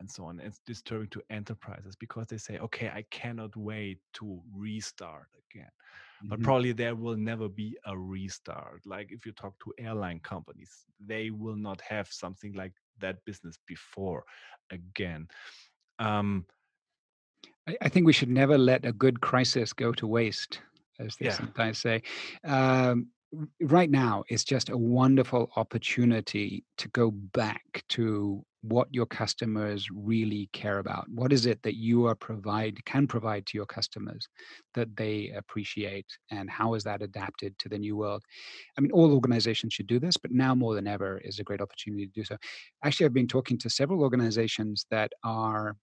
and 0.00 0.10
so 0.10 0.24
on. 0.24 0.40
It's 0.40 0.60
disturbing 0.66 1.08
to 1.10 1.22
enterprises 1.30 1.94
because 1.96 2.26
they 2.26 2.38
say, 2.38 2.58
okay, 2.58 2.88
I 2.88 3.04
cannot 3.10 3.56
wait 3.56 4.00
to 4.14 4.42
restart 4.54 5.28
again. 5.50 5.70
But 6.28 6.40
Mhm. 6.40 6.42
probably 6.42 6.72
there 6.72 6.96
will 6.96 7.16
never 7.16 7.48
be 7.48 7.76
a 7.86 7.96
restart. 7.96 8.82
Like 8.86 9.12
if 9.12 9.26
you 9.26 9.32
talk 9.32 9.54
to 9.64 9.72
airline 9.78 10.20
companies, 10.20 10.86
they 10.98 11.30
will 11.30 11.56
not 11.56 11.80
have 11.82 12.08
something 12.08 12.52
like 12.54 12.72
that 13.00 13.24
business 13.24 13.58
before 13.66 14.24
again. 14.70 15.28
Um, 15.98 16.46
I, 17.68 17.76
I 17.82 17.88
think 17.88 18.06
we 18.06 18.12
should 18.12 18.28
never 18.30 18.58
let 18.58 18.84
a 18.84 18.92
good 18.92 19.20
crisis 19.20 19.72
go 19.72 19.92
to 19.92 20.06
waste, 20.06 20.60
as 20.98 21.16
they 21.16 21.28
Yeah. 21.28 21.36
sometimes 21.36 21.78
say. 21.78 22.02
Um, 22.44 23.08
right 23.60 23.90
now, 23.90 24.24
it's 24.28 24.44
just 24.44 24.68
a 24.68 24.76
wonderful 24.76 25.50
opportunity 25.56 26.64
to 26.78 26.88
go 26.88 27.10
back 27.10 27.82
to 27.90 28.44
what 28.60 28.86
your 28.92 29.06
customers 29.06 29.88
really 29.92 30.48
care 30.52 30.78
about. 30.78 31.06
What 31.08 31.32
is 31.32 31.46
it 31.46 31.60
that 31.62 31.74
you 31.74 32.06
are 32.06 32.14
provide 32.14 32.84
can 32.84 33.06
provide 33.06 33.44
to 33.46 33.58
your 33.58 33.66
customers 33.66 34.28
that 34.74 34.94
they 34.96 35.32
appreciate, 35.36 36.06
and 36.30 36.48
how 36.48 36.74
is 36.74 36.84
that 36.84 37.02
adapted 37.02 37.58
to 37.58 37.68
the 37.68 37.78
new 37.78 37.96
world? 37.96 38.22
I 38.78 38.80
mean, 38.80 38.92
all 38.92 39.12
organizations 39.12 39.72
should 39.72 39.88
do 39.88 39.98
this, 39.98 40.16
but 40.16 40.30
now 40.30 40.54
more 40.54 40.74
than 40.74 40.86
ever 40.86 41.18
is 41.18 41.38
a 41.38 41.44
great 41.44 41.60
opportunity 41.60 42.06
to 42.06 42.12
do 42.12 42.24
so. 42.24 42.36
Actually, 42.84 43.06
I've 43.06 43.14
been 43.14 43.28
talking 43.28 43.58
to 43.58 43.70
several 43.70 44.02
organizations 44.02 44.86
that 44.90 45.12
are 45.24 45.76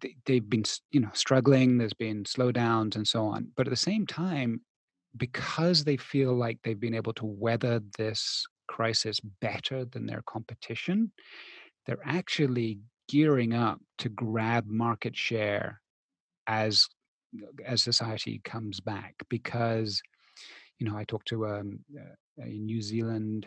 they, 0.00 0.16
they've 0.26 0.48
been 0.48 0.64
you 0.90 1.00
know 1.00 1.10
struggling 1.12 1.78
there's 1.78 1.92
been 1.92 2.24
slowdowns 2.24 2.96
and 2.96 3.06
so 3.06 3.26
on 3.26 3.48
but 3.54 3.66
at 3.66 3.70
the 3.70 3.76
same 3.76 4.06
time 4.06 4.60
because 5.16 5.84
they 5.84 5.96
feel 5.96 6.34
like 6.34 6.58
they've 6.62 6.80
been 6.80 6.94
able 6.94 7.12
to 7.14 7.26
weather 7.26 7.80
this 7.98 8.44
crisis 8.68 9.20
better 9.40 9.84
than 9.84 10.06
their 10.06 10.22
competition 10.26 11.12
they're 11.86 11.98
actually 12.04 12.78
gearing 13.08 13.52
up 13.52 13.78
to 13.98 14.08
grab 14.08 14.66
market 14.66 15.16
share 15.16 15.80
as 16.46 16.86
as 17.66 17.82
society 17.82 18.40
comes 18.44 18.80
back 18.80 19.14
because 19.28 20.00
you 20.78 20.88
know 20.88 20.96
i 20.96 21.04
talked 21.04 21.28
to 21.28 21.46
um, 21.46 21.78
a 22.38 22.46
new 22.46 22.80
zealand 22.80 23.46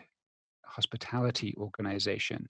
hospitality 0.68 1.54
organization 1.58 2.46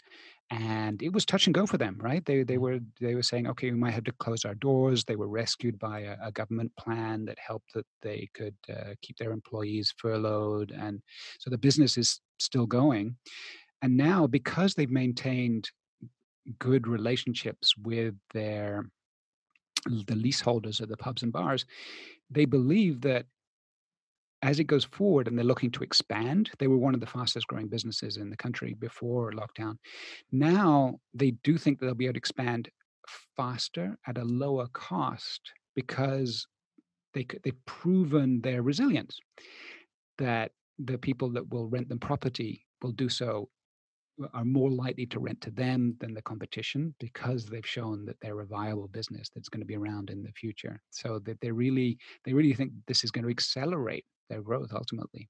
and 0.51 1.03
it 1.03 1.13
was 1.13 1.27
touch 1.27 1.47
and 1.47 1.55
go 1.55 1.67
for 1.67 1.79
them 1.79 1.97
right? 2.01 2.25
They 2.25 2.43
they 2.43 2.57
Mhm. 2.57 2.61
were 2.67 2.81
they 3.01 3.15
were 3.15 3.23
saying 3.23 3.47
okay 3.49 3.71
we 3.71 3.79
might 3.79 3.93
have 3.99 4.05
to 4.05 4.13
close 4.13 4.45
our 4.45 4.55
doors. 4.55 5.05
They 5.05 5.17
were 5.17 5.29
rescued 5.29 5.79
by 5.79 6.01
a, 6.01 6.17
a 6.29 6.33
government 6.33 6.73
plan 6.77 7.25
that 7.27 7.39
helped 7.39 7.75
that 7.75 7.87
they 8.03 8.29
could 8.35 8.57
uh, 8.69 8.95
keep 9.03 9.17
their 9.19 9.33
employees 9.33 9.95
furloughed 9.99 10.71
and 10.73 11.03
so 11.41 11.51
the 11.51 11.59
business 11.59 11.97
is 11.99 12.21
still 12.41 12.67
going. 12.67 13.17
And 13.83 13.97
now 13.97 14.27
because 14.27 14.75
they've 14.75 14.91
maintained 14.91 15.71
good 16.59 16.87
relationships 16.89 17.77
with 17.77 18.15
their 18.33 18.85
the 20.07 20.15
leaseholders 20.17 20.81
of 20.81 20.89
the 20.89 20.97
pubs 20.97 21.23
and 21.23 21.33
bars 21.33 21.65
they 22.31 22.45
believe 22.45 23.01
that 23.03 23.27
as 24.43 24.61
it 24.61 24.65
goes 24.65 24.85
forward 24.85 25.27
and 25.27 25.37
they're 25.37 25.45
looking 25.45 25.71
to 25.73 25.83
expand, 25.83 26.51
they 26.59 26.69
were 26.69 26.79
one 26.79 26.95
of 26.95 27.01
the 27.01 27.07
fastest 27.07 27.47
growing 27.49 27.69
businesses 27.69 28.17
in 28.17 28.31
the 28.31 28.37
country 28.37 28.75
before 28.75 29.33
lockdown. 29.33 29.77
Now 30.31 30.99
they 31.15 31.33
do 31.43 31.59
think 31.59 31.79
that 31.79 31.87
they'll 31.87 31.95
be 31.95 32.07
able 32.07 32.15
to 32.15 32.19
expand 32.19 32.69
faster 33.37 33.97
at 34.07 34.19
a 34.19 34.25
lower 34.25 34.69
cost 34.73 35.41
because 35.75 36.47
they, 37.15 37.27
they've 37.43 37.65
proven 37.67 38.41
their 38.41 38.63
resilience. 38.63 39.19
That 40.19 40.53
the 40.79 40.99
people 40.99 41.31
that 41.33 41.49
will 41.51 41.67
rent 41.67 41.89
them 41.89 41.99
property 41.99 42.65
will 42.83 42.93
do 42.93 43.09
so 43.09 43.49
uh, 44.23 44.27
are 44.35 44.45
more 44.45 44.71
likely 44.71 45.07
to 45.07 45.21
rent 45.21 45.41
to 45.41 45.51
them 45.51 45.97
than 46.01 46.15
the 46.15 46.23
competition 46.23 46.95
because 47.01 47.47
they've 47.47 47.67
shown 47.67 48.05
that 48.07 48.17
they're 48.21 48.41
a 48.41 48.47
viable 48.47 48.89
business 48.89 49.29
that's 49.35 49.49
going 49.49 49.61
to 49.61 49.67
be 49.67 49.77
around 49.77 50.11
in 50.11 50.23
the 50.23 50.33
future. 50.33 50.81
So 50.91 51.21
that 51.21 51.41
they 51.41 51.51
really 51.51 51.99
they 52.25 52.33
really 52.33 52.53
think 52.53 52.73
this 52.87 53.05
is 53.05 53.11
going 53.11 53.25
to 53.25 53.31
accelerate 53.31 54.05
their 54.29 54.43
growth 54.43 54.73
ultimately. 54.73 55.29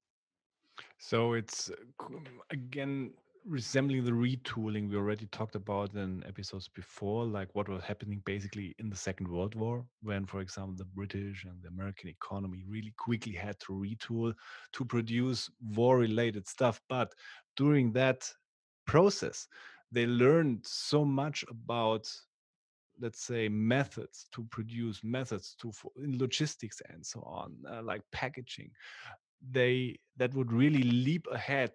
So 0.97 1.33
it's 1.33 1.69
uh, 1.69 1.75
c- 2.01 2.15
m- 2.15 2.41
again 2.49 3.13
resembling 3.45 4.03
the 4.03 4.11
retooling 4.11 4.89
we 4.89 4.97
already 4.97 5.25
talked 5.27 5.55
about 5.55 5.95
in 5.95 6.23
episodes 6.27 6.67
before, 6.67 7.25
like 7.25 7.49
what 7.55 7.69
was 7.69 7.81
happening 7.83 8.21
basically 8.25 8.75
in 8.79 8.89
the 8.89 8.95
Second 8.95 9.27
World 9.27 9.55
War, 9.55 9.85
when, 10.03 10.25
for 10.25 10.41
example, 10.41 10.75
the 10.75 10.85
British 10.85 11.45
and 11.45 11.63
the 11.63 11.69
American 11.69 12.09
economy 12.09 12.63
really 12.67 12.93
quickly 12.97 13.31
had 13.33 13.59
to 13.61 13.73
retool 13.73 14.33
to 14.73 14.85
produce 14.85 15.49
war 15.61 15.97
related 15.97 16.47
stuff. 16.47 16.81
But 16.89 17.13
during 17.55 17.93
that 17.93 18.29
process, 18.85 19.47
they 19.91 20.05
learned 20.05 20.65
so 20.65 21.03
much 21.05 21.43
about 21.49 22.07
let's 22.99 23.21
say 23.21 23.47
methods 23.49 24.27
to 24.31 24.43
produce 24.51 25.03
methods 25.03 25.55
to 25.59 25.71
in 26.03 26.17
logistics 26.17 26.81
and 26.89 27.05
so 27.05 27.21
on 27.21 27.55
uh, 27.71 27.81
like 27.81 28.01
packaging 28.11 28.71
they 29.51 29.97
that 30.17 30.33
would 30.33 30.51
really 30.51 30.83
leap 30.83 31.25
ahead 31.31 31.71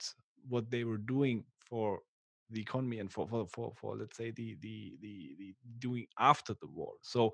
what 0.48 0.70
they 0.70 0.84
were 0.84 0.98
doing 0.98 1.44
for 1.58 2.00
the 2.50 2.60
economy 2.60 2.98
and 2.98 3.10
for 3.10 3.26
for 3.26 3.46
for, 3.48 3.72
for 3.76 3.96
let's 3.96 4.16
say 4.16 4.30
the, 4.30 4.56
the 4.60 4.96
the 5.00 5.34
the 5.38 5.54
doing 5.78 6.06
after 6.18 6.54
the 6.60 6.66
war. 6.66 6.92
So 7.00 7.32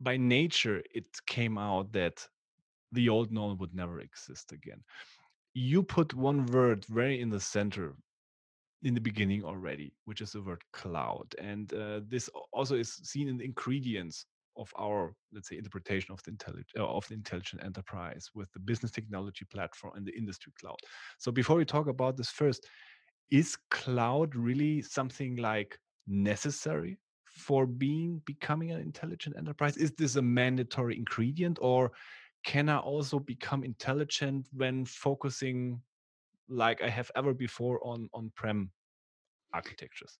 by 0.00 0.16
nature 0.16 0.82
it 0.94 1.04
came 1.26 1.58
out 1.58 1.92
that 1.92 2.26
the 2.92 3.08
old 3.08 3.30
normal 3.30 3.56
would 3.56 3.74
never 3.74 4.00
exist 4.00 4.52
again. 4.52 4.82
You 5.54 5.82
put 5.82 6.14
one 6.14 6.46
word 6.46 6.84
very 6.86 7.20
in 7.20 7.30
the 7.30 7.40
center 7.40 7.94
in 8.82 8.94
the 8.94 9.00
beginning 9.00 9.44
already, 9.44 9.92
which 10.04 10.20
is 10.20 10.32
the 10.32 10.42
word 10.42 10.62
cloud. 10.72 11.34
And 11.40 11.72
uh, 11.74 12.00
this 12.08 12.30
also 12.52 12.76
is 12.76 12.94
seen 12.94 13.28
in 13.28 13.36
the 13.36 13.44
ingredients 13.44 14.26
of 14.56 14.72
our, 14.78 15.14
let's 15.32 15.48
say, 15.48 15.56
interpretation 15.56 16.12
of 16.12 16.22
the, 16.24 16.32
intellig- 16.32 16.78
uh, 16.78 16.86
of 16.86 17.06
the 17.08 17.14
intelligent 17.14 17.62
enterprise 17.64 18.30
with 18.34 18.50
the 18.52 18.58
business 18.58 18.90
technology 18.90 19.44
platform 19.52 19.94
and 19.96 20.06
the 20.06 20.16
industry 20.16 20.52
cloud. 20.60 20.78
So 21.18 21.30
before 21.30 21.56
we 21.56 21.64
talk 21.64 21.88
about 21.88 22.16
this 22.16 22.30
first, 22.30 22.66
is 23.30 23.56
cloud 23.70 24.34
really 24.34 24.82
something 24.82 25.36
like 25.36 25.78
necessary 26.06 26.98
for 27.24 27.64
being 27.64 28.20
becoming 28.24 28.72
an 28.72 28.80
intelligent 28.80 29.36
enterprise? 29.36 29.76
Is 29.76 29.92
this 29.92 30.16
a 30.16 30.22
mandatory 30.22 30.96
ingredient 30.96 31.58
or 31.60 31.92
can 32.44 32.68
I 32.68 32.78
also 32.78 33.18
become 33.18 33.64
intelligent 33.64 34.48
when 34.52 34.84
focusing 34.84 35.80
like 36.50 36.82
I 36.82 36.88
have 36.88 37.10
ever 37.14 37.32
before 37.32 37.80
on 37.86 38.08
on-prem 38.12 38.70
architectures. 39.54 40.18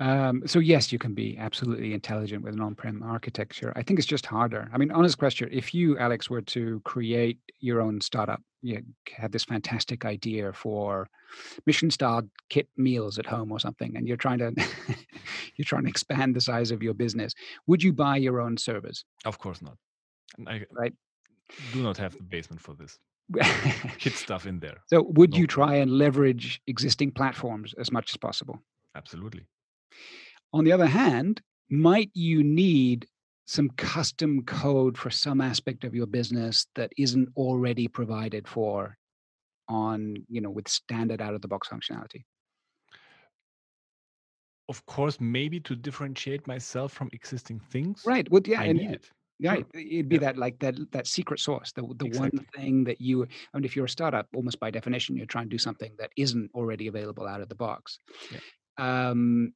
Um, 0.00 0.42
so 0.46 0.58
yes, 0.58 0.90
you 0.92 0.98
can 0.98 1.14
be 1.14 1.36
absolutely 1.38 1.92
intelligent 1.94 2.42
with 2.42 2.54
an 2.54 2.60
on-prem 2.60 3.02
architecture. 3.02 3.72
I 3.76 3.82
think 3.82 3.98
it's 3.98 4.06
just 4.08 4.26
harder. 4.26 4.68
I 4.72 4.78
mean, 4.78 4.90
honest 4.90 5.18
question: 5.18 5.48
If 5.52 5.74
you, 5.74 5.98
Alex, 5.98 6.28
were 6.30 6.42
to 6.42 6.80
create 6.84 7.38
your 7.60 7.80
own 7.80 8.00
startup, 8.00 8.42
you 8.62 8.82
had 9.14 9.32
this 9.32 9.44
fantastic 9.44 10.04
idea 10.04 10.52
for 10.52 11.08
Michelin-starred 11.66 12.28
kit 12.48 12.68
meals 12.76 13.18
at 13.18 13.26
home 13.26 13.52
or 13.52 13.60
something, 13.60 13.96
and 13.96 14.08
you're 14.08 14.16
trying 14.16 14.38
to 14.38 14.52
you're 15.56 15.64
trying 15.64 15.84
to 15.84 15.90
expand 15.90 16.34
the 16.34 16.40
size 16.40 16.70
of 16.70 16.82
your 16.82 16.94
business, 16.94 17.32
would 17.66 17.82
you 17.82 17.92
buy 17.92 18.16
your 18.16 18.40
own 18.40 18.56
servers? 18.56 19.04
Of 19.24 19.38
course 19.38 19.62
not. 19.62 19.76
I 20.46 20.64
Right. 20.70 20.94
do 21.72 21.82
not 21.82 21.98
have 21.98 22.16
the 22.16 22.22
basement 22.22 22.60
for 22.60 22.74
this. 22.74 22.98
Kit 23.98 24.14
stuff 24.14 24.46
in 24.46 24.60
there. 24.60 24.78
so, 24.86 25.02
would 25.02 25.32
No. 25.32 25.38
you 25.38 25.46
try 25.46 25.74
and 25.76 25.90
leverage 25.90 26.60
existing 26.66 27.12
platforms 27.12 27.74
as 27.78 27.90
much 27.92 28.10
as 28.12 28.16
possible? 28.16 28.60
Absolutely. 28.94 29.46
On 30.52 30.64
the 30.64 30.72
other 30.72 30.86
hand, 30.86 31.40
might 31.70 32.10
you 32.14 32.42
need 32.42 33.06
some 33.46 33.70
custom 33.70 34.42
code 34.44 34.96
for 34.96 35.10
some 35.10 35.40
aspect 35.40 35.84
of 35.84 35.94
your 35.94 36.06
business 36.06 36.66
that 36.74 36.92
isn't 36.98 37.28
already 37.36 37.88
provided 37.88 38.46
for 38.46 38.96
on, 39.68 40.16
you 40.28 40.40
know, 40.40 40.50
with 40.50 40.68
standard 40.68 41.20
out 41.20 41.34
of 41.34 41.40
the 41.42 41.48
box 41.48 41.68
functionality? 41.68 42.24
Of 44.68 44.84
course, 44.86 45.20
maybe 45.20 45.60
to 45.60 45.74
differentiate 45.76 46.46
myself 46.46 46.92
from 46.92 47.08
existing 47.12 47.60
things, 47.60 48.02
Right. 48.06 48.30
Well, 48.30 48.42
yeah, 48.44 48.60
I 48.60 48.64
and 48.66 48.78
need 48.78 48.90
it. 48.92 49.10
Right, 49.50 49.66
it'd 49.74 50.08
be 50.08 50.16
Yeah. 50.16 50.20
that 50.20 50.38
like 50.38 50.58
that 50.60 50.74
that 50.92 51.06
secret 51.06 51.40
sauce, 51.40 51.72
the 51.72 51.82
the 51.96 52.18
one 52.18 52.30
thing 52.54 52.84
that 52.84 53.00
you. 53.00 53.24
I 53.24 53.56
mean, 53.58 53.64
if 53.64 53.74
you're 53.76 53.86
a 53.86 53.88
startup, 53.88 54.28
almost 54.34 54.60
by 54.60 54.70
definition, 54.70 55.16
you're 55.16 55.26
trying 55.26 55.46
to 55.46 55.50
do 55.50 55.58
something 55.58 55.92
that 55.98 56.10
isn't 56.16 56.50
already 56.54 56.86
available 56.88 57.26
out 57.26 57.40
of 57.40 57.48
the 57.48 57.54
box. 57.54 57.98
Yeah. 58.30 58.38
Um, 59.10 59.54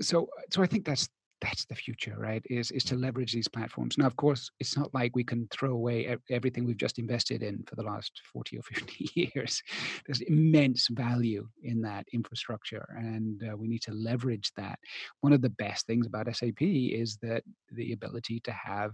so, 0.00 0.28
so 0.50 0.62
I 0.62 0.66
think 0.66 0.84
that's 0.84 1.08
that's 1.40 1.64
the 1.66 1.74
future, 1.76 2.16
right? 2.18 2.42
Is 2.50 2.72
is 2.72 2.82
to 2.84 2.96
leverage 2.96 3.32
these 3.32 3.46
platforms. 3.46 3.96
Now, 3.96 4.06
of 4.06 4.16
course, 4.16 4.50
it's 4.58 4.76
not 4.76 4.92
like 4.92 5.14
we 5.14 5.22
can 5.22 5.46
throw 5.52 5.70
away 5.70 6.16
everything 6.30 6.64
we've 6.64 6.76
just 6.76 6.98
invested 6.98 7.44
in 7.44 7.62
for 7.68 7.76
the 7.76 7.84
last 7.84 8.10
forty 8.32 8.58
or 8.58 8.62
fifty 8.62 9.08
years. 9.14 9.62
There's 10.04 10.20
immense 10.22 10.88
value 10.88 11.46
in 11.62 11.80
that 11.82 12.06
infrastructure, 12.12 12.88
and 12.96 13.40
uh, 13.48 13.56
we 13.56 13.68
need 13.68 13.82
to 13.82 13.92
leverage 13.92 14.50
that. 14.56 14.78
One 15.20 15.32
of 15.32 15.40
the 15.42 15.50
best 15.50 15.86
things 15.86 16.06
about 16.06 16.34
SAP 16.34 16.60
is 16.60 17.18
that 17.22 17.44
the 17.70 17.92
ability 17.92 18.40
to 18.40 18.52
have 18.52 18.90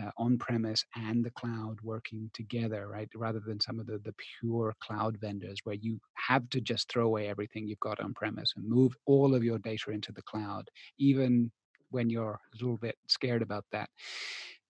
uh, 0.00 0.10
on 0.16 0.38
premise 0.38 0.84
and 0.96 1.24
the 1.24 1.30
cloud 1.30 1.76
working 1.82 2.30
together, 2.32 2.88
right? 2.88 3.08
Rather 3.14 3.40
than 3.40 3.60
some 3.60 3.78
of 3.78 3.86
the, 3.86 3.98
the 3.98 4.14
pure 4.40 4.74
cloud 4.80 5.18
vendors 5.18 5.58
where 5.64 5.74
you 5.74 6.00
have 6.14 6.48
to 6.50 6.60
just 6.60 6.88
throw 6.88 7.06
away 7.06 7.28
everything 7.28 7.66
you've 7.66 7.80
got 7.80 8.00
on 8.00 8.14
premise 8.14 8.54
and 8.56 8.68
move 8.68 8.96
all 9.06 9.34
of 9.34 9.44
your 9.44 9.58
data 9.58 9.90
into 9.90 10.12
the 10.12 10.22
cloud, 10.22 10.68
even 10.98 11.50
when 11.90 12.08
you're 12.08 12.40
a 12.54 12.56
little 12.56 12.78
bit 12.78 12.96
scared 13.06 13.42
about 13.42 13.64
that. 13.72 13.90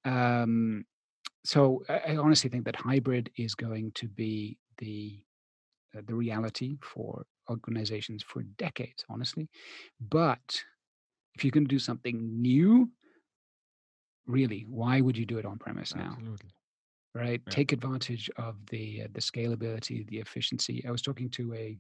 Um, 0.04 0.84
so 1.44 1.82
I, 1.88 2.16
honestly 2.16 2.50
think 2.50 2.64
that 2.64 2.76
hybrid 2.76 3.30
is 3.36 3.54
going 3.54 3.92
to 3.96 4.08
be 4.08 4.58
the 4.78 5.20
uh, 5.96 6.00
the 6.06 6.14
reality 6.14 6.78
for 6.80 7.26
organizations 7.50 8.22
for 8.22 8.42
decades, 8.56 9.04
honestly. 9.08 9.48
But 10.00 10.62
if 11.34 11.44
you're 11.44 11.50
going 11.50 11.64
to 11.64 11.74
do 11.74 11.78
something 11.78 12.40
new, 12.40 12.90
really, 14.26 14.66
why 14.68 15.00
would 15.00 15.16
you 15.16 15.26
do 15.26 15.38
it 15.38 15.44
on 15.46 15.58
premise 15.58 15.94
now? 15.94 16.14
Absolutely. 16.16 16.50
Right? 17.14 17.42
Yeah. 17.46 17.52
Take 17.52 17.72
advantage 17.72 18.30
of 18.36 18.56
the 18.70 19.02
uh, 19.04 19.08
the 19.12 19.20
scalability, 19.20 20.06
the 20.08 20.18
efficiency. 20.18 20.84
I 20.86 20.90
was 20.90 21.02
talking 21.02 21.28
to 21.30 21.52
a 21.54 21.78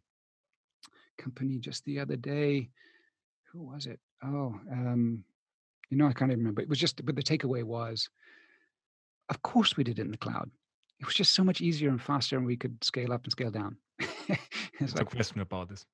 company 1.18 1.58
just 1.58 1.84
the 1.84 2.00
other 2.00 2.16
day. 2.16 2.70
Who 3.52 3.62
was 3.62 3.86
it? 3.86 3.98
Oh, 4.24 4.54
um, 4.70 5.24
you 5.90 5.96
know, 5.96 6.06
I 6.06 6.12
can't 6.12 6.30
even 6.30 6.40
remember. 6.40 6.62
It 6.62 6.68
was 6.68 6.78
just, 6.78 7.04
but 7.04 7.16
the 7.16 7.22
takeaway 7.22 7.62
was, 7.62 8.08
of 9.28 9.42
course, 9.42 9.76
we 9.76 9.84
did 9.84 9.98
it 9.98 10.02
in 10.02 10.10
the 10.10 10.16
cloud. 10.16 10.50
It 11.00 11.06
was 11.06 11.14
just 11.14 11.34
so 11.34 11.44
much 11.44 11.60
easier 11.60 11.90
and 11.90 12.00
faster, 12.00 12.36
and 12.36 12.46
we 12.46 12.56
could 12.56 12.82
scale 12.82 13.12
up 13.12 13.24
and 13.24 13.32
scale 13.32 13.50
down. 13.50 13.76
it's 13.98 14.40
It's 14.80 15.00
a 15.00 15.04
question 15.04 15.40
about 15.40 15.68
this. 15.68 15.84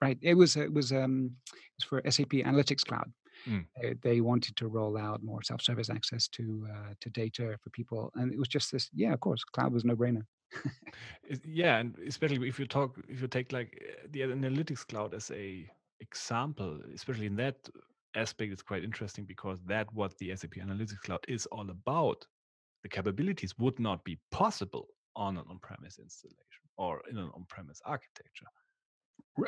right? 0.00 0.18
It 0.22 0.34
was 0.34 0.56
it 0.56 0.72
was 0.72 0.92
um 0.92 1.30
it 1.54 1.60
was 1.78 1.84
for 1.84 2.10
SAP 2.10 2.30
Analytics 2.30 2.84
Cloud. 2.84 3.12
Mm. 3.46 3.66
They, 3.80 3.94
they 4.02 4.20
wanted 4.20 4.56
to 4.56 4.68
roll 4.68 4.96
out 4.98 5.22
more 5.22 5.42
self-service 5.42 5.90
access 5.90 6.28
to 6.28 6.66
uh, 6.72 6.94
to 7.00 7.10
data 7.10 7.56
for 7.62 7.70
people, 7.70 8.10
and 8.14 8.32
it 8.32 8.38
was 8.38 8.48
just 8.48 8.72
this. 8.72 8.88
Yeah, 8.94 9.12
of 9.12 9.20
course, 9.20 9.44
cloud 9.44 9.72
was 9.72 9.84
no 9.84 9.96
brainer. 9.96 10.22
Yeah 11.44 11.76
and 11.78 11.98
especially 12.06 12.48
if 12.48 12.58
you 12.58 12.66
talk 12.66 12.98
if 13.08 13.20
you 13.20 13.28
take 13.28 13.52
like 13.52 13.78
uh, 13.86 14.06
the 14.10 14.20
analytics 14.20 14.86
cloud 14.86 15.14
as 15.14 15.30
a 15.30 15.68
example 16.00 16.80
especially 16.94 17.26
in 17.26 17.36
that 17.36 17.68
aspect 18.14 18.52
it's 18.52 18.62
quite 18.62 18.82
interesting 18.82 19.24
because 19.24 19.58
that 19.66 19.92
what 19.92 20.16
the 20.18 20.34
sap 20.36 20.52
analytics 20.52 21.00
cloud 21.04 21.20
is 21.28 21.46
all 21.46 21.68
about 21.70 22.24
the 22.82 22.88
capabilities 22.88 23.54
would 23.58 23.78
not 23.78 24.02
be 24.04 24.18
possible 24.30 24.88
on 25.16 25.36
an 25.36 25.44
on-premise 25.50 25.98
installation 25.98 26.64
or 26.76 27.02
in 27.10 27.18
an 27.18 27.30
on-premise 27.34 27.80
architecture 27.84 28.46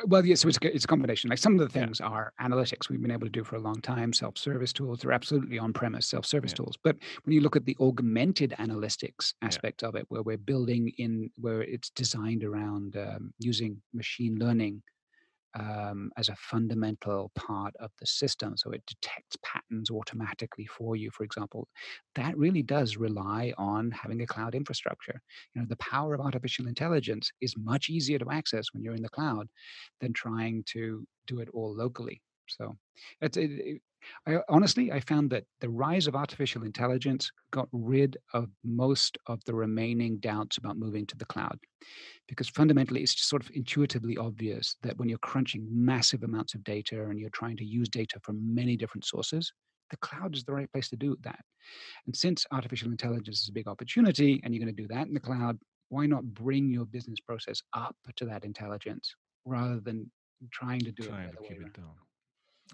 Well, 0.05 0.25
yes, 0.25 0.39
so 0.39 0.47
it's, 0.47 0.57
a- 0.61 0.73
it's 0.73 0.85
a 0.85 0.87
combination. 0.87 1.29
Like 1.29 1.39
some 1.39 1.59
of 1.59 1.59
the 1.59 1.77
Yeah. 1.79 1.85
things 1.85 1.99
are 1.99 2.31
analytics 2.39 2.87
we've 2.89 3.01
been 3.01 3.11
able 3.11 3.25
to 3.27 3.31
do 3.31 3.43
for 3.43 3.57
a 3.57 3.59
long 3.59 3.81
time, 3.81 4.13
self-service 4.13 4.71
tools. 4.71 4.99
They're 4.99 5.11
absolutely 5.11 5.59
on-premise 5.59 6.07
self-service 6.07 6.51
Yeah. 6.51 6.55
tools. 6.55 6.77
But 6.81 6.95
when 7.23 7.33
you 7.33 7.41
look 7.41 7.57
at 7.57 7.65
the 7.65 7.75
augmented 7.81 8.51
analytics 8.57 9.33
aspect 9.41 9.83
of 9.83 9.95
it, 9.95 10.05
where 10.07 10.23
we're 10.23 10.37
building 10.37 10.93
in, 10.97 11.29
where 11.35 11.61
it's 11.63 11.89
designed 11.89 12.45
around 12.45 12.95
um, 12.95 13.33
using 13.39 13.81
machine 13.93 14.35
learning 14.39 14.81
um, 15.59 16.11
as 16.17 16.29
a 16.29 16.35
fundamental 16.35 17.31
part 17.35 17.73
of 17.79 17.91
the 17.99 18.05
system, 18.05 18.55
so 18.55 18.71
it 18.71 18.83
detects 18.85 19.37
patterns 19.43 19.89
automatically 19.89 20.65
for 20.65 20.95
you, 20.95 21.11
for 21.11 21.23
example, 21.23 21.67
that 22.15 22.37
really 22.37 22.63
does 22.63 22.97
rely 22.97 23.53
on 23.57 23.91
having 23.91 24.21
a 24.21 24.27
cloud 24.27 24.55
infrastructure. 24.55 25.21
You 25.53 25.61
know, 25.61 25.67
the 25.67 25.77
power 25.77 26.13
of 26.13 26.21
artificial 26.21 26.67
intelligence 26.67 27.31
is 27.41 27.55
much 27.57 27.89
easier 27.89 28.19
to 28.19 28.31
access 28.31 28.67
when 28.73 28.83
you're 28.83 28.95
in 28.95 29.01
the 29.01 29.09
cloud 29.09 29.47
than 29.99 30.13
trying 30.13 30.63
to 30.67 31.05
do 31.27 31.39
it 31.39 31.49
all 31.53 31.75
locally. 31.75 32.21
So, 32.47 32.75
it, 33.21 33.37
it, 33.37 33.81
I 34.27 34.39
honestly 34.49 34.91
I 34.91 34.99
found 34.99 35.29
that 35.31 35.45
the 35.59 35.69
rise 35.69 36.07
of 36.07 36.15
artificial 36.15 36.63
intelligence 36.63 37.31
got 37.51 37.67
rid 37.71 38.17
of 38.33 38.49
most 38.63 39.17
of 39.27 39.43
the 39.45 39.53
remaining 39.55 40.17
doubts 40.19 40.57
about 40.57 40.77
moving 40.77 41.05
to 41.07 41.17
the 41.17 41.25
cloud, 41.25 41.59
because 42.27 42.49
fundamentally 42.49 43.01
it's 43.01 43.15
just 43.15 43.29
sort 43.29 43.43
of 43.43 43.51
intuitively 43.53 44.17
obvious 44.17 44.75
that 44.83 44.97
when 44.97 45.09
you're 45.09 45.17
crunching 45.19 45.67
massive 45.71 46.23
amounts 46.23 46.53
of 46.55 46.63
data 46.63 47.03
and 47.03 47.19
you're 47.19 47.29
trying 47.31 47.57
to 47.57 47.65
use 47.65 47.89
data 47.89 48.19
from 48.23 48.53
many 48.53 48.77
different 48.77 49.05
sources, 49.05 49.51
the 49.89 49.97
cloud 49.97 50.35
is 50.35 50.43
the 50.43 50.53
right 50.53 50.71
place 50.71 50.89
to 50.89 50.95
do 50.95 51.17
that. 51.21 51.43
And 52.05 52.15
since 52.15 52.45
artificial 52.51 52.91
intelligence 52.91 53.41
is 53.43 53.49
a 53.49 53.53
big 53.53 53.67
opportunity 53.67 54.41
and 54.43 54.53
you're 54.53 54.63
going 54.63 54.75
to 54.75 54.81
do 54.81 54.87
that 54.89 55.07
in 55.07 55.13
the 55.13 55.19
cloud, 55.19 55.59
why 55.89 56.05
not 56.05 56.23
bring 56.33 56.69
your 56.71 56.85
business 56.85 57.19
process 57.19 57.61
up 57.73 57.95
to 58.15 58.25
that 58.25 58.45
intelligence 58.45 59.15
rather 59.45 59.79
than 59.81 60.11
trying 60.51 60.85
to 60.85 60.91
do 60.91 61.03
it 61.03 61.07
trying 61.07 61.31
the 61.31 61.37
to 61.37 61.37
other 61.39 61.49
way 61.49 61.57
around? 61.61 61.75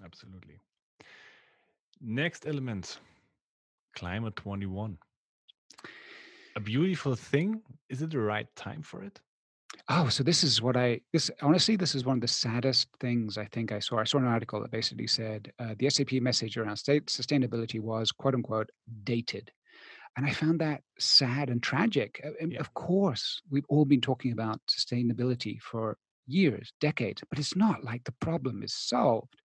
it 0.00 0.04
absolutely 0.04 0.60
next 2.00 2.46
element 2.46 3.00
climate 3.94 4.36
21 4.36 4.98
a 6.56 6.60
beautiful 6.60 7.14
thing 7.14 7.60
is 7.88 8.02
it 8.02 8.10
the 8.10 8.18
right 8.18 8.48
time 8.56 8.82
for 8.82 9.02
it 9.02 9.20
Oh, 9.90 10.08
so 10.08 10.22
this 10.22 10.44
is 10.44 10.60
what 10.60 10.76
I 10.76 11.00
this 11.12 11.30
honestly 11.40 11.76
this 11.76 11.94
is 11.94 12.04
one 12.04 12.18
of 12.18 12.20
the 12.20 12.28
saddest 12.28 12.88
things 13.00 13.38
I 13.38 13.46
think 13.46 13.72
I 13.72 13.78
saw. 13.78 13.98
I 13.98 14.04
saw 14.04 14.18
an 14.18 14.26
article 14.26 14.60
that 14.60 14.70
basically 14.70 15.06
said 15.06 15.52
uh, 15.58 15.74
the 15.78 15.88
SAP 15.88 16.12
message 16.14 16.56
around 16.56 16.76
state 16.76 17.06
sustainability 17.06 17.80
was 17.80 18.12
quote 18.12 18.34
unquote 18.34 18.70
dated. 19.04 19.50
And 20.16 20.26
I 20.26 20.32
found 20.32 20.60
that 20.60 20.82
sad 20.98 21.48
and 21.48 21.62
tragic. 21.62 22.24
And 22.40 22.52
Yeah. 22.52 22.60
Of 22.60 22.74
course, 22.74 23.40
we've 23.50 23.66
all 23.68 23.84
been 23.84 24.00
talking 24.00 24.32
about 24.32 24.60
sustainability 24.66 25.60
for 25.60 25.96
years, 26.26 26.72
decades, 26.80 27.22
but 27.30 27.38
it's 27.38 27.56
not 27.56 27.84
like 27.84 28.04
the 28.04 28.12
problem 28.20 28.62
is 28.62 28.74
solved. 28.74 29.36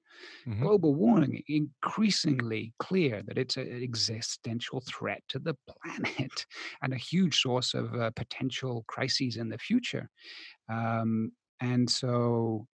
Mhm. 0.45 0.61
Global 0.61 0.95
warming 0.95 1.43
increasingly 1.47 2.73
clear 2.79 3.23
that 3.23 3.37
it's 3.37 3.57
an 3.57 3.83
existential 3.83 4.81
threat 4.81 5.23
to 5.29 5.39
the 5.39 5.55
planet 5.67 6.45
and 6.81 6.93
a 6.93 6.97
huge 6.97 7.39
source 7.41 7.73
of 7.73 7.93
uh, 7.95 8.11
potential 8.11 8.83
crises 8.87 9.37
in 9.37 9.49
the 9.49 9.57
future. 9.57 10.09
Um, 10.69 11.31
and 11.59 11.89
so, 11.89 12.67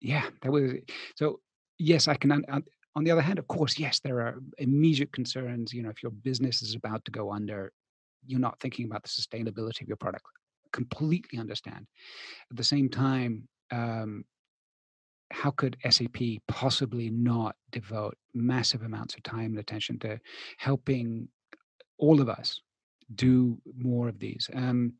yeah, 0.00 0.28
that 0.42 0.52
was 0.52 0.72
so. 1.16 1.40
Yes, 1.78 2.08
I 2.08 2.14
can. 2.14 2.32
un- 2.32 2.44
un- 2.48 2.64
on 2.96 3.04
the 3.04 3.10
other 3.12 3.20
hand, 3.22 3.38
of 3.38 3.46
course, 3.46 3.78
yes, 3.78 4.00
there 4.00 4.20
are 4.20 4.40
immediate 4.58 5.12
concerns. 5.12 5.72
You 5.72 5.82
know, 5.82 5.90
if 5.90 6.02
your 6.02 6.10
business 6.12 6.62
is 6.62 6.74
about 6.74 7.04
to 7.04 7.10
go 7.12 7.32
under, 7.32 7.72
you're 8.26 8.40
not 8.40 8.58
thinking 8.60 8.86
about 8.86 9.02
the 9.04 9.08
sustainability 9.08 9.82
of 9.82 9.88
your 9.88 9.96
product. 9.96 10.24
Completely 10.72 11.38
understand. 11.38 11.86
At 12.50 12.56
the 12.56 12.64
same 12.64 12.88
time, 12.88 13.48
um, 13.70 14.24
how 15.30 15.50
could 15.50 15.76
SAP 15.88 16.16
possibly 16.46 17.10
not 17.10 17.56
devote 17.70 18.16
massive 18.34 18.82
amounts 18.82 19.14
of 19.14 19.22
time 19.22 19.46
and 19.50 19.58
attention 19.58 19.98
to 20.00 20.18
helping 20.56 21.28
all 21.98 22.20
of 22.20 22.28
us 22.28 22.60
do 23.14 23.58
more 23.76 24.08
of 24.08 24.18
these? 24.18 24.48
Um, 24.54 24.94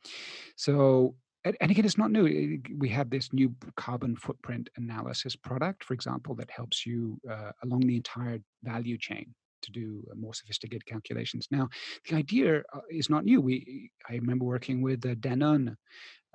so, 0.57 1.15
and, 1.45 1.57
again, 1.61 1.85
it's 1.85 1.99
not 1.99 2.11
new. 2.11 2.27
Eh, 2.27 2.69
We 2.77 2.89
have 2.91 3.11
this 3.11 3.33
new 3.33 3.55
carbon 3.77 4.17
footprint 4.17 4.69
analysis 4.77 5.37
product, 5.37 5.85
for 5.85 5.95
example, 5.95 6.35
that 6.37 6.51
helps 6.51 6.85
you 6.85 7.19
uh, 7.31 7.53
along 7.63 7.81
the 7.81 7.97
entire 7.97 8.41
value 8.63 8.99
chain 8.99 9.35
to 9.63 9.71
do 9.73 10.05
uh, 10.11 10.15
more 10.15 10.35
sophisticated 10.35 10.87
calculations. 10.87 11.49
Now, 11.51 11.69
the 12.09 12.17
idea 12.17 12.63
uh, 12.73 12.81
is 12.91 13.09
not 13.11 13.25
new. 13.25 13.41
We, 13.41 13.91
I 14.09 14.15
remember 14.15 14.45
working 14.45 14.83
with 14.83 15.05
uh, 15.07 15.15
Danone, 15.17 15.77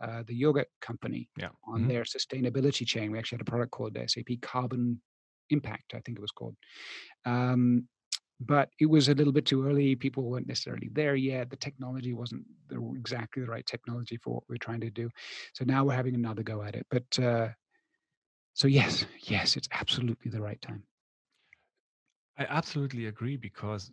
uh, 0.01 0.23
the 0.27 0.35
yogurt 0.35 0.69
company, 0.81 1.29
yeah 1.37 1.49
on 1.67 1.81
Mhm. 1.83 1.87
their 1.87 2.03
sustainability 2.03 2.85
chain. 2.85 3.11
We 3.11 3.19
actually 3.19 3.37
had 3.37 3.47
a 3.47 3.51
product 3.51 3.71
called 3.71 3.97
SAP 4.07 4.41
Carbon 4.41 5.01
Impact, 5.49 5.93
I 5.93 6.01
think 6.01 6.17
it 6.17 6.21
was 6.21 6.31
called. 6.31 6.55
Um, 7.25 7.87
but 8.39 8.69
it 8.79 8.87
was 8.87 9.07
a 9.07 9.13
little 9.13 9.31
bit 9.33 9.45
too 9.45 9.65
early. 9.67 9.95
People 9.95 10.23
weren't 10.29 10.47
necessarily 10.47 10.89
there 10.91 11.15
yet. 11.15 11.49
The 11.49 11.55
technology 11.55 12.13
wasn't 12.13 12.45
the, 12.67 12.93
exactly 12.97 13.43
the 13.43 13.49
right 13.49 13.65
technology 13.65 14.17
for 14.17 14.33
what 14.35 14.43
we're 14.49 14.57
trying 14.57 14.81
to 14.81 14.89
do. 14.89 15.09
So 15.53 15.63
now 15.65 15.85
we're 15.85 15.95
having 15.95 16.15
another 16.15 16.43
go 16.43 16.61
at 16.63 16.75
it. 16.75 16.85
But 16.89 17.19
uh, 17.19 17.49
so 18.53 18.67
yes, 18.67 19.05
yes, 19.19 19.55
it's 19.55 19.69
absolutely 19.71 20.31
the 20.31 20.41
right 20.41 20.61
time. 20.61 20.83
I 22.37 22.45
absolutely 22.45 23.07
agree 23.07 23.37
because 23.37 23.91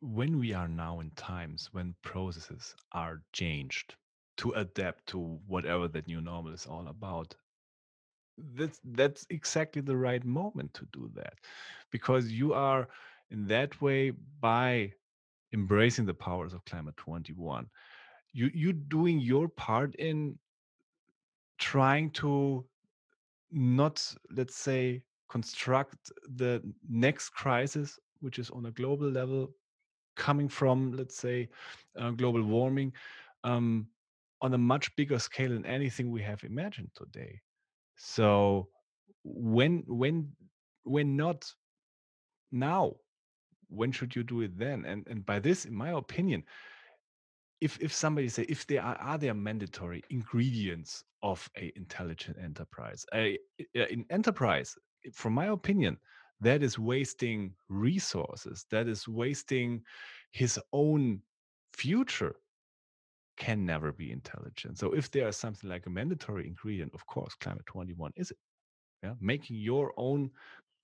when 0.00 0.38
we 0.38 0.52
are 0.52 0.68
now 0.68 1.00
in 1.00 1.10
times 1.10 1.72
when 1.72 1.96
processes 2.02 2.76
are 2.92 3.22
changed 3.32 3.96
to 4.38 4.52
adapt 4.52 5.06
to 5.08 5.18
whatever 5.46 5.88
that 5.88 6.06
new 6.06 6.20
normal 6.20 6.52
is 6.52 6.66
all 6.66 6.86
about, 6.88 7.34
that's 8.54 8.80
that's 8.84 9.26
exactly 9.30 9.80
the 9.80 9.96
right 9.96 10.24
moment 10.24 10.74
to 10.74 10.86
do 10.92 11.10
that 11.14 11.34
because 11.90 12.30
you 12.30 12.52
are 12.52 12.86
in 13.30 13.46
that 13.46 13.80
way 13.80 14.10
by 14.40 14.92
embracing 15.52 16.04
the 16.06 16.14
powers 16.14 16.52
of 16.52 16.64
climate 16.66 16.96
21 16.96 17.68
you 18.32 18.50
you 18.54 18.72
doing 18.72 19.18
your 19.20 19.48
part 19.48 19.94
in 19.96 20.38
trying 21.58 22.10
to 22.10 22.64
not 23.50 24.14
let's 24.30 24.56
say 24.56 25.02
construct 25.28 26.10
the 26.36 26.62
next 26.88 27.30
crisis 27.30 27.98
which 28.20 28.38
is 28.38 28.50
on 28.50 28.66
a 28.66 28.70
global 28.70 29.08
level 29.08 29.50
coming 30.16 30.48
from 30.48 30.92
let's 30.92 31.16
say 31.16 31.48
uh, 31.98 32.10
global 32.10 32.42
warming 32.42 32.92
um, 33.44 33.86
on 34.40 34.54
a 34.54 34.58
much 34.58 34.94
bigger 34.96 35.18
scale 35.18 35.50
than 35.50 35.66
anything 35.66 36.10
we 36.10 36.22
have 36.22 36.42
imagined 36.44 36.90
today 36.94 37.40
so 37.96 38.68
when 39.24 39.82
when 39.86 40.30
when 40.84 41.16
not 41.16 41.52
now 42.52 42.94
when 43.68 43.92
should 43.92 44.14
you 44.14 44.22
do 44.22 44.42
it 44.42 44.58
then? 44.58 44.84
And 44.84 45.06
and 45.08 45.24
by 45.24 45.38
this, 45.38 45.64
in 45.64 45.74
my 45.74 45.90
opinion, 45.90 46.44
if 47.60 47.78
if 47.80 47.92
somebody 47.92 48.28
say 48.28 48.44
if 48.48 48.66
there 48.66 48.82
are 48.82 48.96
are 48.96 49.18
there 49.18 49.34
mandatory 49.34 50.02
ingredients 50.10 51.04
of 51.22 51.48
a 51.56 51.72
intelligent 51.76 52.36
enterprise, 52.42 53.04
a, 53.14 53.38
in 53.74 54.04
enterprise, 54.10 54.76
from 55.12 55.34
my 55.34 55.46
opinion, 55.46 55.98
that 56.40 56.62
is 56.62 56.78
wasting 56.78 57.54
resources. 57.68 58.66
That 58.70 58.88
is 58.88 59.08
wasting 59.08 59.82
his 60.32 60.58
own 60.72 61.20
future 61.72 62.36
can 63.36 63.64
never 63.66 63.92
be 63.92 64.12
intelligent. 64.12 64.78
So 64.78 64.92
if 64.92 65.10
there 65.10 65.28
is 65.28 65.36
something 65.36 65.68
like 65.68 65.86
a 65.86 65.90
mandatory 65.90 66.46
ingredient, 66.46 66.92
of 66.94 67.06
course, 67.06 67.34
climate 67.34 67.66
21 67.66 68.12
is 68.16 68.30
it. 68.30 68.38
Yeah, 69.02 69.12
making 69.20 69.56
your 69.56 69.92
own 69.96 70.30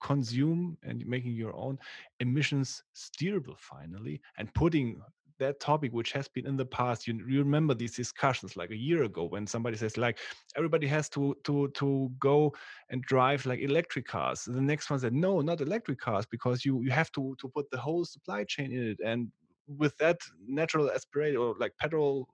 consume 0.01 0.77
and 0.83 1.05
making 1.07 1.31
your 1.31 1.55
own 1.55 1.79
emissions 2.19 2.83
steerable 2.95 3.57
finally 3.57 4.21
and 4.37 4.53
putting 4.53 5.01
that 5.39 5.59
topic 5.59 5.91
which 5.93 6.11
has 6.11 6.27
been 6.27 6.45
in 6.45 6.57
the 6.57 6.65
past 6.65 7.07
you, 7.07 7.13
you 7.27 7.39
remember 7.39 7.73
these 7.73 7.95
discussions 7.95 8.55
like 8.55 8.71
a 8.71 8.75
year 8.75 9.03
ago 9.03 9.25
when 9.25 9.45
somebody 9.47 9.77
says 9.77 9.97
like 9.97 10.19
everybody 10.55 10.87
has 10.87 11.09
to 11.09 11.35
to 11.43 11.69
to 11.69 12.11
go 12.19 12.53
and 12.89 13.01
drive 13.03 13.45
like 13.45 13.59
electric 13.59 14.05
cars. 14.05 14.43
The 14.45 14.61
next 14.61 14.89
one 14.89 14.99
said 14.99 15.13
no 15.13 15.41
not 15.41 15.61
electric 15.61 15.99
cars 15.99 16.25
because 16.25 16.65
you 16.65 16.81
you 16.83 16.91
have 16.91 17.11
to 17.13 17.35
to 17.39 17.47
put 17.49 17.69
the 17.71 17.77
whole 17.77 18.05
supply 18.05 18.43
chain 18.43 18.71
in 18.71 18.87
it. 18.91 18.99
And 19.03 19.29
with 19.67 19.97
that 19.97 20.19
natural 20.47 20.91
aspirated 20.91 21.37
or 21.37 21.55
like 21.59 21.73
petrol 21.79 22.27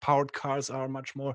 powered 0.00 0.32
cars 0.32 0.70
are 0.70 0.88
much 0.88 1.16
more 1.16 1.34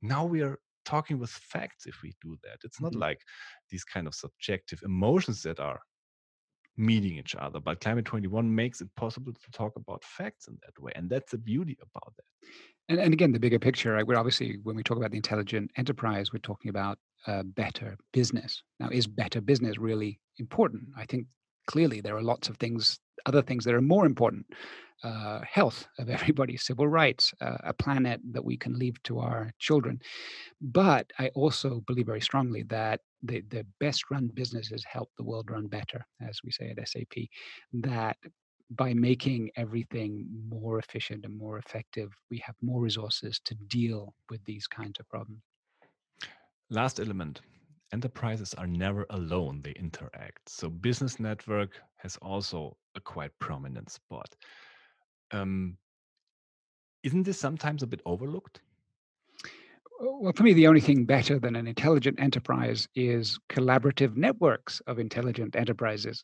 now 0.00 0.24
we 0.24 0.40
are 0.42 0.58
talking 0.88 1.18
with 1.18 1.30
facts 1.30 1.84
if 1.86 2.00
we 2.02 2.14
do 2.22 2.38
that. 2.42 2.58
It's 2.64 2.80
not 2.80 2.92
mm-hmm. 2.92 3.00
like 3.00 3.20
these 3.68 3.84
kind 3.84 4.06
of 4.06 4.14
subjective 4.14 4.80
emotions 4.82 5.42
that 5.42 5.60
are 5.60 5.80
meeting 6.78 7.18
each 7.18 7.34
other. 7.34 7.60
But 7.60 7.80
Climate 7.80 8.04
21 8.04 8.54
makes 8.54 8.80
it 8.80 8.88
possible 8.96 9.32
to 9.32 9.50
talk 9.50 9.76
about 9.76 10.04
facts 10.04 10.48
in 10.48 10.58
that 10.62 10.80
way. 10.82 10.92
And 10.94 11.10
that's 11.10 11.32
the 11.32 11.38
beauty 11.38 11.76
about 11.82 12.12
that. 12.16 12.50
And, 12.88 13.00
and 13.00 13.12
again, 13.12 13.32
the 13.32 13.40
bigger 13.40 13.58
picture, 13.58 13.92
right? 13.92 14.06
We're 14.06 14.16
obviously, 14.16 14.58
when 14.62 14.76
we 14.76 14.82
talk 14.82 14.96
about 14.96 15.10
the 15.10 15.16
intelligent 15.16 15.70
enterprise, 15.76 16.32
we're 16.32 16.38
talking 16.38 16.70
about 16.70 16.98
uh, 17.26 17.42
better 17.42 17.96
business. 18.12 18.62
Now, 18.80 18.88
is 18.90 19.06
better 19.06 19.40
business 19.40 19.78
really 19.78 20.18
important? 20.38 20.84
I 20.96 21.04
think 21.04 21.26
clearly 21.68 22.00
there 22.00 22.16
are 22.16 22.22
lots 22.22 22.48
of 22.48 22.56
things, 22.56 22.98
other 23.26 23.42
things 23.42 23.64
that 23.64 23.74
are 23.74 23.82
more 23.82 24.06
important. 24.06 24.46
Uh, 25.04 25.40
health 25.48 25.86
of 26.00 26.10
everybody, 26.10 26.56
civil 26.70 26.88
rights, 26.88 27.32
uh, 27.40 27.58
a 27.62 27.72
planet 27.72 28.20
that 28.32 28.44
we 28.44 28.56
can 28.56 28.76
leave 28.76 29.00
to 29.04 29.20
our 29.20 29.52
children. 29.60 30.00
But 30.60 31.12
I 31.20 31.28
also 31.36 31.80
believe 31.86 32.06
very 32.06 32.20
strongly 32.20 32.64
that 32.64 33.00
the, 33.22 33.42
the 33.48 33.64
best 33.78 34.10
run 34.10 34.26
businesses 34.34 34.84
help 34.84 35.08
the 35.16 35.22
world 35.22 35.52
run 35.52 35.68
better, 35.68 36.04
as 36.20 36.40
we 36.42 36.50
say 36.50 36.74
at 36.76 36.88
SAP, 36.88 37.16
that 37.74 38.16
by 38.70 38.92
making 38.92 39.50
everything 39.54 40.26
more 40.48 40.80
efficient 40.80 41.24
and 41.24 41.38
more 41.38 41.58
effective, 41.58 42.10
we 42.28 42.38
have 42.38 42.56
more 42.60 42.80
resources 42.80 43.40
to 43.44 43.54
deal 43.68 44.14
with 44.30 44.44
these 44.46 44.66
kinds 44.66 44.98
of 44.98 45.08
problems. 45.08 45.42
Last 46.70 46.98
element 46.98 47.40
enterprises 47.92 48.54
are 48.54 48.66
never 48.66 49.06
alone, 49.10 49.60
they 49.62 49.72
interact. 49.72 50.48
So, 50.48 50.68
business 50.68 51.18
network 51.20 51.80
has 51.96 52.16
also 52.22 52.76
a 52.94 53.00
quite 53.00 53.38
prominent 53.38 53.90
spot. 53.90 54.34
Um, 55.30 55.76
isn't 57.02 57.24
this 57.24 57.38
sometimes 57.38 57.82
a 57.82 57.86
bit 57.86 58.02
overlooked? 58.04 58.60
well, 60.00 60.32
for 60.32 60.44
me, 60.44 60.52
the 60.52 60.66
only 60.66 60.80
thing 60.80 61.04
better 61.04 61.38
than 61.38 61.56
an 61.56 61.66
intelligent 61.66 62.20
enterprise 62.20 62.88
is 62.94 63.38
collaborative 63.50 64.16
networks 64.16 64.80
of 64.86 64.98
intelligent 64.98 65.56
enterprises. 65.56 66.22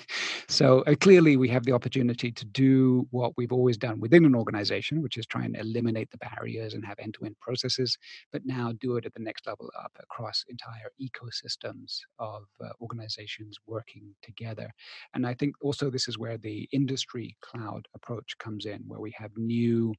so 0.48 0.80
uh, 0.82 0.94
clearly, 0.94 1.36
we 1.36 1.48
have 1.48 1.64
the 1.64 1.72
opportunity 1.72 2.30
to 2.32 2.44
do 2.44 3.06
what 3.10 3.32
we've 3.36 3.52
always 3.52 3.76
done 3.76 4.00
within 4.00 4.24
an 4.24 4.34
organization, 4.34 5.02
which 5.02 5.16
is 5.16 5.26
try 5.26 5.44
and 5.44 5.56
eliminate 5.56 6.10
the 6.10 6.18
barriers 6.18 6.74
and 6.74 6.84
have 6.84 6.98
end 6.98 7.14
to 7.14 7.24
end 7.24 7.36
processes, 7.40 7.96
but 8.32 8.44
now 8.44 8.72
do 8.80 8.96
it 8.96 9.06
at 9.06 9.14
the 9.14 9.22
next 9.22 9.46
level 9.46 9.70
up 9.78 9.92
across 10.00 10.44
entire 10.48 10.90
ecosystems 11.00 11.98
of 12.18 12.44
uh, 12.64 12.68
organizations 12.80 13.56
working 13.66 14.14
together. 14.22 14.70
And 15.14 15.26
I 15.26 15.34
think 15.34 15.54
also 15.60 15.90
this 15.90 16.08
is 16.08 16.18
where 16.18 16.38
the 16.38 16.68
industry 16.72 17.36
cloud 17.40 17.86
approach 17.94 18.36
comes 18.38 18.66
in, 18.66 18.82
where 18.86 19.00
we 19.00 19.14
have 19.18 19.30
new 19.36 19.94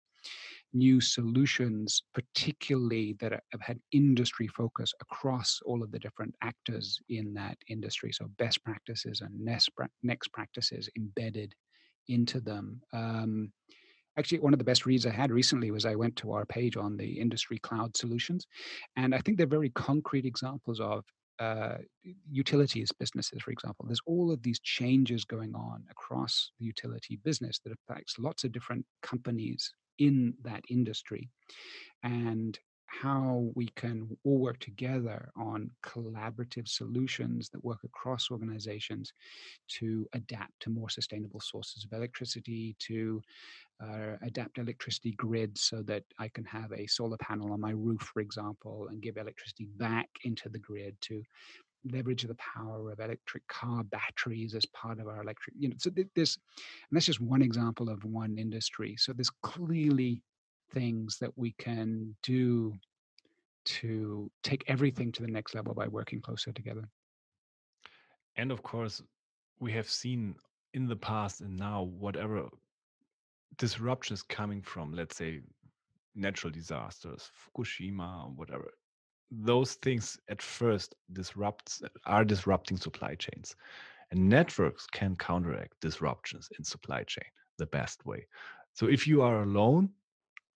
new 0.74 1.00
solutions, 1.00 2.04
particularly 2.14 3.16
that 3.20 3.32
have 3.52 3.62
had 3.62 3.80
industry 3.92 4.48
focus 4.48 4.94
across 5.02 5.60
all 5.66 5.84
of 5.84 5.92
the 5.92 6.00
different 6.00 6.34
actors 6.42 7.00
in 7.10 7.34
that 7.34 7.58
industry. 7.68 8.12
So 8.12 8.30
best 8.38 8.64
practices 8.64 9.22
and 9.22 9.40
next 9.40 10.32
practices 10.34 10.90
embedded 10.98 11.54
into 12.08 12.40
them. 12.40 12.82
Um, 12.92 13.52
actually, 14.18 14.40
one 14.40 14.54
of 14.54 14.60
the 14.60 14.66
best 14.66 14.86
reads 14.86 15.06
I 15.06 15.12
had 15.12 15.32
recently 15.32 15.72
was 15.72 15.86
I 15.86 15.96
went 15.96 16.16
to 16.18 16.34
our 16.34 16.46
page 16.46 16.78
on 16.78 16.98
the 16.98 17.20
industry 17.20 17.60
cloud 17.60 17.96
solutions, 17.96 18.46
and 18.96 19.16
I 19.16 19.20
think 19.20 19.38
they're 19.38 19.48
very 19.48 19.70
concrete 19.70 20.26
examples 20.26 20.80
of 20.80 21.04
uh, 21.40 21.78
utilities 22.30 22.92
businesses, 22.92 23.42
for 23.42 23.52
example. 23.52 23.86
There's 23.88 24.02
all 24.06 24.32
of 24.32 24.44
these 24.44 24.60
changes 24.60 25.26
going 25.26 25.56
on 25.56 25.84
across 25.90 26.52
the 26.60 26.66
utility 26.66 27.20
business 27.24 27.60
that 27.64 27.74
affects 27.74 28.20
lots 28.20 28.44
of 28.44 28.52
different 28.52 28.86
companies 29.02 29.74
in 30.00 30.34
that 30.44 30.64
industry 30.70 31.30
and 32.04 32.58
how 33.02 33.50
we 33.56 33.68
can 33.76 34.08
all 34.24 34.38
work 34.40 34.60
together 34.60 35.32
on 35.36 35.70
collaborative 35.84 36.68
solutions 36.68 37.50
that 37.50 37.64
work 37.64 37.80
across 37.84 38.30
organizations 38.32 39.14
to 39.68 40.08
adapt 40.14 40.60
to 40.62 40.70
more 40.70 40.90
sustainable 40.90 41.40
sources 41.40 41.86
of 41.86 41.94
electricity, 41.94 42.76
to 42.80 43.22
uh, 43.84 44.16
adapt 44.22 44.58
electricity 44.58 45.12
grids 45.14 45.64
so 45.64 45.82
that 45.84 46.04
I 46.20 46.30
can 46.30 46.46
have 46.46 46.72
a 46.72 46.88
solar 46.88 47.18
panel 47.18 47.52
on 47.52 47.60
my 47.60 47.72
roof, 47.72 48.02
for 48.14 48.22
example, 48.22 48.88
and 48.90 49.02
give 49.02 49.18
electricity 49.18 49.68
back 49.78 50.10
into 50.24 50.50
the 50.50 50.60
grid 50.60 50.96
to 51.02 51.24
leverage 51.92 52.24
the 52.24 52.36
power 52.36 52.92
of 52.92 53.00
electric 53.00 53.46
car 53.48 53.84
batteries 53.84 54.56
as 54.56 54.66
part 54.68 55.02
of 55.02 55.08
our 55.10 55.22
electric 55.22 55.54
you 55.60 55.68
know 55.68 55.76
so 55.78 55.90
this 56.16 56.38
and 56.90 56.96
that's 56.98 57.06
just 57.06 57.22
one 57.22 57.42
example 57.42 57.90
of 57.90 58.04
one 58.04 58.38
industry. 58.38 58.96
So 58.98 59.14
there's 59.14 59.32
clearly 59.42 60.22
things 60.74 61.18
that 61.20 61.32
we 61.38 61.52
can 61.58 62.16
do 62.24 62.74
to 63.66 64.30
take 64.44 64.64
everything 64.68 65.12
to 65.12 65.22
the 65.22 65.32
next 65.32 65.56
level 65.56 65.74
by 65.74 65.88
working 65.88 66.22
closer 66.22 66.52
together. 66.52 66.90
And 68.36 68.52
of 68.52 68.64
course 68.64 69.02
we 69.60 69.72
have 69.74 69.90
seen 69.90 70.36
in 70.74 70.88
the 70.88 70.96
past 70.96 71.42
and 71.42 71.56
now 71.56 71.84
whatever 71.84 72.50
disruptions 73.58 74.24
coming 74.24 74.62
from 74.62 74.94
let's 74.94 75.16
say 75.16 75.40
natural 76.16 76.52
disasters 76.52 77.30
fukushima 77.40 78.36
whatever 78.36 78.72
those 79.42 79.74
things 79.76 80.20
at 80.30 80.42
first 80.42 80.96
disrupts 81.12 81.82
are 82.06 82.24
disrupting 82.24 82.78
supply 82.78 83.16
chains. 83.16 83.56
And 84.12 84.30
networks 84.30 84.86
can 84.86 85.16
counteract 85.16 85.80
disruptions 85.82 86.50
in 86.58 86.64
supply 86.64 87.04
chain 87.04 87.26
the 87.58 87.66
best 87.68 88.06
way. 88.06 88.28
So 88.74 88.88
if 88.88 89.08
you 89.08 89.22
are 89.22 89.44
alone 89.44 89.90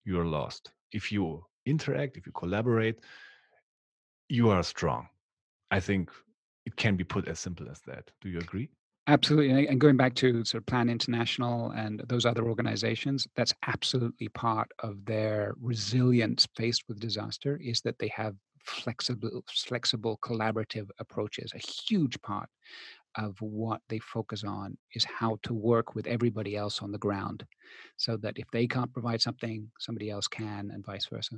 you're 0.07 0.25
lost 0.25 0.71
if 0.91 1.11
you 1.11 1.45
interact 1.65 2.17
if 2.17 2.25
you 2.25 2.31
collaborate 2.31 2.99
you 4.29 4.49
are 4.49 4.63
strong 4.63 5.07
i 5.71 5.79
think 5.79 6.09
it 6.65 6.75
can 6.75 6.95
be 6.95 7.03
put 7.03 7.27
as 7.27 7.39
simple 7.39 7.69
as 7.69 7.81
that 7.81 8.09
do 8.21 8.29
you 8.29 8.39
agree 8.39 8.69
Absolutely. 9.09 9.69
And 9.69 9.79
going 9.79 9.95
back 9.95 10.15
to 10.15 10.43
sort 10.43 10.61
of 10.61 10.65
Plan 10.65 10.89
International 10.89 11.71
and 11.71 12.03
those 12.09 12.25
other 12.25 12.43
organizations, 12.49 13.25
that's 13.37 13.53
absolutely 13.65 14.27
part 14.27 14.69
of 14.79 15.05
their 15.05 15.53
resilience 15.61 16.45
faced 16.57 16.83
with 16.89 16.99
disaster 16.99 17.57
is 17.63 17.79
that 17.81 17.97
they 17.99 18.09
have 18.09 18.35
flexible, 18.65 19.45
flexible, 19.49 20.19
collaborative 20.21 20.89
approaches. 20.99 21.53
A 21.55 21.59
huge 21.59 22.21
part 22.21 22.49
of 23.17 23.35
what 23.41 23.81
they 23.89 23.99
focus 23.99 24.43
on 24.43 24.77
is 24.93 25.03
how 25.05 25.37
to 25.43 25.53
work 25.53 25.95
with 25.95 26.07
everybody 26.07 26.55
else 26.55 26.81
on 26.81 26.91
the 26.91 26.97
ground 26.97 27.45
so 27.97 28.17
that 28.17 28.37
if 28.37 28.49
they 28.51 28.67
can't 28.67 28.93
provide 28.93 29.21
something, 29.21 29.69
somebody 29.79 30.09
else 30.09 30.27
can, 30.27 30.71
and 30.71 30.85
vice 30.85 31.07
versa. 31.07 31.35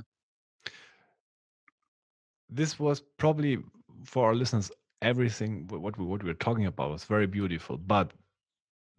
This 2.49 2.79
was 2.79 3.01
probably 3.17 3.59
for 4.05 4.27
our 4.27 4.35
listeners 4.35 4.71
everything 5.01 5.65
what 5.69 5.97
we 5.97 6.05
what 6.05 6.23
we 6.23 6.29
were 6.29 6.33
talking 6.33 6.65
about 6.65 6.91
was 6.91 7.05
very 7.05 7.27
beautiful 7.27 7.77
but 7.77 8.11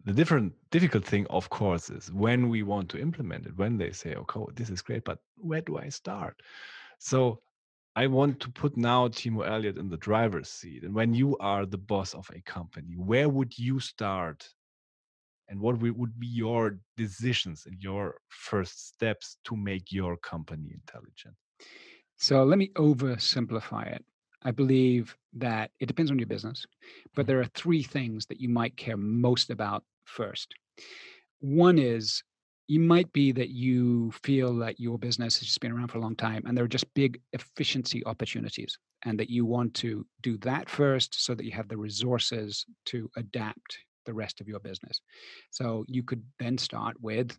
the 0.03 0.13
different 0.13 0.51
difficult 0.71 1.05
thing 1.05 1.27
of 1.29 1.49
course 1.49 1.89
is 1.89 2.11
when 2.11 2.49
we 2.49 2.63
want 2.63 2.89
to 2.89 2.99
implement 2.99 3.45
it 3.45 3.55
when 3.57 3.77
they 3.77 3.91
say 3.91 4.15
okay 4.15 4.39
this 4.55 4.69
is 4.69 4.81
great 4.81 5.03
but 5.03 5.19
where 5.37 5.61
do 5.61 5.77
i 5.77 5.89
start 5.89 6.41
so 6.97 7.39
I 7.95 8.07
want 8.07 8.39
to 8.41 8.49
put 8.49 8.77
now 8.77 9.09
Timo 9.09 9.45
Elliott 9.45 9.77
in 9.77 9.89
the 9.89 9.97
driver's 9.97 10.49
seat. 10.49 10.83
And 10.83 10.93
when 10.93 11.13
you 11.13 11.37
are 11.39 11.65
the 11.65 11.77
boss 11.77 12.13
of 12.13 12.29
a 12.33 12.41
company, 12.41 12.95
where 12.95 13.27
would 13.27 13.57
you 13.57 13.79
start? 13.79 14.47
And 15.49 15.59
what 15.59 15.81
would 15.81 16.19
be 16.19 16.27
your 16.27 16.79
decisions 16.95 17.65
and 17.65 17.83
your 17.83 18.15
first 18.29 18.87
steps 18.87 19.35
to 19.43 19.57
make 19.57 19.91
your 19.91 20.15
company 20.15 20.71
intelligent? 20.73 21.35
So 22.15 22.45
let 22.45 22.57
me 22.57 22.69
oversimplify 22.77 23.93
it. 23.93 24.05
I 24.43 24.51
believe 24.51 25.15
that 25.33 25.71
it 25.79 25.87
depends 25.87 26.09
on 26.09 26.17
your 26.17 26.27
business, 26.27 26.65
but 27.13 27.23
mm-hmm. 27.23 27.27
there 27.27 27.39
are 27.41 27.49
three 27.53 27.83
things 27.83 28.25
that 28.27 28.39
you 28.39 28.47
might 28.47 28.77
care 28.77 28.97
most 28.97 29.49
about 29.49 29.83
first. 30.05 30.55
One 31.41 31.77
is 31.77 32.23
you 32.71 32.79
might 32.79 33.11
be 33.11 33.33
that 33.33 33.49
you 33.49 34.09
feel 34.23 34.55
that 34.55 34.79
your 34.79 34.97
business 34.97 35.37
has 35.37 35.45
just 35.45 35.59
been 35.59 35.73
around 35.73 35.89
for 35.89 35.97
a 35.97 36.01
long 36.01 36.15
time 36.15 36.41
and 36.45 36.55
there 36.55 36.63
are 36.63 36.69
just 36.69 36.93
big 36.93 37.19
efficiency 37.33 38.01
opportunities 38.05 38.77
and 39.03 39.19
that 39.19 39.29
you 39.29 39.45
want 39.45 39.73
to 39.73 40.05
do 40.21 40.37
that 40.37 40.69
first 40.69 41.21
so 41.25 41.35
that 41.35 41.43
you 41.43 41.51
have 41.51 41.67
the 41.67 41.75
resources 41.75 42.65
to 42.85 43.11
adapt 43.17 43.77
the 44.05 44.13
rest 44.13 44.39
of 44.39 44.47
your 44.47 44.61
business. 44.61 45.01
So 45.49 45.83
you 45.89 46.01
could 46.01 46.23
then 46.39 46.57
start 46.57 46.95
with 47.01 47.37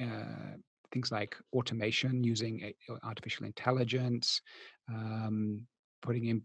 uh, 0.00 0.56
things 0.90 1.12
like 1.12 1.36
automation 1.52 2.24
using 2.24 2.72
artificial 3.04 3.46
intelligence, 3.46 4.40
um, 4.88 5.64
putting 6.02 6.24
in 6.24 6.42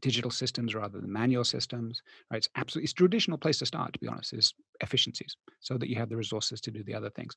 digital 0.00 0.30
systems 0.30 0.74
rather 0.74 1.00
than 1.00 1.12
manual 1.12 1.44
systems 1.44 2.02
right? 2.30 2.38
It's 2.38 2.48
absolutely 2.56 2.84
it's 2.84 2.92
traditional 2.92 3.38
place 3.38 3.58
to 3.58 3.66
start 3.66 3.92
to 3.94 3.98
be 3.98 4.08
honest 4.08 4.32
is 4.32 4.54
efficiencies 4.80 5.36
so 5.60 5.78
that 5.78 5.88
you 5.88 5.96
have 5.96 6.08
the 6.08 6.16
resources 6.16 6.60
to 6.62 6.70
do 6.70 6.82
the 6.82 6.94
other 6.94 7.10
things. 7.10 7.34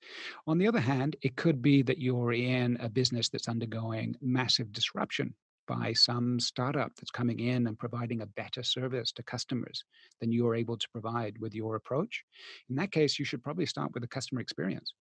On 0.47 0.57
the 0.57 0.67
other 0.67 0.79
hand 0.79 1.15
it 1.21 1.35
could 1.35 1.61
be 1.61 1.81
that 1.83 1.99
you're 1.99 2.33
in 2.33 2.77
a 2.79 2.89
business 2.89 3.29
that's 3.29 3.47
undergoing 3.47 4.15
massive 4.21 4.71
disruption 4.71 5.33
by 5.67 5.93
some 5.93 6.39
startup 6.39 6.91
that's 6.95 7.11
coming 7.11 7.39
in 7.39 7.67
and 7.67 7.77
providing 7.77 8.21
a 8.21 8.25
better 8.25 8.63
service 8.63 9.11
to 9.11 9.23
customers 9.23 9.83
than 10.19 10.31
you 10.31 10.47
are 10.47 10.55
able 10.55 10.75
to 10.77 10.89
provide 10.89 11.37
with 11.39 11.53
your 11.53 11.75
approach. 11.75 12.23
In 12.69 12.75
that 12.75 12.91
case 12.91 13.19
you 13.19 13.25
should 13.25 13.43
probably 13.43 13.67
start 13.67 13.91
with 13.93 14.01
the 14.01 14.07
customer 14.07 14.41
experience. 14.41 14.93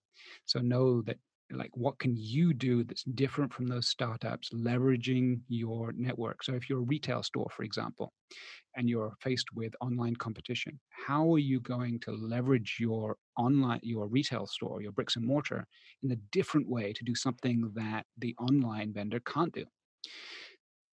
So 0.45 0.61
know 0.61 1.03
that 1.03 1.17
like 1.53 1.71
what 1.75 1.99
can 1.99 2.15
you 2.17 2.53
do 2.53 2.85
that's 2.85 3.05
different 3.05 3.53
from 3.53 3.67
those 3.67 3.89
startups 3.89 4.51
leveraging 4.51 5.41
your 5.49 5.93
network? 5.97 6.43
So 6.43 6.53
if 6.53 6.69
you're 6.69 6.81
a 6.81 6.83
retail 6.83 7.23
store 7.23 7.49
for 7.55 7.63
example 7.63 8.13
and 8.77 8.89
you're 8.89 9.15
faced 9.21 9.47
with 9.55 9.75
online 9.81 10.17
competition 10.17 10.79
how 10.91 11.33
are 11.33 11.39
you 11.39 11.61
going 11.61 11.99
to 12.01 12.13
leverage 12.13 12.77
your 12.79 13.17
online 13.37 13.81
your 13.83 14.07
retail 14.07 14.47
store 14.47 14.83
your 14.83 14.93
bricks 14.93 15.17
and 15.17 15.27
mortar 15.27 15.67
in 16.03 16.13
a 16.13 16.17
different 16.33 16.69
way 16.69 16.93
to 16.93 17.05
do 17.05 17.15
something 17.15 17.71
that 17.75 18.05
the 18.19 18.35
online 18.39 18.93
vendor 18.93 19.21
can't 19.21 19.53
do? 19.53 19.65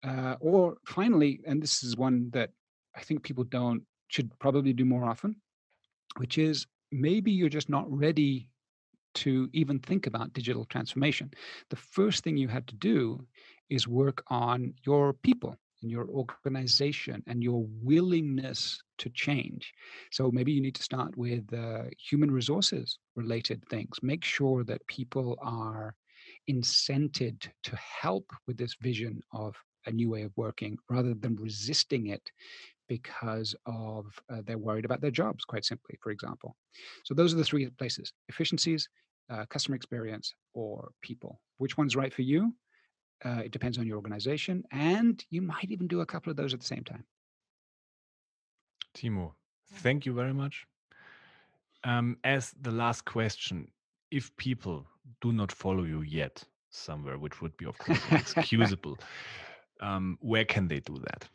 Uh, 0.06 0.36
or 0.40 0.76
finally 0.86 1.40
and 1.46 1.62
this 1.62 1.82
is 1.84 1.96
one 1.96 2.28
that 2.32 2.50
i 2.96 3.00
think 3.00 3.22
people 3.22 3.44
don't 3.44 3.82
should 4.08 4.36
probably 4.40 4.72
do 4.72 4.84
more 4.84 5.04
often 5.04 5.36
which 6.16 6.38
is 6.38 6.66
maybe 6.90 7.30
you're 7.30 7.48
just 7.48 7.70
not 7.70 7.90
ready 7.90 8.48
to 9.14 9.48
even 9.52 9.78
think 9.78 10.06
about 10.06 10.32
digital 10.32 10.64
transformation. 10.64 11.30
The 11.70 11.76
first 11.76 12.24
thing 12.24 12.36
you 12.36 12.48
had 12.48 12.66
to 12.68 12.74
do 12.76 13.26
is 13.70 13.88
work 13.88 14.22
on 14.28 14.74
your 14.84 15.12
people 15.12 15.56
and 15.82 15.90
your 15.90 16.06
organization 16.08 17.22
and 17.26 17.42
your 17.42 17.66
willingness 17.82 18.82
to 18.98 19.10
change. 19.10 19.72
So 20.10 20.30
maybe 20.30 20.52
you 20.52 20.60
need 20.60 20.76
to 20.76 20.82
start 20.82 21.16
with 21.16 21.52
uh, 21.52 21.84
human 21.98 22.30
resources 22.30 22.98
related 23.16 23.64
things. 23.68 23.98
Make 24.02 24.24
sure 24.24 24.64
that 24.64 24.86
people 24.86 25.36
are 25.42 25.94
incented 26.48 27.48
to 27.64 27.76
help 27.76 28.32
with 28.46 28.56
this 28.56 28.76
vision 28.80 29.20
of 29.32 29.56
a 29.86 29.90
new 29.90 30.10
way 30.10 30.22
of 30.22 30.32
working 30.36 30.78
rather 30.88 31.14
than 31.14 31.34
resisting 31.36 32.08
it 32.08 32.30
because 32.96 33.54
of 33.64 34.04
uh, 34.30 34.42
they're 34.44 34.66
worried 34.68 34.84
about 34.84 35.00
their 35.00 35.16
jobs, 35.22 35.46
quite 35.46 35.64
simply, 35.64 35.94
for 36.02 36.10
example. 36.10 36.54
So 37.04 37.14
those 37.14 37.32
are 37.32 37.38
the 37.38 37.44
three 37.50 37.64
places 37.70 38.12
efficiencies, 38.28 38.86
uh, 39.30 39.44
customer 39.54 39.76
experience, 39.76 40.34
or 40.52 40.90
people. 41.00 41.40
Which 41.56 41.78
one's 41.78 41.96
right 41.96 42.12
for 42.12 42.24
you? 42.32 42.54
Uh, 43.24 43.42
it 43.46 43.52
depends 43.52 43.78
on 43.78 43.86
your 43.86 43.96
organization, 43.96 44.62
and 44.72 45.24
you 45.30 45.40
might 45.40 45.70
even 45.70 45.86
do 45.86 46.00
a 46.02 46.06
couple 46.12 46.30
of 46.30 46.36
those 46.36 46.52
at 46.52 46.60
the 46.60 46.66
same 46.74 46.84
time. 46.84 47.04
Timo, 48.94 49.32
thank 49.84 50.04
you 50.06 50.12
very 50.12 50.34
much. 50.34 50.66
Um, 51.84 52.18
as 52.24 52.54
the 52.60 52.74
last 52.82 53.06
question, 53.06 53.68
if 54.10 54.36
people 54.36 54.86
do 55.22 55.32
not 55.32 55.50
follow 55.50 55.84
you 55.84 56.02
yet 56.02 56.44
somewhere, 56.68 57.16
which 57.16 57.40
would 57.40 57.56
be, 57.56 57.64
of 57.64 57.78
course, 57.78 58.02
excusable, 58.10 58.98
um, 59.80 60.18
where 60.20 60.44
can 60.44 60.68
they 60.68 60.80
do 60.80 60.96
that? 61.06 61.28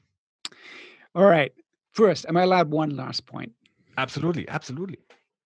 All 1.17 1.25
right. 1.25 1.51
First, 1.93 2.27
am 2.29 2.37
I 2.37 2.43
allowed 2.43 2.69
one 2.69 2.95
last 2.95 3.25
point? 3.25 3.51
Absolutely. 3.97 4.47
Absolutely. 4.47 4.99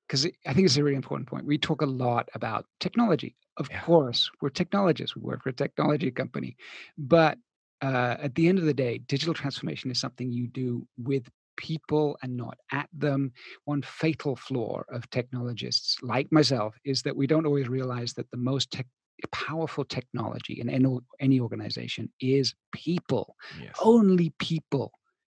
Because 0.06 0.28
I 0.46 0.54
think 0.54 0.66
it's 0.66 0.76
a 0.76 0.84
really 0.84 0.98
important 0.98 1.30
point. 1.30 1.46
We 1.46 1.58
talk 1.58 1.82
a 1.82 1.86
lot 1.86 2.28
about 2.36 2.66
technology. 2.82 3.38
Of 3.56 3.70
yeah. 3.72 3.80
course, 3.80 4.30
we're 4.42 4.50
technologists. 4.50 5.16
We 5.16 5.22
work 5.22 5.44
for 5.44 5.50
a 5.50 5.54
technology 5.54 6.12
company. 6.12 6.58
But 6.98 7.38
uh, 7.82 8.18
at 8.20 8.36
the 8.36 8.50
end 8.50 8.60
of 8.60 8.66
the 8.66 8.74
day, 8.74 8.98
digital 8.98 9.34
transformation 9.34 9.90
is 9.90 9.98
something 9.98 10.30
you 10.30 10.48
do 10.48 10.86
with 10.98 11.30
people 11.56 12.18
and 12.22 12.36
not 12.36 12.58
at 12.74 12.90
them. 12.92 13.32
One 13.64 13.82
fatal 13.82 14.36
flaw 14.36 14.82
of 14.92 15.10
technologists 15.10 15.96
like 16.02 16.30
myself 16.34 16.78
is 16.84 17.02
that 17.04 17.16
we 17.16 17.28
don't 17.28 17.46
always 17.46 17.70
realize 17.70 18.14
that 18.16 18.30
the 18.32 18.38
most 18.38 18.72
tech 18.72 18.88
powerful 19.32 19.86
technology 19.86 20.60
in 20.60 20.68
any, 20.68 20.98
any 21.20 21.40
organization 21.40 22.12
is 22.20 22.56
people. 22.74 23.36
Yes. 23.62 23.76
Only 23.80 24.34
people 24.40 24.92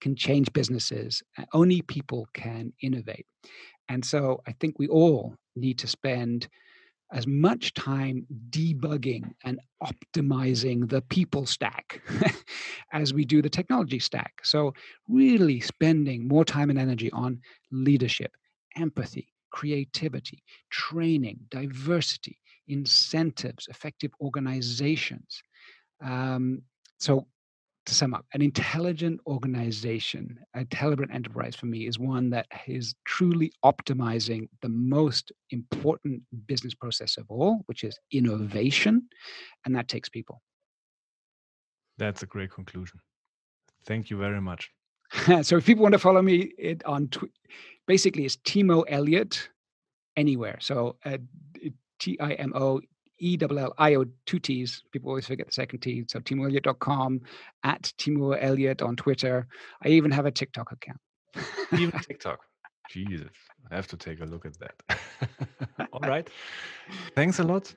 can 0.02 0.16
change 0.16 0.52
businesses. 0.52 1.22
Only 1.52 1.80
people 1.82 2.26
can 2.34 2.72
innovate. 2.82 3.26
And 3.88 4.04
so 4.04 4.42
I 4.46 4.52
think 4.60 4.78
we 4.78 4.88
all 4.88 5.36
need 5.56 5.78
to 5.78 5.86
spend 5.86 6.48
as 7.12 7.26
much 7.26 7.74
time 7.74 8.26
debugging 8.50 9.32
and 9.44 9.60
optimizing 9.82 10.88
the 10.88 11.02
people 11.02 11.44
stack 11.46 12.00
as 12.92 13.12
we 13.12 13.24
do 13.24 13.42
the 13.42 13.50
technology 13.50 13.98
stack. 13.98 14.32
So, 14.42 14.72
really 15.08 15.60
spending 15.60 16.26
more 16.26 16.44
time 16.44 16.70
and 16.70 16.78
energy 16.78 17.10
on 17.12 17.40
leadership, 17.70 18.32
empathy, 18.76 19.28
creativity, 19.50 20.42
training, 20.70 21.38
diversity, 21.50 22.38
incentives, 22.66 23.68
effective 23.68 24.12
organizations. 24.20 25.42
Um, 26.02 26.62
so, 26.98 27.26
to 27.86 27.94
sum 27.94 28.14
up, 28.14 28.24
an 28.32 28.42
intelligent 28.42 29.20
organization, 29.26 30.38
a 30.54 30.60
intelligent 30.60 31.12
enterprise 31.12 31.56
for 31.56 31.66
me 31.66 31.86
is 31.86 31.98
one 31.98 32.30
that 32.30 32.46
is 32.66 32.94
truly 33.04 33.52
optimizing 33.64 34.48
the 34.60 34.68
most 34.68 35.32
important 35.50 36.22
business 36.46 36.74
process 36.74 37.16
of 37.16 37.24
all, 37.28 37.62
which 37.66 37.82
is 37.82 37.98
innovation, 38.12 39.08
and 39.64 39.74
that 39.74 39.88
takes 39.88 40.08
people. 40.08 40.40
That's 41.98 42.22
a 42.22 42.26
great 42.26 42.50
conclusion. 42.50 43.00
Thank 43.84 44.10
you 44.10 44.16
very 44.16 44.40
much. 44.40 44.70
so 45.42 45.56
if 45.56 45.66
people 45.66 45.82
want 45.82 45.92
to 45.92 45.98
follow 45.98 46.22
me 46.22 46.52
it 46.56 46.84
on 46.86 47.08
tw- 47.08 47.30
basically 47.86 48.24
it's 48.24 48.36
Timo 48.38 48.84
Elliott 48.88 49.50
anywhere. 50.16 50.58
So 50.60 50.96
uh, 51.04 51.18
T 51.98 52.18
I 52.18 52.32
M 52.34 52.52
O 52.54 52.80
E 53.22 53.38
L 53.40 53.58
L 53.58 53.74
I 53.78 53.94
O 53.94 54.04
two 54.26 54.38
T's. 54.38 54.82
People 54.92 55.10
always 55.10 55.26
forget 55.26 55.46
the 55.46 55.52
second 55.52 55.80
T. 55.80 56.04
So 56.08 56.18
timoelliott.com, 56.20 57.20
at 57.62 57.82
Timo 57.98 58.36
Elliott 58.40 58.82
on 58.82 58.96
Twitter. 58.96 59.46
I 59.84 59.88
even 59.88 60.10
have 60.10 60.26
a 60.26 60.30
TikTok 60.30 60.72
account. 60.72 60.98
even 61.72 61.98
TikTok. 62.08 62.40
Jesus, 62.90 63.30
I 63.70 63.76
have 63.76 63.86
to 63.88 63.96
take 63.96 64.20
a 64.20 64.24
look 64.24 64.44
at 64.44 64.58
that. 64.58 64.98
All 65.92 66.00
right. 66.00 66.28
Thanks 67.14 67.38
a 67.38 67.44
lot. 67.44 67.72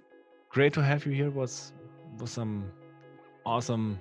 Great 0.50 0.74
to 0.74 0.84
have 0.84 1.06
you 1.06 1.12
here. 1.12 1.30
Was 1.30 1.72
was 2.20 2.32
some 2.32 2.72
awesome, 3.46 4.00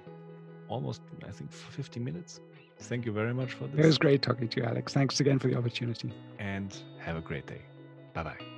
almost 0.68 1.02
I 1.28 1.30
think 1.30 1.52
50 1.52 2.00
minutes. 2.00 2.40
Thank 2.78 3.06
you 3.06 3.12
very 3.12 3.34
much 3.34 3.52
for 3.52 3.66
this. 3.66 3.84
It 3.84 3.86
was 3.86 3.98
great 3.98 4.22
talking 4.22 4.48
to 4.48 4.60
you, 4.60 4.66
Alex. 4.66 4.92
Thanks 4.92 5.20
again 5.20 5.38
for 5.38 5.48
the 5.48 5.56
opportunity. 5.56 6.12
And 6.38 6.76
have 6.98 7.16
a 7.16 7.20
great 7.20 7.46
day. 7.46 7.62
Bye 8.14 8.24
bye. 8.24 8.53